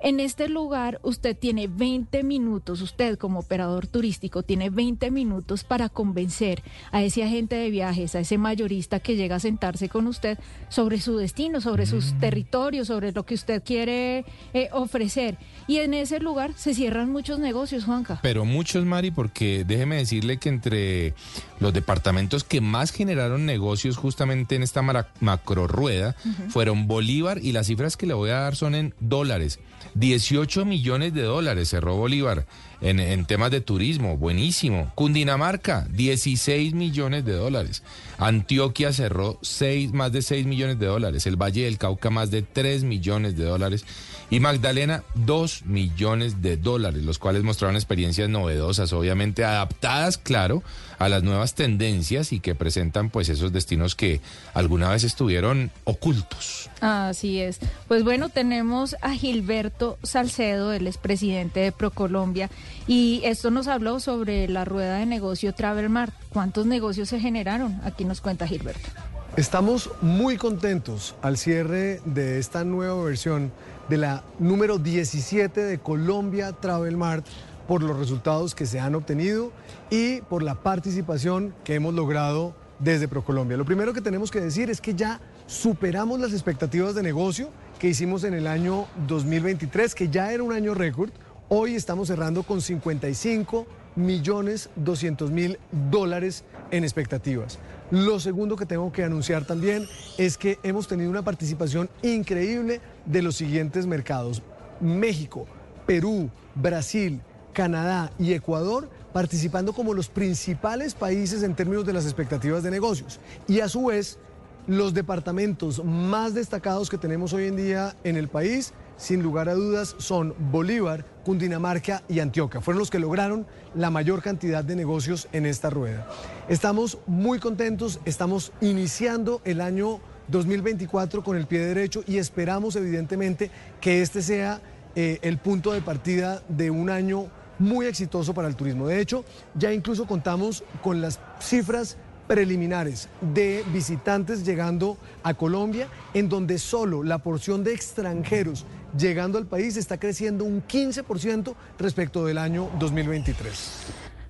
En 0.00 0.20
este 0.20 0.48
lugar 0.48 1.00
usted 1.02 1.36
tiene 1.36 1.66
20 1.66 2.22
minutos, 2.22 2.80
usted 2.82 3.18
como 3.18 3.40
operador 3.40 3.86
turístico 3.88 4.44
tiene 4.44 4.70
20 4.70 5.10
minutos 5.10 5.64
para 5.64 5.88
convencer 5.88 6.62
a 6.92 7.02
ese 7.02 7.24
agente 7.24 7.56
de 7.56 7.68
viajes, 7.70 8.14
a 8.14 8.20
ese 8.20 8.38
mayorista 8.38 9.00
que 9.00 9.16
llega 9.16 9.36
a 9.36 9.40
sentarse 9.40 9.88
con 9.88 10.06
usted 10.06 10.38
sobre 10.68 11.00
su 11.00 11.16
destino, 11.16 11.60
sobre 11.60 11.84
sus 11.86 12.12
territorios, 12.20 12.86
sobre 12.86 13.10
lo 13.10 13.26
que 13.26 13.34
usted 13.34 13.62
quiere 13.64 14.24
eh, 14.54 14.68
ofrecer. 14.72 15.36
Y 15.66 15.78
en 15.78 15.94
ese 15.94 16.20
lugar 16.20 16.52
se 16.56 16.74
cierran 16.74 17.10
muchos 17.10 17.40
negocios, 17.40 17.84
Juanca. 17.84 18.20
Pero 18.22 18.44
muchos, 18.44 18.84
Mari, 18.84 19.10
porque 19.10 19.64
déjeme 19.66 19.96
decirle 19.96 20.38
que 20.38 20.48
entre 20.48 21.14
los 21.58 21.72
departamentos 21.74 22.44
que 22.44 22.60
más 22.60 22.92
generaron 22.92 23.46
negocios 23.46 23.96
justamente 23.96 24.54
en 24.54 24.62
esta 24.62 24.80
mara- 24.80 25.12
macro 25.20 25.66
rueda 25.66 26.14
Ujú. 26.24 26.50
fueron 26.50 26.86
Bolívar 26.86 27.38
y 27.42 27.50
las 27.50 27.66
cifras 27.66 27.96
que 27.96 28.06
le 28.06 28.14
voy 28.14 28.30
a 28.30 28.40
dar 28.40 28.54
son 28.54 28.74
en 28.76 28.94
dólares. 29.00 29.58
18 29.98 30.64
millones 30.64 31.12
de 31.14 31.22
dólares 31.22 31.68
cerró 31.70 31.96
Bolívar 31.96 32.46
en, 32.80 33.24
temas 33.24 33.50
de 33.50 33.60
turismo, 33.60 34.16
buenísimo. 34.16 34.92
Cundinamarca, 34.94 35.86
16 35.90 36.74
millones 36.74 37.24
de 37.24 37.32
dólares. 37.32 37.82
Antioquia 38.18 38.92
cerró 38.92 39.38
seis, 39.42 39.92
más 39.92 40.12
de 40.12 40.22
6 40.22 40.46
millones 40.46 40.78
de 40.78 40.86
dólares. 40.86 41.26
El 41.26 41.36
Valle 41.36 41.64
del 41.64 41.78
Cauca, 41.78 42.10
más 42.10 42.30
de 42.30 42.42
3 42.42 42.84
millones 42.84 43.36
de 43.36 43.44
dólares. 43.44 43.84
Y 44.30 44.40
Magdalena, 44.40 45.04
2 45.14 45.64
millones 45.64 46.42
de 46.42 46.56
dólares, 46.56 47.02
los 47.02 47.18
cuales 47.18 47.42
mostraron 47.44 47.76
experiencias 47.76 48.28
novedosas, 48.28 48.92
obviamente 48.92 49.44
adaptadas, 49.44 50.18
claro, 50.18 50.62
a 50.98 51.08
las 51.08 51.22
nuevas 51.22 51.54
tendencias 51.54 52.32
y 52.32 52.40
que 52.40 52.54
presentan 52.54 53.08
pues 53.08 53.28
esos 53.28 53.52
destinos 53.52 53.94
que 53.94 54.20
alguna 54.52 54.90
vez 54.90 55.04
estuvieron 55.04 55.70
ocultos. 55.84 56.68
Así 56.80 57.40
es. 57.40 57.58
Pues 57.86 58.04
bueno, 58.04 58.28
tenemos 58.28 58.96
a 59.00 59.14
Gilberto 59.14 59.98
Salcedo, 60.02 60.72
él 60.72 60.86
es 60.86 60.98
presidente 60.98 61.60
de 61.60 61.72
Procolombia, 61.72 62.50
y 62.86 63.20
esto 63.24 63.50
nos 63.50 63.68
habló 63.68 64.00
sobre 64.00 64.48
la 64.48 64.64
rueda 64.64 64.98
de 64.98 65.06
negocio 65.06 65.54
Travelmart. 65.54 66.14
¿Cuántos 66.30 66.66
negocios 66.66 67.08
se 67.08 67.20
generaron? 67.20 67.80
Aquí 67.84 68.04
nos 68.04 68.20
cuenta 68.20 68.46
Gilberto. 68.46 68.88
Estamos 69.36 69.90
muy 70.02 70.36
contentos 70.36 71.14
al 71.22 71.36
cierre 71.36 72.00
de 72.04 72.38
esta 72.38 72.64
nueva 72.64 73.02
versión 73.04 73.52
de 73.88 73.96
la 73.96 74.24
número 74.38 74.78
17 74.78 75.62
de 75.62 75.78
Colombia 75.78 76.52
Travel 76.52 76.96
Mart 76.96 77.24
por 77.68 77.82
los 77.82 77.96
resultados 77.96 78.54
que 78.54 78.66
se 78.66 78.80
han 78.80 78.94
obtenido 78.94 79.52
y 79.90 80.22
por 80.22 80.42
la 80.42 80.56
participación 80.56 81.54
que 81.64 81.74
hemos 81.74 81.94
logrado 81.94 82.54
desde 82.78 83.08
Procolombia. 83.08 83.56
Lo 83.56 83.64
primero 83.64 83.92
que 83.92 84.00
tenemos 84.00 84.30
que 84.30 84.40
decir 84.40 84.70
es 84.70 84.80
que 84.80 84.94
ya 84.94 85.20
superamos 85.46 86.18
las 86.18 86.32
expectativas 86.32 86.94
de 86.94 87.02
negocio 87.02 87.50
que 87.78 87.88
hicimos 87.88 88.24
en 88.24 88.34
el 88.34 88.46
año 88.46 88.86
2023, 89.06 89.94
que 89.94 90.08
ya 90.08 90.32
era 90.32 90.42
un 90.42 90.52
año 90.52 90.74
récord. 90.74 91.10
Hoy 91.50 91.76
estamos 91.76 92.08
cerrando 92.08 92.42
con 92.42 92.60
55 92.60 93.66
millones 93.96 94.68
200 94.76 95.30
mil 95.30 95.58
dólares 95.90 96.44
en 96.70 96.84
expectativas. 96.84 97.58
Lo 97.90 98.20
segundo 98.20 98.54
que 98.54 98.66
tengo 98.66 98.92
que 98.92 99.02
anunciar 99.02 99.46
también 99.46 99.88
es 100.18 100.36
que 100.36 100.58
hemos 100.62 100.88
tenido 100.88 101.08
una 101.08 101.22
participación 101.22 101.88
increíble 102.02 102.82
de 103.06 103.22
los 103.22 103.36
siguientes 103.36 103.86
mercados. 103.86 104.42
México, 104.78 105.46
Perú, 105.86 106.28
Brasil, 106.54 107.22
Canadá 107.54 108.12
y 108.18 108.34
Ecuador 108.34 108.90
participando 109.14 109.72
como 109.72 109.94
los 109.94 110.10
principales 110.10 110.92
países 110.92 111.42
en 111.42 111.54
términos 111.54 111.86
de 111.86 111.94
las 111.94 112.04
expectativas 112.04 112.62
de 112.62 112.70
negocios. 112.70 113.20
Y 113.46 113.60
a 113.60 113.70
su 113.70 113.86
vez, 113.86 114.18
los 114.66 114.92
departamentos 114.92 115.82
más 115.82 116.34
destacados 116.34 116.90
que 116.90 116.98
tenemos 116.98 117.32
hoy 117.32 117.46
en 117.46 117.56
día 117.56 117.96
en 118.04 118.18
el 118.18 118.28
país, 118.28 118.74
sin 118.98 119.22
lugar 119.22 119.48
a 119.48 119.54
dudas, 119.54 119.96
son 119.96 120.34
Bolívar, 120.50 121.06
Cundinamarca 121.24 122.02
y 122.08 122.20
Antioquia. 122.20 122.60
Fueron 122.60 122.80
los 122.80 122.90
que 122.90 122.98
lograron 122.98 123.46
la 123.74 123.90
mayor 123.90 124.20
cantidad 124.20 124.62
de 124.62 124.76
negocios 124.76 125.28
en 125.32 125.46
esta 125.46 125.70
rueda. 125.70 126.06
Estamos 126.48 126.98
muy 127.06 127.38
contentos, 127.38 128.00
estamos 128.04 128.52
iniciando 128.60 129.40
el 129.44 129.62
año 129.62 130.00
2024 130.28 131.24
con 131.24 131.36
el 131.36 131.46
pie 131.46 131.60
derecho 131.60 132.02
y 132.06 132.18
esperamos 132.18 132.76
evidentemente 132.76 133.50
que 133.80 134.02
este 134.02 134.20
sea 134.20 134.60
eh, 134.94 135.18
el 135.22 135.38
punto 135.38 135.72
de 135.72 135.80
partida 135.80 136.42
de 136.48 136.70
un 136.70 136.90
año 136.90 137.28
muy 137.58 137.86
exitoso 137.86 138.34
para 138.34 138.48
el 138.48 138.56
turismo. 138.56 138.86
De 138.86 139.00
hecho, 139.00 139.24
ya 139.54 139.72
incluso 139.72 140.06
contamos 140.06 140.64
con 140.82 141.00
las 141.00 141.18
cifras 141.40 141.96
preliminares 142.28 143.08
de 143.34 143.64
visitantes 143.72 144.44
llegando 144.44 144.98
a 145.22 145.34
Colombia, 145.34 145.88
en 146.14 146.28
donde 146.28 146.58
solo 146.58 147.02
la 147.02 147.18
porción 147.18 147.64
de 147.64 147.72
extranjeros 147.72 148.66
llegando 148.96 149.38
al 149.38 149.46
país 149.46 149.76
está 149.76 149.98
creciendo 149.98 150.44
un 150.44 150.62
15% 150.62 151.54
respecto 151.78 152.24
del 152.24 152.38
año 152.38 152.70
2023. 152.78 153.86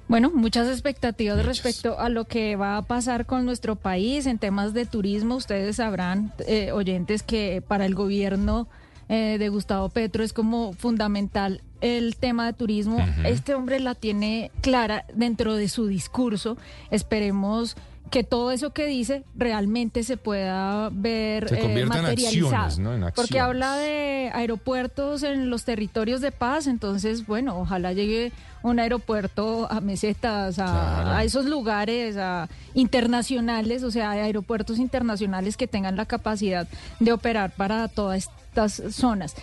Bueno, 0.09 0.31
muchas 0.35 0.69
expectativas 0.69 1.45
respecto 1.45 1.99
a 1.99 2.09
lo 2.09 2.25
que 2.25 2.57
va 2.57 2.79
a 2.79 2.83
pasar 2.83 3.27
con 3.27 3.45
nuestro 3.45 3.77
país 3.77 4.25
en 4.25 4.39
temas 4.39 4.73
de 4.73 4.87
turismo. 4.87 5.37
Ustedes 5.37 5.77
sabrán, 5.77 6.33
eh, 6.47 6.73
oyentes, 6.73 7.23
que 7.23 7.63
para 7.67 7.85
el 7.85 7.95
gobierno 7.95 8.69
eh, 9.11 9.37
de 9.39 9.49
Gustavo 9.51 9.91
Petro 9.91 10.25
es 10.25 10.33
como 10.33 10.73
fundamental 10.73 11.63
el 11.83 12.17
tema 12.17 12.47
de 12.47 12.55
turismo. 12.55 12.99
Este 13.25 13.55
hombre 13.55 13.81
la 13.81 13.95
tiene 13.95 14.51
clara 14.63 15.05
dentro 15.15 15.55
de 15.57 15.69
su 15.69 15.87
discurso. 15.87 16.57
Esperemos 16.91 17.77
que 18.11 18.25
todo 18.25 18.51
eso 18.51 18.71
que 18.73 18.87
dice 18.87 19.25
realmente 19.37 20.03
se 20.03 20.17
pueda 20.17 20.89
ver 20.93 21.49
Se 21.49 21.57
eh, 21.61 21.81
en 21.81 21.89
materializado. 21.89 22.65
acciones, 22.65 22.79
¿no? 22.79 22.95
En 23.07 23.13
Porque 23.15 23.41
habla 23.41 23.77
de 23.77 24.31
aeropuertos 24.35 25.23
en 25.23 25.51
los 25.51 25.65
territorios 25.65 26.21
de 26.21 26.33
paz, 26.33 26.67
entonces, 26.67 27.27
bueno, 27.27 27.59
ojalá 27.59 27.93
llegue 27.93 28.33
un 28.63 28.79
aeropuerto 28.81 29.71
a 29.71 29.81
mesetas, 29.81 30.59
a, 30.59 30.65
Claro. 30.65 31.11
a 31.11 31.25
esos 31.25 31.47
lugares 31.47 32.17
a 32.17 32.49
internacionales, 32.75 33.83
o 33.85 33.91
sea, 33.91 34.11
aeropuertos 34.11 34.79
internacionales 34.79 35.57
que 35.57 35.67
tengan 35.69 35.97
la 35.97 36.07
capacidad 36.07 36.67
de 37.01 37.13
operar 37.13 37.53
para 37.53 37.87
todas 37.89 38.29
estas 38.49 38.83
zonas. 38.95 39.35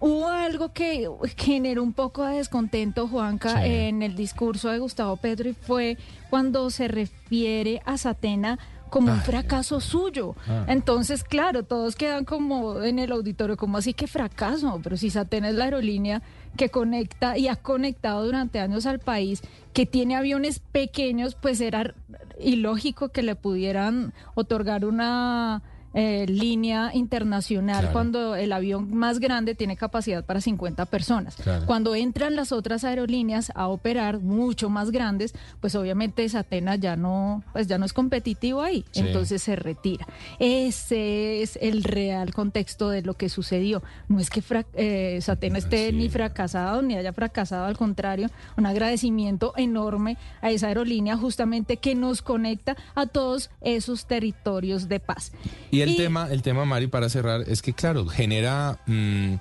Hubo 0.00 0.28
algo 0.28 0.72
que 0.72 1.08
generó 1.36 1.82
un 1.82 1.92
poco 1.92 2.24
de 2.24 2.36
descontento, 2.36 3.08
Juanca, 3.08 3.62
Sí. 3.62 3.68
en 3.70 4.02
el 4.02 4.16
discurso 4.16 4.68
de 4.70 4.78
Gustavo 4.78 5.16
Petro 5.16 5.48
y 5.48 5.54
fue 5.54 5.96
cuando 6.30 6.68
se 6.70 6.88
refiere 6.88 7.80
a 7.86 7.96
Satena 7.96 8.58
como 8.90 9.10
un 9.12 9.18
Ay, 9.18 9.24
fracaso 9.24 9.80
suyo. 9.80 10.36
Ah. 10.46 10.66
Entonces, 10.68 11.24
claro, 11.24 11.64
todos 11.64 11.96
quedan 11.96 12.24
como 12.24 12.82
en 12.82 12.98
el 13.00 13.10
auditorio, 13.12 13.56
como 13.56 13.78
así 13.78 13.92
que 13.92 14.06
fracaso, 14.06 14.78
pero 14.84 14.96
si 14.96 15.10
Satena 15.10 15.48
es 15.48 15.54
la 15.56 15.64
aerolínea 15.64 16.22
que 16.56 16.68
conecta 16.68 17.36
y 17.36 17.48
ha 17.48 17.56
conectado 17.56 18.24
durante 18.24 18.60
años 18.60 18.86
al 18.86 19.00
país, 19.00 19.42
que 19.72 19.86
tiene 19.86 20.14
aviones 20.14 20.60
pequeños, 20.60 21.34
pues 21.34 21.60
era 21.60 21.92
ilógico 22.38 23.08
que 23.08 23.22
le 23.24 23.34
pudieran 23.34 24.12
otorgar 24.34 24.84
una 24.84 25.62
eh, 25.94 26.26
línea 26.28 26.90
internacional 26.92 27.78
Claro. 27.80 27.92
cuando 27.92 28.34
el 28.36 28.52
avión 28.52 28.94
más 28.94 29.20
grande 29.20 29.54
tiene 29.54 29.76
capacidad 29.76 30.24
para 30.24 30.40
50 30.40 30.84
personas. 30.86 31.36
Claro. 31.36 31.66
Cuando 31.66 31.94
entran 31.94 32.34
las 32.36 32.52
otras 32.52 32.84
aerolíneas 32.84 33.52
a 33.54 33.68
operar 33.68 34.18
mucho 34.20 34.68
más 34.68 34.90
grandes, 34.90 35.34
pues 35.60 35.74
obviamente 35.76 36.28
Satena 36.28 36.76
ya 36.76 36.96
no, 36.96 37.44
pues 37.52 37.66
ya 37.68 37.78
no 37.78 37.84
es 37.86 37.92
competitivo 37.92 38.60
ahí, 38.62 38.84
Sí. 38.90 39.00
entonces 39.00 39.42
se 39.42 39.56
retira. 39.56 40.06
Ese 40.38 41.42
es 41.42 41.58
el 41.60 41.84
real 41.84 42.32
contexto 42.34 42.88
de 42.90 43.02
lo 43.02 43.14
que 43.14 43.28
sucedió. 43.28 43.82
No 44.08 44.18
es 44.20 44.30
que 44.30 44.42
eh, 44.74 45.18
Satena 45.20 45.58
esté 45.58 45.92
ni 45.92 46.08
fracasado 46.08 46.82
ni 46.82 46.96
haya 46.96 47.12
fracasado, 47.12 47.66
al 47.66 47.76
contrario, 47.76 48.28
un 48.56 48.66
agradecimiento 48.66 49.52
enorme 49.56 50.16
a 50.42 50.50
esa 50.50 50.68
aerolínea 50.68 51.16
justamente 51.16 51.76
que 51.76 51.94
nos 51.94 52.22
conecta 52.22 52.76
a 52.94 53.06
todos 53.06 53.50
esos 53.60 54.06
territorios 54.06 54.88
de 54.88 55.00
paz. 55.00 55.32
Y 55.70 55.83
el 55.84 55.96
tema, 55.96 56.28
el 56.30 56.42
tema, 56.42 56.64
Mari, 56.64 56.86
para 56.88 57.08
cerrar, 57.08 57.42
es 57.46 57.62
que 57.62 57.72
claro, 57.72 58.06
genera 58.06 58.78
mm, 58.86 59.34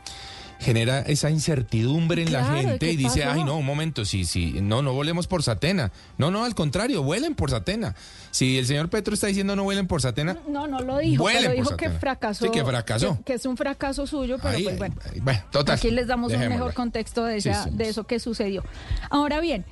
genera 0.60 1.00
esa 1.00 1.30
incertidumbre 1.30 2.22
en 2.24 2.32
la 2.32 2.40
Claro, 2.40 2.56
¿de 2.56 2.62
gente 2.64 2.92
y 2.92 2.96
dice, 2.96 3.20
pasó? 3.22 3.34
ay, 3.34 3.44
no, 3.44 3.58
un 3.58 3.66
momento, 3.66 4.06
sí, 4.06 4.24
sí, 4.24 4.60
no, 4.62 4.82
no 4.82 4.94
volemos 4.94 5.28
por 5.28 5.44
Satena. 5.44 5.92
No, 6.18 6.32
no, 6.32 6.46
al 6.46 6.56
contrario, 6.56 7.04
vuelen 7.04 7.36
por 7.36 7.50
Satena. 7.52 7.96
Si 8.32 8.58
el 8.58 8.66
señor 8.66 8.90
Petro 8.90 9.14
está 9.14 9.28
diciendo 9.28 9.58
no 9.58 9.64
vuelen 9.64 9.88
por 9.88 10.02
Satena, 10.02 10.38
No, 10.48 10.68
no 10.68 10.80
lo 10.80 11.00
dijo, 11.00 11.26
pero 11.26 11.52
dijo 11.52 11.76
que 11.76 11.90
fracasó. 11.90 12.46
Sí, 12.46 12.52
que 12.52 12.64
fracasó. 12.64 13.18
Que, 13.18 13.24
que 13.24 13.34
es 13.34 13.46
un 13.46 13.58
fracaso 13.58 14.08
suyo, 14.08 14.38
pero 14.42 14.56
Ahí, 14.56 14.64
pues 14.64 14.78
bueno. 14.78 14.96
ahí, 15.12 15.20
bueno, 15.20 15.42
total. 15.52 15.76
Aquí 15.76 15.92
les 15.92 16.08
damos 16.08 16.32
un 16.32 16.40
mejor 16.40 16.74
contexto 16.74 17.26
de, 17.26 17.42
Sí, 17.42 17.50
esa- 17.50 17.66
sí. 17.66 17.70
de 17.74 17.90
eso 17.90 18.06
que 18.06 18.20
sucedió. 18.20 18.64
Ahora 19.10 19.42
bien, 19.42 19.66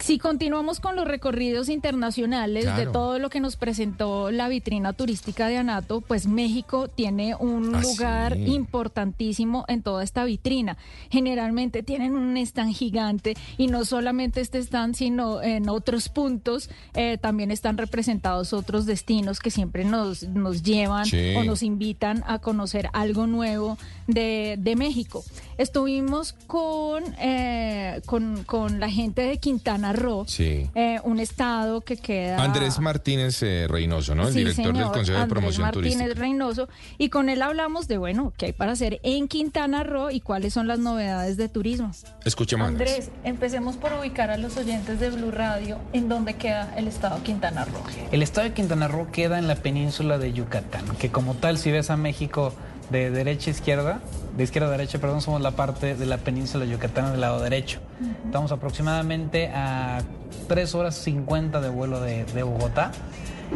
si 0.00 0.18
continuamos 0.18 0.80
con 0.80 0.96
los 0.96 1.06
recorridos 1.06 1.68
internacionales 1.68 2.64
de 2.76 2.86
todo 2.86 3.18
lo 3.18 3.30
que 3.30 3.40
nos 3.40 3.56
presentó 3.56 4.30
la 4.30 4.48
vitrina 4.48 4.92
turística 4.92 5.48
de 5.48 5.56
Anato, 5.56 6.00
pues 6.00 6.26
México 6.26 6.88
tiene 6.88 7.34
un 7.34 7.74
Ah, 7.74 7.80
lugar 7.80 8.34
sí. 8.34 8.44
importantísimo 8.54 9.64
en 9.68 9.82
toda 9.82 10.02
esta 10.04 10.24
vitrina. 10.24 10.76
Generalmente 11.10 11.82
tienen 11.82 12.16
un 12.16 12.36
stand 12.36 12.74
gigante 12.74 13.34
y 13.56 13.66
no 13.66 13.84
solamente 13.84 14.40
este 14.40 14.58
stand, 14.58 14.94
sino 14.94 15.42
en 15.42 15.68
otros 15.68 16.08
puntos 16.08 16.70
eh, 16.94 17.18
también 17.20 17.50
están 17.50 17.76
representados 17.78 18.52
otros 18.52 18.86
destinos 18.86 19.40
que 19.40 19.50
siempre 19.50 19.84
nos, 19.84 20.22
nos 20.24 20.62
llevan 20.62 21.06
Sí. 21.06 21.34
o 21.36 21.44
nos 21.44 21.62
invitan 21.62 22.22
a 22.26 22.38
conocer 22.38 22.88
algo 22.92 23.26
nuevo 23.26 23.78
de, 24.06 24.56
de 24.58 24.76
México. 24.76 25.24
Estuvimos 25.58 26.34
con, 26.46 27.02
eh, 27.20 28.00
con, 28.06 28.44
con 28.44 28.80
la 28.80 28.88
gente 28.90 29.22
de 29.22 29.38
Quintana 29.38 29.87
Roo, 29.92 30.24
Sí. 30.26 30.68
eh, 30.74 31.00
un 31.04 31.20
estado 31.20 31.80
que 31.80 31.96
queda... 31.96 32.42
Andrés 32.42 32.78
Martínez 32.78 33.42
eh, 33.42 33.66
Reynoso, 33.68 34.14
¿no? 34.14 34.26
El 34.28 34.32
Sí, 34.32 34.38
director 34.40 34.76
del 34.76 34.86
Consejo 34.86 35.16
de 35.18 35.22
Andrés 35.24 35.28
Promoción 35.28 35.62
Martínez 35.62 35.92
Turística. 35.94 36.20
Reynoso, 36.20 36.68
y 36.98 37.08
con 37.08 37.28
él 37.28 37.42
hablamos 37.42 37.88
de, 37.88 37.98
bueno, 37.98 38.32
qué 38.36 38.46
hay 38.46 38.52
para 38.52 38.72
hacer 38.72 39.00
en 39.02 39.28
Quintana 39.28 39.84
Roo 39.84 40.10
y 40.10 40.20
cuáles 40.20 40.52
son 40.54 40.66
las 40.66 40.78
novedades 40.78 41.36
de 41.36 41.48
turismo. 41.48 41.90
Escuchemos. 42.24 42.68
Andrés, 42.68 43.10
empecemos 43.24 43.76
por 43.76 43.92
ubicar 43.92 44.30
a 44.30 44.36
los 44.38 44.56
oyentes 44.56 45.00
de 45.00 45.10
Blue 45.10 45.30
Radio 45.30 45.78
en 45.92 46.08
dónde 46.08 46.34
queda 46.34 46.74
el 46.76 46.88
estado 46.88 47.16
de 47.16 47.22
Quintana 47.22 47.64
Roo. 47.64 47.82
El 48.12 48.22
estado 48.22 48.46
de 48.48 48.54
Quintana 48.54 48.88
Roo 48.88 49.08
queda 49.12 49.38
en 49.38 49.48
la 49.48 49.56
península 49.56 50.18
de 50.18 50.32
Yucatán, 50.32 50.84
que 50.98 51.10
como 51.10 51.34
tal, 51.34 51.58
si 51.58 51.70
ves 51.70 51.90
a 51.90 51.96
México 51.96 52.52
de 52.90 53.10
derecha 53.10 53.50
a 53.50 53.54
izquierda, 53.54 54.00
de 54.36 54.44
izquierda 54.44 54.68
a 54.68 54.70
derecha, 54.72 54.98
perdón, 54.98 55.20
somos 55.20 55.40
la 55.40 55.50
parte 55.52 55.94
de 55.94 56.06
la 56.06 56.16
península 56.18 56.64
de 56.64 56.70
Yucatán 56.72 57.12
del 57.12 57.20
lado 57.20 57.40
derecho. 57.40 57.80
Estamos 58.24 58.50
aproximadamente 58.52 59.48
a 59.54 60.00
3 60.48 60.74
horas 60.74 60.94
50 60.96 61.60
de 61.60 61.68
vuelo 61.68 62.00
de, 62.00 62.24
de 62.24 62.42
Bogotá 62.42 62.92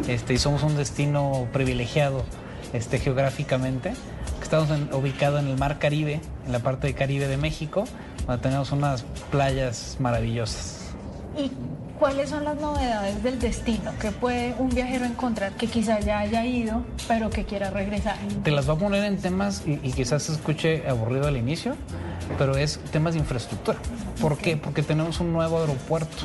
este, 0.07 0.33
y 0.33 0.37
somos 0.37 0.63
un 0.63 0.75
destino 0.77 1.47
privilegiado 1.53 2.23
este, 2.73 2.99
geográficamente. 2.99 3.93
Estamos 4.41 4.69
en- 4.71 4.93
ubicados 4.93 5.41
en 5.41 5.47
el 5.47 5.57
Mar 5.57 5.79
Caribe, 5.79 6.19
en 6.45 6.51
la 6.51 6.59
parte 6.59 6.87
de 6.87 6.93
Caribe 6.93 7.27
de 7.27 7.37
México, 7.37 7.85
donde 8.27 8.41
tenemos 8.41 8.71
unas 8.71 9.03
playas 9.31 9.97
maravillosas. 9.99 10.79
¿Y 11.37 11.49
cuáles 11.99 12.29
son 12.29 12.43
las 12.43 12.59
novedades 12.59 13.23
del 13.23 13.39
destino 13.39 13.91
que 13.99 14.11
puede 14.11 14.55
un 14.57 14.69
viajero 14.69 15.05
encontrar 15.05 15.53
que 15.53 15.67
quizá 15.67 15.99
ya 15.99 16.19
haya 16.19 16.45
ido, 16.45 16.83
pero 17.07 17.29
que 17.29 17.45
quiera 17.45 17.69
regresar? 17.69 18.17
Te 18.43 18.51
las 18.51 18.67
voy 18.67 18.75
a 18.75 18.79
poner 18.79 19.03
en 19.05 19.17
temas 19.17 19.63
y, 19.65 19.79
y 19.83 19.91
quizás 19.93 20.23
se 20.23 20.33
escuche 20.33 20.87
aburrido 20.87 21.27
al 21.27 21.37
inicio, 21.37 21.75
pero 22.37 22.57
es 22.57 22.79
temas 22.91 23.13
de 23.13 23.19
infraestructura. 23.19 23.77
¿Por 24.21 24.37
qué? 24.37 24.57
Porque 24.57 24.83
tenemos 24.83 25.19
un 25.19 25.33
nuevo 25.33 25.59
aeropuerto, 25.59 26.23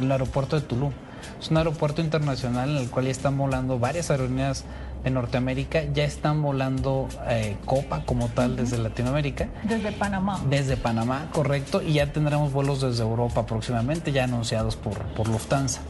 el 0.00 0.10
aeropuerto 0.10 0.56
de 0.56 0.66
Tulum. 0.66 0.92
Es 1.40 1.50
un 1.50 1.56
aeropuerto 1.56 2.00
internacional 2.00 2.70
en 2.70 2.76
el 2.78 2.90
cual 2.90 3.04
ya 3.06 3.10
están 3.10 3.36
volando 3.36 3.78
varias 3.78 4.10
aerolíneas 4.10 4.64
de 5.04 5.10
Norteamérica, 5.10 5.84
ya 5.92 6.04
están 6.04 6.42
volando 6.42 7.08
eh, 7.28 7.56
Copa 7.64 8.04
como 8.04 8.28
tal 8.28 8.56
desde 8.56 8.78
Latinoamérica. 8.78 9.48
Desde 9.64 9.92
Panamá. 9.92 10.40
Desde 10.48 10.76
Panamá, 10.76 11.28
correcto, 11.32 11.82
y 11.82 11.94
ya 11.94 12.12
tendremos 12.12 12.52
vuelos 12.52 12.80
desde 12.80 13.02
Europa 13.02 13.46
próximamente, 13.46 14.12
ya 14.12 14.24
anunciados 14.24 14.76
por, 14.76 14.98
por 15.14 15.28
Lufthansa. 15.28 15.80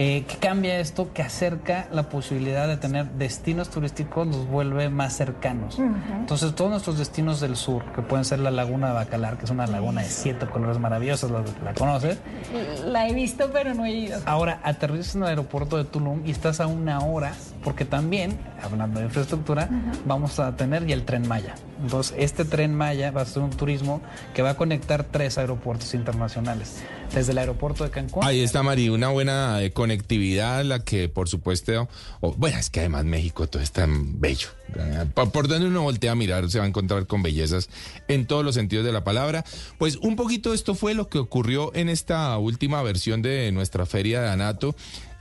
Eh, 0.00 0.24
¿Qué 0.28 0.36
cambia 0.36 0.78
esto? 0.78 1.12
Que 1.12 1.22
acerca 1.22 1.88
la 1.90 2.08
posibilidad 2.08 2.68
de 2.68 2.76
tener 2.76 3.10
destinos 3.14 3.68
turísticos, 3.68 4.28
los 4.28 4.46
vuelve 4.46 4.88
más 4.90 5.16
cercanos. 5.16 5.76
Entonces, 5.80 6.54
todos 6.54 6.70
nuestros 6.70 6.98
destinos 6.98 7.40
del 7.40 7.56
sur, 7.56 7.84
que 7.96 8.02
pueden 8.02 8.24
ser 8.24 8.38
la 8.38 8.52
Laguna 8.52 8.88
de 8.88 8.92
Bacalar, 8.92 9.38
que 9.38 9.46
es 9.46 9.50
una 9.50 9.66
laguna 9.66 10.02
de 10.02 10.08
siete 10.08 10.46
colores 10.46 10.78
maravillosos, 10.78 11.32
la, 11.32 11.42
la 11.64 11.74
conoces. 11.74 12.18
La 12.86 13.08
he 13.08 13.12
visto, 13.12 13.50
pero 13.52 13.74
no 13.74 13.86
he 13.86 13.90
ido. 13.92 14.20
Ahora, 14.24 14.60
aterrizas 14.62 15.16
en 15.16 15.22
el 15.22 15.30
aeropuerto 15.30 15.76
de 15.76 15.84
Tulum 15.84 16.24
y 16.24 16.30
estás 16.30 16.60
a 16.60 16.68
una 16.68 17.00
hora, 17.00 17.32
porque 17.62 17.84
también, 17.84 18.38
hablando 18.62 19.00
de 19.00 19.06
infraestructura, 19.06 19.68
vamos 20.04 20.38
a 20.38 20.56
tener 20.56 20.86
ya 20.86 20.94
el 20.94 21.04
tren 21.04 21.26
Maya. 21.26 21.54
Entonces, 21.82 22.14
este 22.18 22.44
tren 22.44 22.74
Maya 22.74 23.10
va 23.10 23.22
a 23.22 23.26
ser 23.26 23.42
un 23.42 23.50
turismo 23.50 24.00
que 24.34 24.42
va 24.42 24.50
a 24.50 24.56
conectar 24.56 25.04
tres 25.04 25.38
aeropuertos 25.38 25.94
internacionales. 25.94 26.82
Desde 27.14 27.32
el 27.32 27.38
aeropuerto 27.38 27.84
de 27.84 27.90
Cancún. 27.90 28.22
Ahí 28.22 28.40
está, 28.40 28.62
Mari, 28.62 28.90
una 28.90 29.08
buena 29.08 29.62
eh, 29.62 29.70
conectividad, 29.72 30.62
la 30.64 30.80
que 30.80 31.08
por 31.08 31.28
supuesto, 31.28 31.88
bueno, 32.20 32.58
es 32.58 32.68
que 32.68 32.80
además 32.80 33.04
México 33.06 33.46
todo 33.46 33.62
es 33.62 33.72
tan 33.72 34.20
bello. 34.20 34.48
Por, 35.14 35.30
por 35.30 35.48
donde 35.48 35.66
uno 35.66 35.82
voltea 35.82 36.12
a 36.12 36.14
mirar 36.14 36.50
se 36.50 36.58
va 36.58 36.66
a 36.66 36.68
encontrar 36.68 37.06
con 37.06 37.22
bellezas 37.22 37.70
en 38.08 38.26
todos 38.26 38.44
los 38.44 38.54
sentidos 38.54 38.84
de 38.84 38.92
la 38.92 39.04
palabra. 39.04 39.44
Pues 39.78 39.96
un 39.96 40.16
poquito 40.16 40.52
esto 40.52 40.74
fue 40.74 40.92
lo 40.92 41.08
que 41.08 41.18
ocurrió 41.18 41.74
en 41.74 41.88
esta 41.88 42.36
última 42.36 42.82
versión 42.82 43.22
de 43.22 43.50
nuestra 43.52 43.86
feria 43.86 44.20
de 44.20 44.28
Anato. 44.28 44.76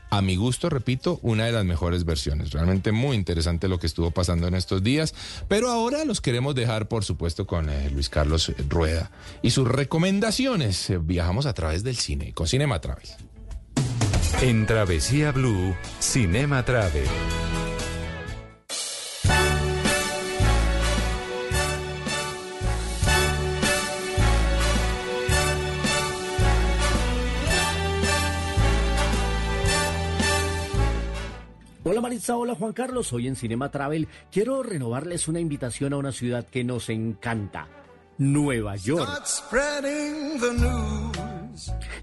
A 0.09 0.21
mi 0.21 0.35
gusto, 0.37 0.69
repito, 0.69 1.19
una 1.21 1.45
de 1.45 1.51
las 1.51 1.65
mejores 1.65 2.05
versiones. 2.05 2.51
Realmente 2.51 2.91
muy 2.91 3.17
interesante 3.17 3.67
lo 3.67 3.79
que 3.79 3.87
estuvo 3.87 4.11
pasando 4.11 4.47
en 4.47 4.55
estos 4.55 4.83
días. 4.83 5.13
Pero 5.47 5.69
ahora 5.69 6.05
los 6.05 6.21
queremos 6.21 6.55
dejar, 6.55 6.87
por 6.87 7.03
supuesto, 7.03 7.45
con 7.45 7.69
eh, 7.69 7.89
Luis 7.89 8.09
Carlos 8.09 8.51
Rueda 8.69 9.11
y 9.41 9.51
sus 9.51 9.67
recomendaciones. 9.67 10.89
Eh, 10.89 10.99
Viajamos 11.01 11.45
a 11.45 11.53
través 11.53 11.83
del 11.83 11.97
cine, 11.97 12.33
con 12.33 12.47
Cinema 12.47 12.79
Travel. 12.79 13.07
En 14.41 14.65
Travesía 14.65 15.31
Blue, 15.31 15.75
Cinema 15.99 16.63
Travel. 16.63 17.07
Hola 32.29 32.55
Juan 32.55 32.73
Carlos, 32.73 33.13
hoy 33.13 33.27
en 33.27 33.37
Cinema 33.37 33.71
Travel 33.71 34.09
quiero 34.31 34.61
renovarles 34.61 35.29
una 35.29 35.39
invitación 35.39 35.93
a 35.93 35.97
una 35.97 36.11
ciudad 36.11 36.45
que 36.45 36.63
nos 36.65 36.89
encanta, 36.89 37.69
Nueva 38.17 38.75
York. 38.75 39.23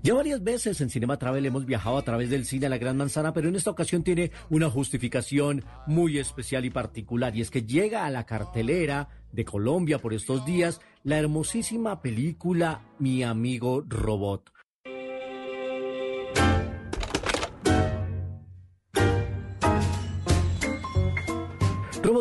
Ya 0.02 0.14
varias 0.14 0.42
veces 0.42 0.80
en 0.80 0.88
Cinema 0.88 1.18
Travel 1.18 1.44
hemos 1.44 1.66
viajado 1.66 1.98
a 1.98 2.02
través 2.02 2.30
del 2.30 2.46
cine 2.46 2.66
a 2.66 2.68
la 2.70 2.78
Gran 2.78 2.96
Manzana, 2.96 3.34
pero 3.34 3.48
en 3.48 3.56
esta 3.56 3.70
ocasión 3.70 4.02
tiene 4.02 4.30
una 4.48 4.70
justificación 4.70 5.62
muy 5.86 6.18
especial 6.18 6.64
y 6.64 6.70
particular, 6.70 7.36
y 7.36 7.42
es 7.42 7.50
que 7.50 7.62
llega 7.62 8.06
a 8.06 8.10
la 8.10 8.24
cartelera 8.24 9.08
de 9.30 9.44
Colombia 9.44 9.98
por 9.98 10.14
estos 10.14 10.46
días 10.46 10.80
la 11.02 11.18
hermosísima 11.18 12.00
película 12.00 12.82
Mi 12.98 13.22
amigo 13.22 13.84
Robot. 13.86 14.53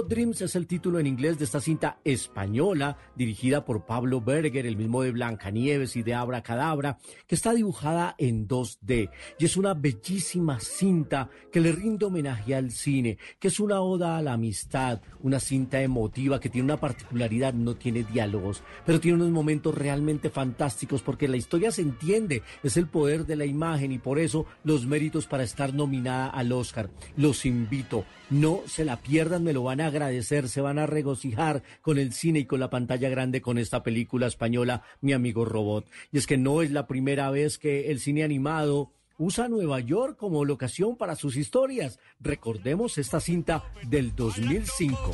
Dreams 0.02 0.42
es 0.42 0.56
el 0.56 0.66
título 0.66 0.98
en 0.98 1.06
inglés 1.06 1.38
de 1.38 1.46
esta 1.46 1.62
cinta 1.62 2.00
española 2.04 2.98
dirigida 3.16 3.64
por 3.64 3.86
Pablo 3.86 4.22
Berger, 4.22 4.66
el 4.66 4.78
mismo 4.78 5.04
de 5.04 5.12
Blancanieves 5.12 5.96
y 5.96 6.02
de 6.02 6.16
Abracadabra, 6.16 6.98
que 7.28 7.36
está 7.36 7.54
dibujada 7.54 8.16
en 8.18 8.48
2D 8.48 9.12
y 9.38 9.46
es 9.46 9.58
una 9.58 9.74
bellísima 9.74 10.60
cinta 10.60 11.30
que 11.52 11.60
le 11.60 11.72
rinde 11.72 12.06
homenaje 12.06 12.56
al 12.56 12.72
cine, 12.72 13.18
que 13.40 13.50
es 13.50 13.60
una 13.60 13.82
oda 13.82 14.18
a 14.18 14.22
la 14.22 14.34
amistad, 14.34 15.02
una 15.22 15.40
cinta 15.40 15.82
emotiva 15.82 16.40
que 16.40 16.50
tiene 16.50 16.66
una 16.66 16.80
particularidad, 16.80 17.54
no 17.54 17.76
tiene 17.76 18.04
diálogos, 18.04 18.64
pero 18.86 19.00
tiene 19.00 19.18
unos 19.18 19.32
momentos 19.32 19.76
realmente 19.76 20.30
fantásticos 20.30 21.02
porque 21.02 21.28
la 21.28 21.38
historia 21.38 21.72
se 21.72 21.82
entiende, 21.82 22.42
es 22.64 22.78
el 22.78 22.88
poder 22.88 23.26
de 23.26 23.36
la 23.36 23.46
imagen 23.46 23.92
y 23.92 24.00
por 24.00 24.18
eso 24.18 24.46
los 24.64 24.86
méritos 24.86 25.28
para 25.28 25.44
estar 25.44 25.74
nominada 25.74 26.28
al 26.28 26.52
Oscar. 26.52 26.90
Los 27.18 27.46
invito, 27.46 28.06
no 28.30 28.62
se 28.66 28.86
la 28.86 29.02
pierdan, 29.02 29.44
me 29.44 29.54
lo 29.54 29.64
van 29.64 29.82
a 29.82 29.83
agradecer, 29.84 30.50
se 30.50 30.62
van 30.62 30.80
a 30.80 30.86
regocijar 30.86 31.64
con 31.82 31.98
el 31.98 32.14
cine 32.14 32.40
y 32.40 32.46
con 32.46 32.60
la 32.60 32.70
pantalla 32.70 33.10
grande 33.10 33.42
con 33.42 33.58
esta 33.58 33.84
película 33.84 34.28
española, 34.28 34.84
Mi 35.02 35.14
amigo 35.14 35.46
robot. 35.46 35.86
Y 36.12 36.18
es 36.18 36.28
que 36.28 36.38
no 36.38 36.62
es 36.62 36.72
la 36.72 36.88
primera 36.88 37.30
vez 37.32 37.58
que 37.58 37.92
el 37.92 38.00
cine 38.00 38.24
animado 38.24 38.92
usa 39.18 39.48
Nueva 39.48 39.80
York 39.80 40.18
como 40.18 40.46
locación 40.46 40.98
para 40.98 41.16
sus 41.16 41.38
historias. 41.38 42.00
Recordemos 42.20 42.98
esta 42.98 43.20
cinta 43.20 43.64
del 43.88 44.16
2005. 44.16 45.14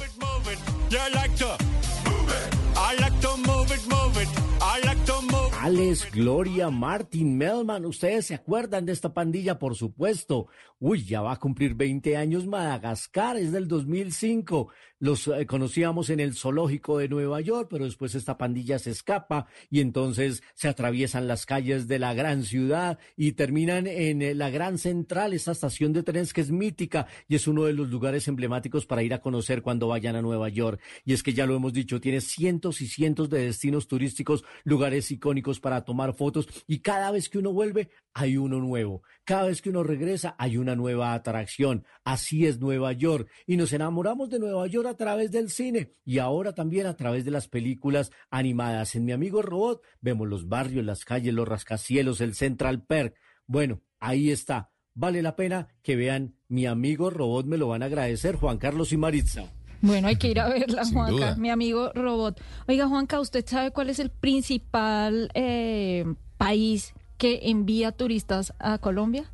Gloria, 6.11 6.71
Martin, 6.71 7.37
Melman, 7.37 7.85
ustedes 7.85 8.25
se 8.25 8.33
acuerdan 8.33 8.87
de 8.87 8.91
esta 8.91 9.13
pandilla, 9.13 9.59
por 9.59 9.75
supuesto. 9.75 10.47
Uy, 10.79 11.03
ya 11.05 11.21
va 11.21 11.33
a 11.33 11.39
cumplir 11.39 11.75
20 11.75 12.17
años 12.17 12.47
Madagascar, 12.47 13.37
es 13.37 13.51
del 13.51 13.67
2005. 13.67 14.69
Los 14.99 15.27
eh, 15.29 15.45
conocíamos 15.45 16.09
en 16.09 16.19
el 16.19 16.35
zoológico 16.35 16.97
de 16.97 17.07
Nueva 17.07 17.39
York, 17.39 17.69
pero 17.71 17.85
después 17.85 18.15
esta 18.15 18.37
pandilla 18.37 18.79
se 18.79 18.91
escapa 18.91 19.47
y 19.69 19.79
entonces 19.79 20.43
se 20.55 20.67
atraviesan 20.67 21.25
las 21.25 21.45
calles 21.45 21.87
de 21.87 21.99
la 21.99 22.13
gran 22.13 22.43
ciudad 22.43 22.99
y 23.15 23.31
terminan 23.31 23.87
en 23.87 24.21
eh, 24.21 24.35
la 24.35 24.49
gran 24.49 24.77
central, 24.77 25.33
esta 25.33 25.53
estación 25.53 25.93
de 25.93 26.03
trenes 26.03 26.33
que 26.33 26.41
es 26.41 26.51
mítica 26.51 27.07
y 27.29 27.35
es 27.35 27.47
uno 27.47 27.63
de 27.63 27.73
los 27.73 27.89
lugares 27.89 28.27
emblemáticos 28.27 28.85
para 28.85 29.01
ir 29.01 29.13
a 29.13 29.21
conocer 29.21 29.61
cuando 29.61 29.87
vayan 29.87 30.17
a 30.17 30.21
Nueva 30.21 30.49
York. 30.49 30.81
Y 31.05 31.13
es 31.13 31.23
que 31.23 31.33
ya 31.33 31.45
lo 31.45 31.55
hemos 31.55 31.71
dicho, 31.71 32.01
tiene 32.01 32.19
cientos 32.19 32.81
y 32.81 32.87
cientos 32.87 33.29
de 33.29 33.45
destinos 33.45 33.87
turísticos, 33.87 34.43
lugares 34.65 35.09
icónicos 35.11 35.61
para 35.61 35.85
tomar 35.85 36.13
fotos 36.13 36.49
y 36.67 36.79
cada 36.79 37.11
vez 37.11 37.29
que 37.29 37.37
uno 37.37 37.53
vuelve 37.53 37.89
hay 38.13 38.35
uno 38.35 38.59
nuevo. 38.59 39.03
Cada 39.23 39.43
vez 39.43 39.61
que 39.61 39.69
uno 39.69 39.83
regresa 39.83 40.35
hay 40.37 40.57
una 40.57 40.75
nueva 40.75 41.13
atracción. 41.13 41.85
Así 42.03 42.45
es 42.45 42.59
Nueva 42.59 42.91
York. 42.93 43.29
Y 43.45 43.55
nos 43.55 43.71
enamoramos 43.71 44.29
de 44.29 44.39
Nueva 44.39 44.67
York 44.67 44.88
a 44.89 44.97
través 44.97 45.31
del 45.31 45.49
cine 45.49 45.93
y 46.03 46.19
ahora 46.19 46.53
también 46.53 46.87
a 46.87 46.95
través 46.97 47.25
de 47.25 47.31
las 47.31 47.47
películas 47.47 48.11
animadas. 48.29 48.95
En 48.95 49.05
Mi 49.05 49.11
Amigo 49.11 49.41
Robot 49.41 49.81
vemos 50.01 50.27
los 50.27 50.47
barrios, 50.47 50.85
las 50.85 51.05
calles, 51.05 51.33
los 51.33 51.47
rascacielos, 51.47 52.21
el 52.21 52.35
Central 52.35 52.83
Perk. 52.83 53.15
Bueno, 53.47 53.81
ahí 53.99 54.31
está. 54.31 54.71
Vale 54.93 55.21
la 55.21 55.35
pena 55.35 55.67
que 55.81 55.95
vean 55.95 56.35
Mi 56.47 56.65
Amigo 56.65 57.09
Robot. 57.09 57.45
Me 57.45 57.57
lo 57.57 57.67
van 57.67 57.83
a 57.83 57.85
agradecer 57.85 58.35
Juan 58.35 58.57
Carlos 58.57 58.91
y 58.91 58.97
Maritza. 58.97 59.45
Bueno, 59.81 60.09
hay 60.09 60.17
que 60.17 60.29
ir 60.29 60.39
a 60.39 60.49
verla, 60.49 60.83
Sin 60.85 60.93
Juanca, 60.95 61.11
duda. 61.13 61.35
mi 61.37 61.49
amigo 61.49 61.91
robot. 61.93 62.41
Oiga, 62.67 62.87
Juanca, 62.87 63.19
¿usted 63.19 63.45
sabe 63.47 63.71
cuál 63.71 63.89
es 63.89 63.99
el 63.99 64.09
principal 64.09 65.31
eh, 65.35 66.03
país 66.37 66.93
que 67.17 67.39
envía 67.43 67.91
turistas 67.93 68.53
a 68.59 68.79
Colombia? 68.79 69.31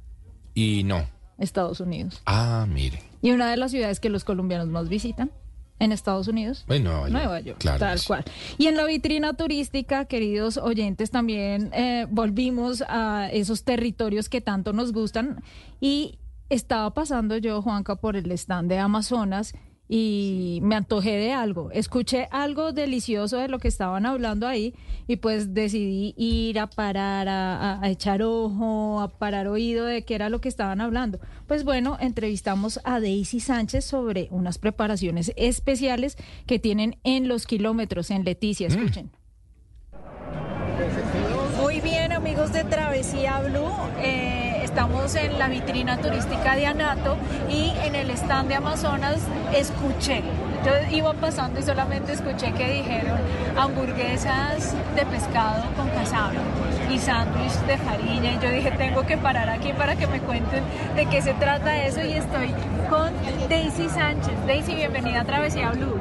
Y 0.53 0.83
no. 0.83 1.03
Estados 1.39 1.79
Unidos. 1.79 2.21
Ah, 2.25 2.67
mire. 2.69 2.99
Y 3.21 3.31
una 3.31 3.49
de 3.49 3.57
las 3.57 3.71
ciudades 3.71 3.99
que 3.99 4.09
los 4.09 4.23
colombianos 4.23 4.67
más 4.67 4.87
visitan 4.87 5.31
en 5.79 5.91
Estados 5.91 6.27
Unidos. 6.27 6.63
Bueno, 6.67 6.91
Nueva 6.91 7.09
York. 7.09 7.11
Nueva 7.11 7.39
York, 7.41 7.57
Claro 7.59 7.79
tal 7.79 7.99
cual. 8.05 8.23
Y 8.57 8.67
en 8.67 8.77
la 8.77 8.85
vitrina 8.85 9.33
turística, 9.33 10.05
queridos 10.05 10.57
oyentes, 10.57 11.11
también 11.11 11.71
eh, 11.73 12.07
volvimos 12.09 12.83
a 12.87 13.29
esos 13.31 13.63
territorios 13.63 14.29
que 14.29 14.41
tanto 14.41 14.73
nos 14.73 14.93
gustan. 14.93 15.43
Y 15.81 16.19
estaba 16.49 16.93
pasando 16.93 17.37
yo, 17.37 17.61
Juanca, 17.61 17.95
por 17.95 18.15
el 18.15 18.31
stand 18.31 18.69
de 18.69 18.79
Amazonas 18.79 19.53
y 19.87 20.59
me 20.63 20.75
antojé 20.75 21.11
de 21.17 21.31
algo. 21.31 21.69
Escuché 21.71 22.27
algo 22.31 22.71
delicioso 22.73 23.37
de 23.37 23.47
lo 23.47 23.59
que 23.59 23.67
estaban 23.67 24.05
hablando 24.05 24.47
ahí 24.47 24.73
y 25.07 25.17
pues 25.17 25.53
decidí 25.53 26.13
ir 26.17 26.57
a 26.59 26.67
parar, 26.67 27.27
a, 27.29 27.55
a- 27.75 27.81
a 27.83 27.89
echar 27.89 28.23
ojo, 28.23 28.99
a 28.99 29.09
parar 29.09 29.47
oído 29.47 29.85
de 29.85 30.03
qué 30.03 30.15
era 30.15 30.29
lo 30.29 30.41
que 30.41 30.49
estaban 30.49 30.81
hablando. 30.81 31.19
Pues 31.47 31.63
bueno, 31.63 31.97
entrevistamos 32.01 32.79
a 32.83 32.99
Daisy 32.99 33.39
Sánchez 33.39 33.85
sobre 33.85 34.27
unas 34.31 34.57
preparaciones 34.57 35.31
especiales 35.35 36.17
que 36.47 36.57
tienen 36.57 36.97
en 37.03 37.27
los 37.27 37.45
kilómetros 37.45 38.09
en 38.09 38.23
Leticia. 38.25 38.67
Escuchen. 38.67 39.11
Muy 41.61 41.79
bien, 41.81 42.11
amigos 42.11 42.51
de 42.51 42.63
Travesía 42.63 43.39
Blue. 43.41 43.69
eh, 44.03 44.24
estamos 44.75 45.15
en 45.15 45.39
la 45.39 45.47
vitrina 45.47 45.95
turística 46.01 46.53
de 46.53 46.65
Anato 46.65 47.15
y 47.49 47.71
en 47.85 47.95
el 47.95 48.09
stand 48.09 48.49
de 48.49 48.55
Amazonas 48.55 49.21
escuché. 49.55 50.21
Yo 50.65 50.73
iba 50.93 51.13
pasando 51.13 51.61
y 51.61 51.63
solamente 51.63 52.11
escuché 52.11 52.51
que 52.51 52.69
dijeron 52.73 53.17
hamburguesas 53.57 54.73
de 54.97 55.05
pescado 55.05 55.63
con 55.77 55.87
casabe 55.91 56.39
y 56.91 56.99
sándwich 56.99 57.53
de 57.67 57.77
farina. 57.77 58.33
Y 58.33 58.39
yo 58.43 58.49
dije, 58.49 58.71
tengo 58.71 59.03
que 59.05 59.15
parar 59.17 59.49
aquí 59.49 59.71
para 59.71 59.95
que 59.95 60.07
me 60.07 60.19
cuenten 60.19 60.61
de 60.97 61.05
qué 61.05 61.21
se 61.21 61.33
trata 61.35 61.85
eso. 61.85 62.01
Y 62.01 62.11
estoy 62.11 62.49
con 62.89 63.13
Daisy 63.47 63.87
Sánchez. 63.87 64.33
Daisy, 64.45 64.75
bienvenida 64.75 65.21
a 65.21 65.23
Travesía 65.23 65.69
Blue. 65.69 65.97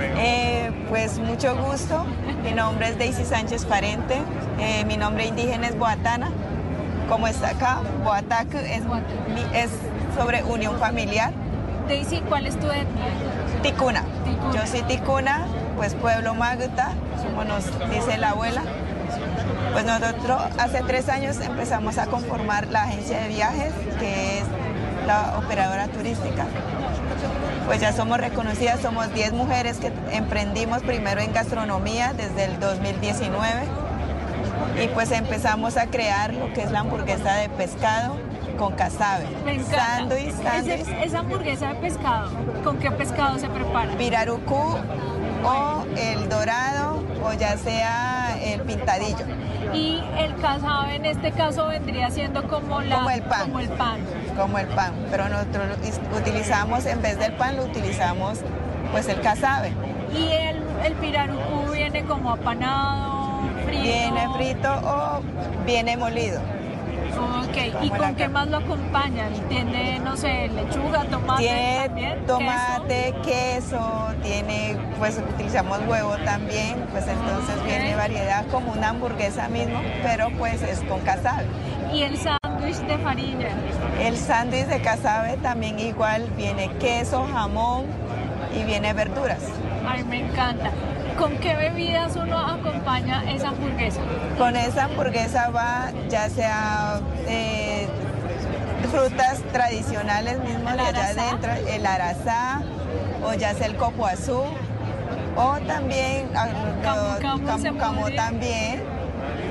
Eh, 0.00 0.72
pues 0.88 1.20
mucho 1.20 1.54
gusto. 1.54 2.04
Mi 2.42 2.50
nombre 2.50 2.88
es 2.88 2.98
Daisy 2.98 3.24
Sánchez 3.24 3.64
Parente. 3.66 4.16
Eh, 4.58 4.84
mi 4.84 4.96
nombre 4.96 5.26
indígena 5.26 5.68
es 5.68 5.78
Boatana. 5.78 6.32
Como 7.08 7.28
está 7.28 7.50
acá, 7.50 7.80
Boataku 8.02 8.58
es, 8.58 9.70
sobre 10.16 10.42
unión 10.42 10.78
familiar. 10.78 11.32
Daisy, 11.88 12.20
¿cuál 12.28 12.46
es 12.46 12.58
tu 12.58 12.66
etnia? 12.66 13.06
Ticuna. 13.62 14.02
Yo 14.52 14.66
soy 14.66 14.82
Ticuna, 14.82 15.46
pues 15.76 15.94
pueblo 15.94 16.34
Magta, 16.34 16.90
como 17.22 17.44
nos 17.44 17.64
dice 17.90 18.18
la 18.18 18.30
abuela. 18.30 18.62
Pues 19.72 19.84
nosotros 19.84 20.42
hace 20.58 20.82
tres 20.82 21.08
años 21.08 21.38
empezamos 21.40 21.98
a 21.98 22.06
conformar 22.06 22.66
la 22.68 22.84
agencia 22.84 23.20
de 23.20 23.28
viajes, 23.28 23.72
que 24.00 24.38
es 24.38 24.44
la 25.06 25.38
operadora 25.38 25.86
turística. 25.88 26.46
Pues 27.66 27.80
ya 27.80 27.92
somos 27.92 28.18
reconocidas, 28.18 28.80
somos 28.80 29.12
10 29.12 29.32
mujeres 29.32 29.78
que 29.78 29.92
emprendimos 30.10 30.82
primero 30.82 31.20
en 31.20 31.32
gastronomía 31.32 32.14
desde 32.14 32.44
el 32.44 32.58
2019 32.58 33.85
y 34.82 34.88
pues 34.88 35.10
empezamos 35.12 35.76
a 35.76 35.86
crear 35.86 36.34
lo 36.34 36.52
que 36.52 36.62
es 36.62 36.70
la 36.70 36.80
hamburguesa 36.80 37.34
de 37.34 37.48
pescado 37.48 38.16
con 38.58 38.74
casabe. 38.74 39.26
Sándwich, 39.70 40.32
sándwich. 40.42 40.86
Esa 41.02 41.18
hamburguesa 41.20 41.68
de 41.68 41.74
pescado, 41.76 42.30
¿con 42.64 42.78
qué 42.78 42.90
pescado 42.90 43.38
se 43.38 43.48
prepara? 43.48 43.92
Pirarucú 43.96 44.76
o 45.44 45.84
el 45.96 46.28
dorado 46.28 47.04
o 47.22 47.32
ya 47.34 47.56
sea 47.58 48.36
el 48.42 48.60
pintadillo. 48.62 49.24
Y 49.74 50.02
el 50.18 50.34
casabe 50.36 50.96
en 50.96 51.06
este 51.06 51.32
caso 51.32 51.66
vendría 51.66 52.10
siendo 52.10 52.46
como 52.48 52.80
la 52.80 52.96
Como 52.96 53.10
el 53.10 53.22
pan. 53.22 53.40
como 53.42 53.60
el 53.60 53.68
pan. 53.70 54.00
Como 54.36 54.58
el 54.58 54.66
pan, 54.68 54.92
pero 55.10 55.28
nosotros 55.28 55.66
utilizamos, 56.16 56.86
en 56.86 57.02
vez 57.02 57.18
del 57.18 57.32
pan, 57.32 57.56
lo 57.56 57.64
utilizamos 57.64 58.38
pues 58.92 59.08
el 59.08 59.20
casabe. 59.20 59.72
Y 60.14 60.28
el, 60.28 60.62
el 60.84 60.92
pirarucú 60.94 61.72
viene 61.72 62.04
como 62.04 62.30
apanado, 62.30 63.15
frito. 63.66 63.82
Viene 63.82 64.28
frito 64.34 64.72
o 64.84 65.20
viene 65.64 65.96
molido. 65.96 66.40
Ok, 67.18 67.56
¿y 67.82 67.90
con 67.90 68.14
qué 68.14 68.28
más 68.28 68.46
lo 68.48 68.58
acompañan? 68.58 69.32
¿Tiene, 69.48 69.98
no 70.00 70.16
sé, 70.16 70.48
lechuga, 70.48 71.04
tomate 71.04 71.42
Tiene 71.44 71.84
también? 71.86 72.26
tomate, 72.26 73.14
queso, 73.24 74.12
tiene, 74.22 74.76
pues 74.98 75.18
utilizamos 75.18 75.80
huevo 75.88 76.16
también, 76.24 76.84
pues 76.92 77.06
entonces 77.08 77.64
viene 77.64 77.96
variedad 77.96 78.44
como 78.48 78.72
una 78.72 78.90
hamburguesa 78.90 79.48
mismo, 79.48 79.80
pero 80.02 80.28
pues 80.36 80.60
es 80.62 80.80
con 80.80 81.00
casabe. 81.00 81.46
Y 81.94 82.02
el 82.02 82.18
sándwich 82.18 82.76
de 82.86 82.98
farina. 82.98 83.48
El 83.98 84.16
sándwich 84.16 84.66
de 84.66 84.80
casabe 84.82 85.38
también 85.38 85.78
igual 85.78 86.28
viene 86.36 86.70
queso, 86.80 87.26
jamón 87.32 87.86
y 88.54 88.64
viene 88.64 88.92
verduras. 88.92 89.40
Ay, 89.88 90.04
me 90.04 90.20
encanta. 90.20 90.70
¿Con 91.18 91.38
qué 91.38 91.54
bebidas 91.56 92.14
uno 92.16 92.38
acompaña 92.38 93.24
esa 93.32 93.48
hamburguesa? 93.48 94.00
Con 94.38 94.54
esa 94.56 94.84
hamburguesa 94.84 95.48
va 95.50 95.90
ya 96.08 96.28
sea 96.28 97.00
eh, 97.26 97.88
frutas 98.90 99.40
tradicionales 99.52 100.38
mismo 100.40 100.70
de 100.70 100.80
allá 100.80 101.06
adentro, 101.08 101.50
el 101.68 101.86
arazá 101.86 102.60
o 103.24 103.32
ya 103.34 103.54
sea 103.54 103.66
el 103.66 103.76
copoazú 103.76 104.42
o 105.36 105.56
también 105.66 106.28
camu 106.82 107.46
camu 107.78 108.00
podría. 108.00 108.16
también, 108.16 108.82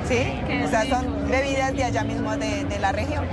¿sí? 0.07 0.39
Qué 0.47 0.63
O 0.65 0.69
sea, 0.69 0.83
rico. 0.83 0.95
son 0.97 1.29
bebidas 1.29 1.73
de 1.75 1.83
allá 1.83 2.03
mismo 2.03 2.37
de, 2.37 2.63
de 2.65 2.79
la 2.79 2.91
región. 2.91 3.25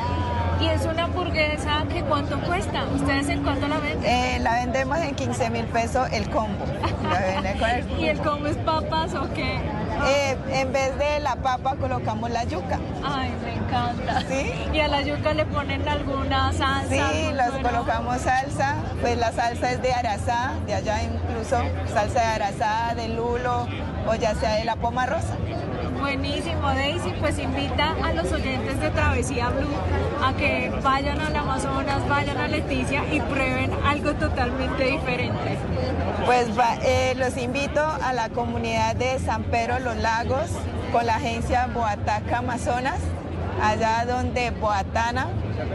¿Y 0.63 0.69
es 0.69 0.85
una 0.87 1.05
hamburguesa 1.05 1.85
que 1.93 2.03
cuánto 2.03 2.39
cuesta? 2.43 2.85
¿Ustedes 2.95 3.29
en 3.29 3.43
cuánto 3.43 3.67
la 3.67 3.79
venden? 3.79 4.05
Eh, 4.09 4.39
la 4.41 4.55
vendemos 4.55 4.97
en 4.99 5.15
15 5.17 5.51
mil 5.51 5.65
pesos 5.67 6.09
el 6.13 6.31
combo. 6.31 6.65
La 7.11 7.77
el- 7.79 7.91
¿Y 8.01 8.09
el 8.09 8.21
combo 8.21 8.47
es 8.47 8.57
papas 8.59 9.13
o 9.15 9.29
qué? 9.35 9.59
Eh, 10.07 10.37
en 10.53 10.73
vez 10.73 10.97
de 10.99 11.21
la 11.21 11.35
papa 11.37 11.75
colocamos 11.77 12.31
la 12.31 12.45
yuca. 12.45 12.79
Ay, 13.05 13.33
me 13.45 13.55
encanta. 13.55 14.21
¿Sí? 14.29 14.53
¿Y 14.73 14.81
a 14.81 14.89
la 14.89 15.03
yuca 15.03 15.35
le 15.35 15.45
ponen 15.47 15.87
alguna 15.89 16.53
salsa? 16.53 16.89
Sí, 16.89 17.01
bueno? 17.33 17.69
colocamos 17.69 18.21
salsa, 18.23 18.77
pues 19.01 19.19
la 19.19 19.33
salsa 19.33 19.73
es 19.73 19.83
de 19.83 19.93
arazá, 19.93 20.53
de 20.67 20.75
allá 20.75 21.03
incluso, 21.03 21.59
salsa 21.93 22.21
de 22.21 22.27
arazá, 22.27 22.95
de 22.95 23.09
lulo 23.09 23.67
o 24.09 24.15
ya 24.15 24.35
sea 24.37 24.55
de 24.55 24.65
la 24.65 24.77
poma 24.77 25.07
rosa. 25.07 25.35
Buenísimo, 26.03 26.67
Daisy, 26.67 27.15
pues 27.21 27.39
invita 27.39 27.95
a 28.03 28.13
los 28.13 28.33
oyentes 28.33 28.81
de 28.81 28.91
Travesía 28.91 29.51
Blue 29.51 29.69
a 30.21 30.33
que 30.33 30.73
vayan 30.83 31.21
al 31.21 31.37
Amazonas, 31.37 32.09
vayan 32.09 32.39
a 32.39 32.49
Leticia 32.49 33.05
y 33.13 33.21
prueben 33.21 33.71
algo 33.87 34.13
totalmente 34.15 34.83
diferente. 34.83 35.59
Pues 36.27 36.49
eh, 36.83 37.15
los 37.17 37.37
invito 37.37 37.81
a 37.81 38.13
la 38.15 38.31
comunidad 38.31 38.97
de 38.97 39.21
San 39.21 39.45
Pedro 39.45 39.79
Los 39.79 39.97
Lagos 39.99 40.51
con 40.91 41.07
la 41.07 41.15
agencia 41.15 41.69
Boataca 41.73 42.39
Amazonas, 42.39 42.99
allá 43.63 44.05
donde 44.05 44.51
Boatana, 44.51 45.29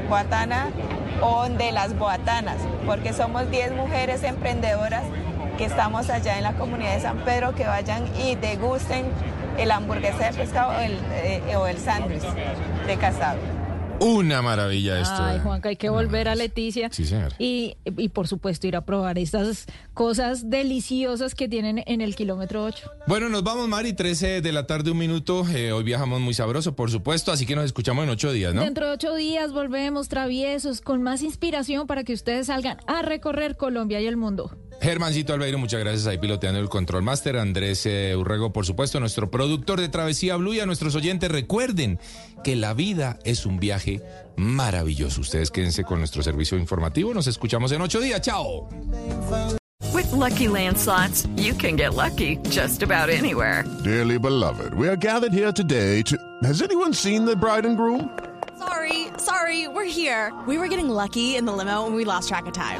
Boatana 0.10 0.68
o 1.22 1.44
donde 1.44 1.72
las 1.72 1.98
Boatanas, 1.98 2.58
porque 2.86 3.14
somos 3.14 3.50
10 3.50 3.72
mujeres 3.76 4.24
emprendedoras 4.24 5.04
que 5.58 5.64
estamos 5.64 6.10
allá 6.10 6.38
en 6.38 6.44
la 6.44 6.54
comunidad 6.54 6.96
de 6.96 7.02
San 7.02 7.18
Pedro, 7.20 7.56
que 7.56 7.66
vayan 7.66 8.04
y 8.20 8.36
degusten 8.36 9.06
el 9.58 9.72
hamburguesa 9.72 10.32
de 10.32 10.38
pescado 10.38 10.78
o 10.78 10.80
el, 10.80 10.94
eh, 11.12 11.56
o 11.56 11.68
el 11.68 11.78
sándwich 11.78 12.24
de 12.86 12.98
casado. 12.98 13.40
Una 14.00 14.42
maravilla 14.42 15.00
esto. 15.00 15.16
Ay, 15.18 15.38
eh. 15.38 15.40
Juanca, 15.40 15.70
hay 15.70 15.76
que 15.76 15.90
volver 15.90 16.28
a 16.28 16.36
Leticia. 16.36 16.90
Sí, 16.92 17.06
señor. 17.06 17.34
Y, 17.40 17.78
y 17.86 18.10
por 18.10 18.28
supuesto 18.28 18.68
ir 18.68 18.76
a 18.76 18.86
probar 18.86 19.18
estas 19.18 19.66
cosas 19.94 20.50
deliciosas 20.50 21.34
que 21.34 21.48
tienen 21.48 21.84
en 21.88 22.02
el 22.02 22.16
kilómetro 22.16 22.64
8. 22.66 22.92
Bueno, 23.08 23.30
nos 23.30 23.44
vamos, 23.44 23.68
Mari, 23.68 23.94
13 23.94 24.42
de 24.42 24.52
la 24.52 24.68
tarde, 24.68 24.92
un 24.92 25.00
minuto. 25.00 25.48
Eh, 25.50 25.72
hoy 25.72 25.84
viajamos 25.84 26.22
muy 26.22 26.34
sabroso, 26.34 26.76
por 26.76 26.92
supuesto, 26.92 27.32
así 27.32 27.46
que 27.46 27.56
nos 27.56 27.66
escuchamos 27.66 28.04
en 28.04 28.12
ocho 28.12 28.32
días, 28.32 28.54
¿no? 28.54 28.62
Dentro 28.62 28.86
de 28.88 28.94
ocho 28.94 29.16
días 29.16 29.52
volvemos 29.52 30.10
traviesos 30.10 30.82
con 30.82 31.02
más 31.02 31.24
inspiración 31.24 31.88
para 31.88 32.04
que 32.04 32.14
ustedes 32.14 32.48
salgan 32.48 32.78
a 32.86 33.02
recorrer 33.02 33.58
Colombia 33.58 34.00
y 34.00 34.06
el 34.06 34.18
mundo. 34.18 34.56
Germancito 34.82 35.34
Albeiro, 35.34 35.58
muchas 35.58 35.80
gracias 35.80 36.08
ahí 36.08 36.18
piloteando 36.18 36.60
el 36.60 36.70
Control 36.70 37.02
Master. 37.02 37.38
Andrés 37.38 37.86
eh, 37.86 38.16
Urrego, 38.16 38.54
por 38.54 38.66
supuesto, 38.66 39.00
nuestro 39.00 39.30
productor 39.32 39.82
de 39.82 39.90
Travesía 39.90 40.36
Blue 40.36 40.54
y 40.54 40.60
a 40.60 40.66
nuestros 40.66 40.96
oyentes, 40.96 41.32
recuerden 41.32 42.00
que 42.44 42.56
la 42.56 42.74
vida 42.74 43.18
es 43.24 43.46
un 43.46 43.60
viaje 43.60 44.02
maravilloso. 44.36 45.22
Ustedes 45.22 45.50
quédense 45.50 45.84
con 45.84 46.00
nuestro 46.00 46.22
servicio 46.22 46.58
informativo. 46.58 47.14
Nos 47.14 47.28
escuchamos 47.28 47.72
en 47.72 47.82
ocho 47.82 48.00
días. 48.00 48.22
¡Chao! 48.22 48.70
With 49.94 50.12
Lucky 50.12 50.48
Land 50.48 50.78
slots, 50.78 51.28
you 51.38 51.54
can 51.54 51.76
get 51.76 51.96
lucky 51.96 52.38
just 52.50 52.84
about 52.84 53.10
anywhere. 53.10 53.64
Dearly 53.84 54.20
beloved, 54.20 54.74
we 54.76 54.88
are 54.88 54.96
gathered 54.96 55.34
here 55.34 55.52
today 55.52 56.04
to. 56.04 56.18
Has 56.44 56.62
anyone 56.62 56.94
seen 56.94 57.26
the 57.26 57.36
bride 57.36 57.66
and 57.66 57.78
groom? 57.78 58.10
Sorry, 58.60 59.08
sorry, 59.18 59.68
we're 59.68 59.86
here. 59.86 60.32
We 60.48 60.58
were 60.58 60.68
getting 60.68 60.90
lucky 60.90 61.36
in 61.36 61.46
the 61.46 61.54
limo 61.54 61.86
and 61.86 61.96
we 61.96 62.06
lost 62.06 62.28
track 62.30 62.46
of 62.46 62.54
time. 62.54 62.80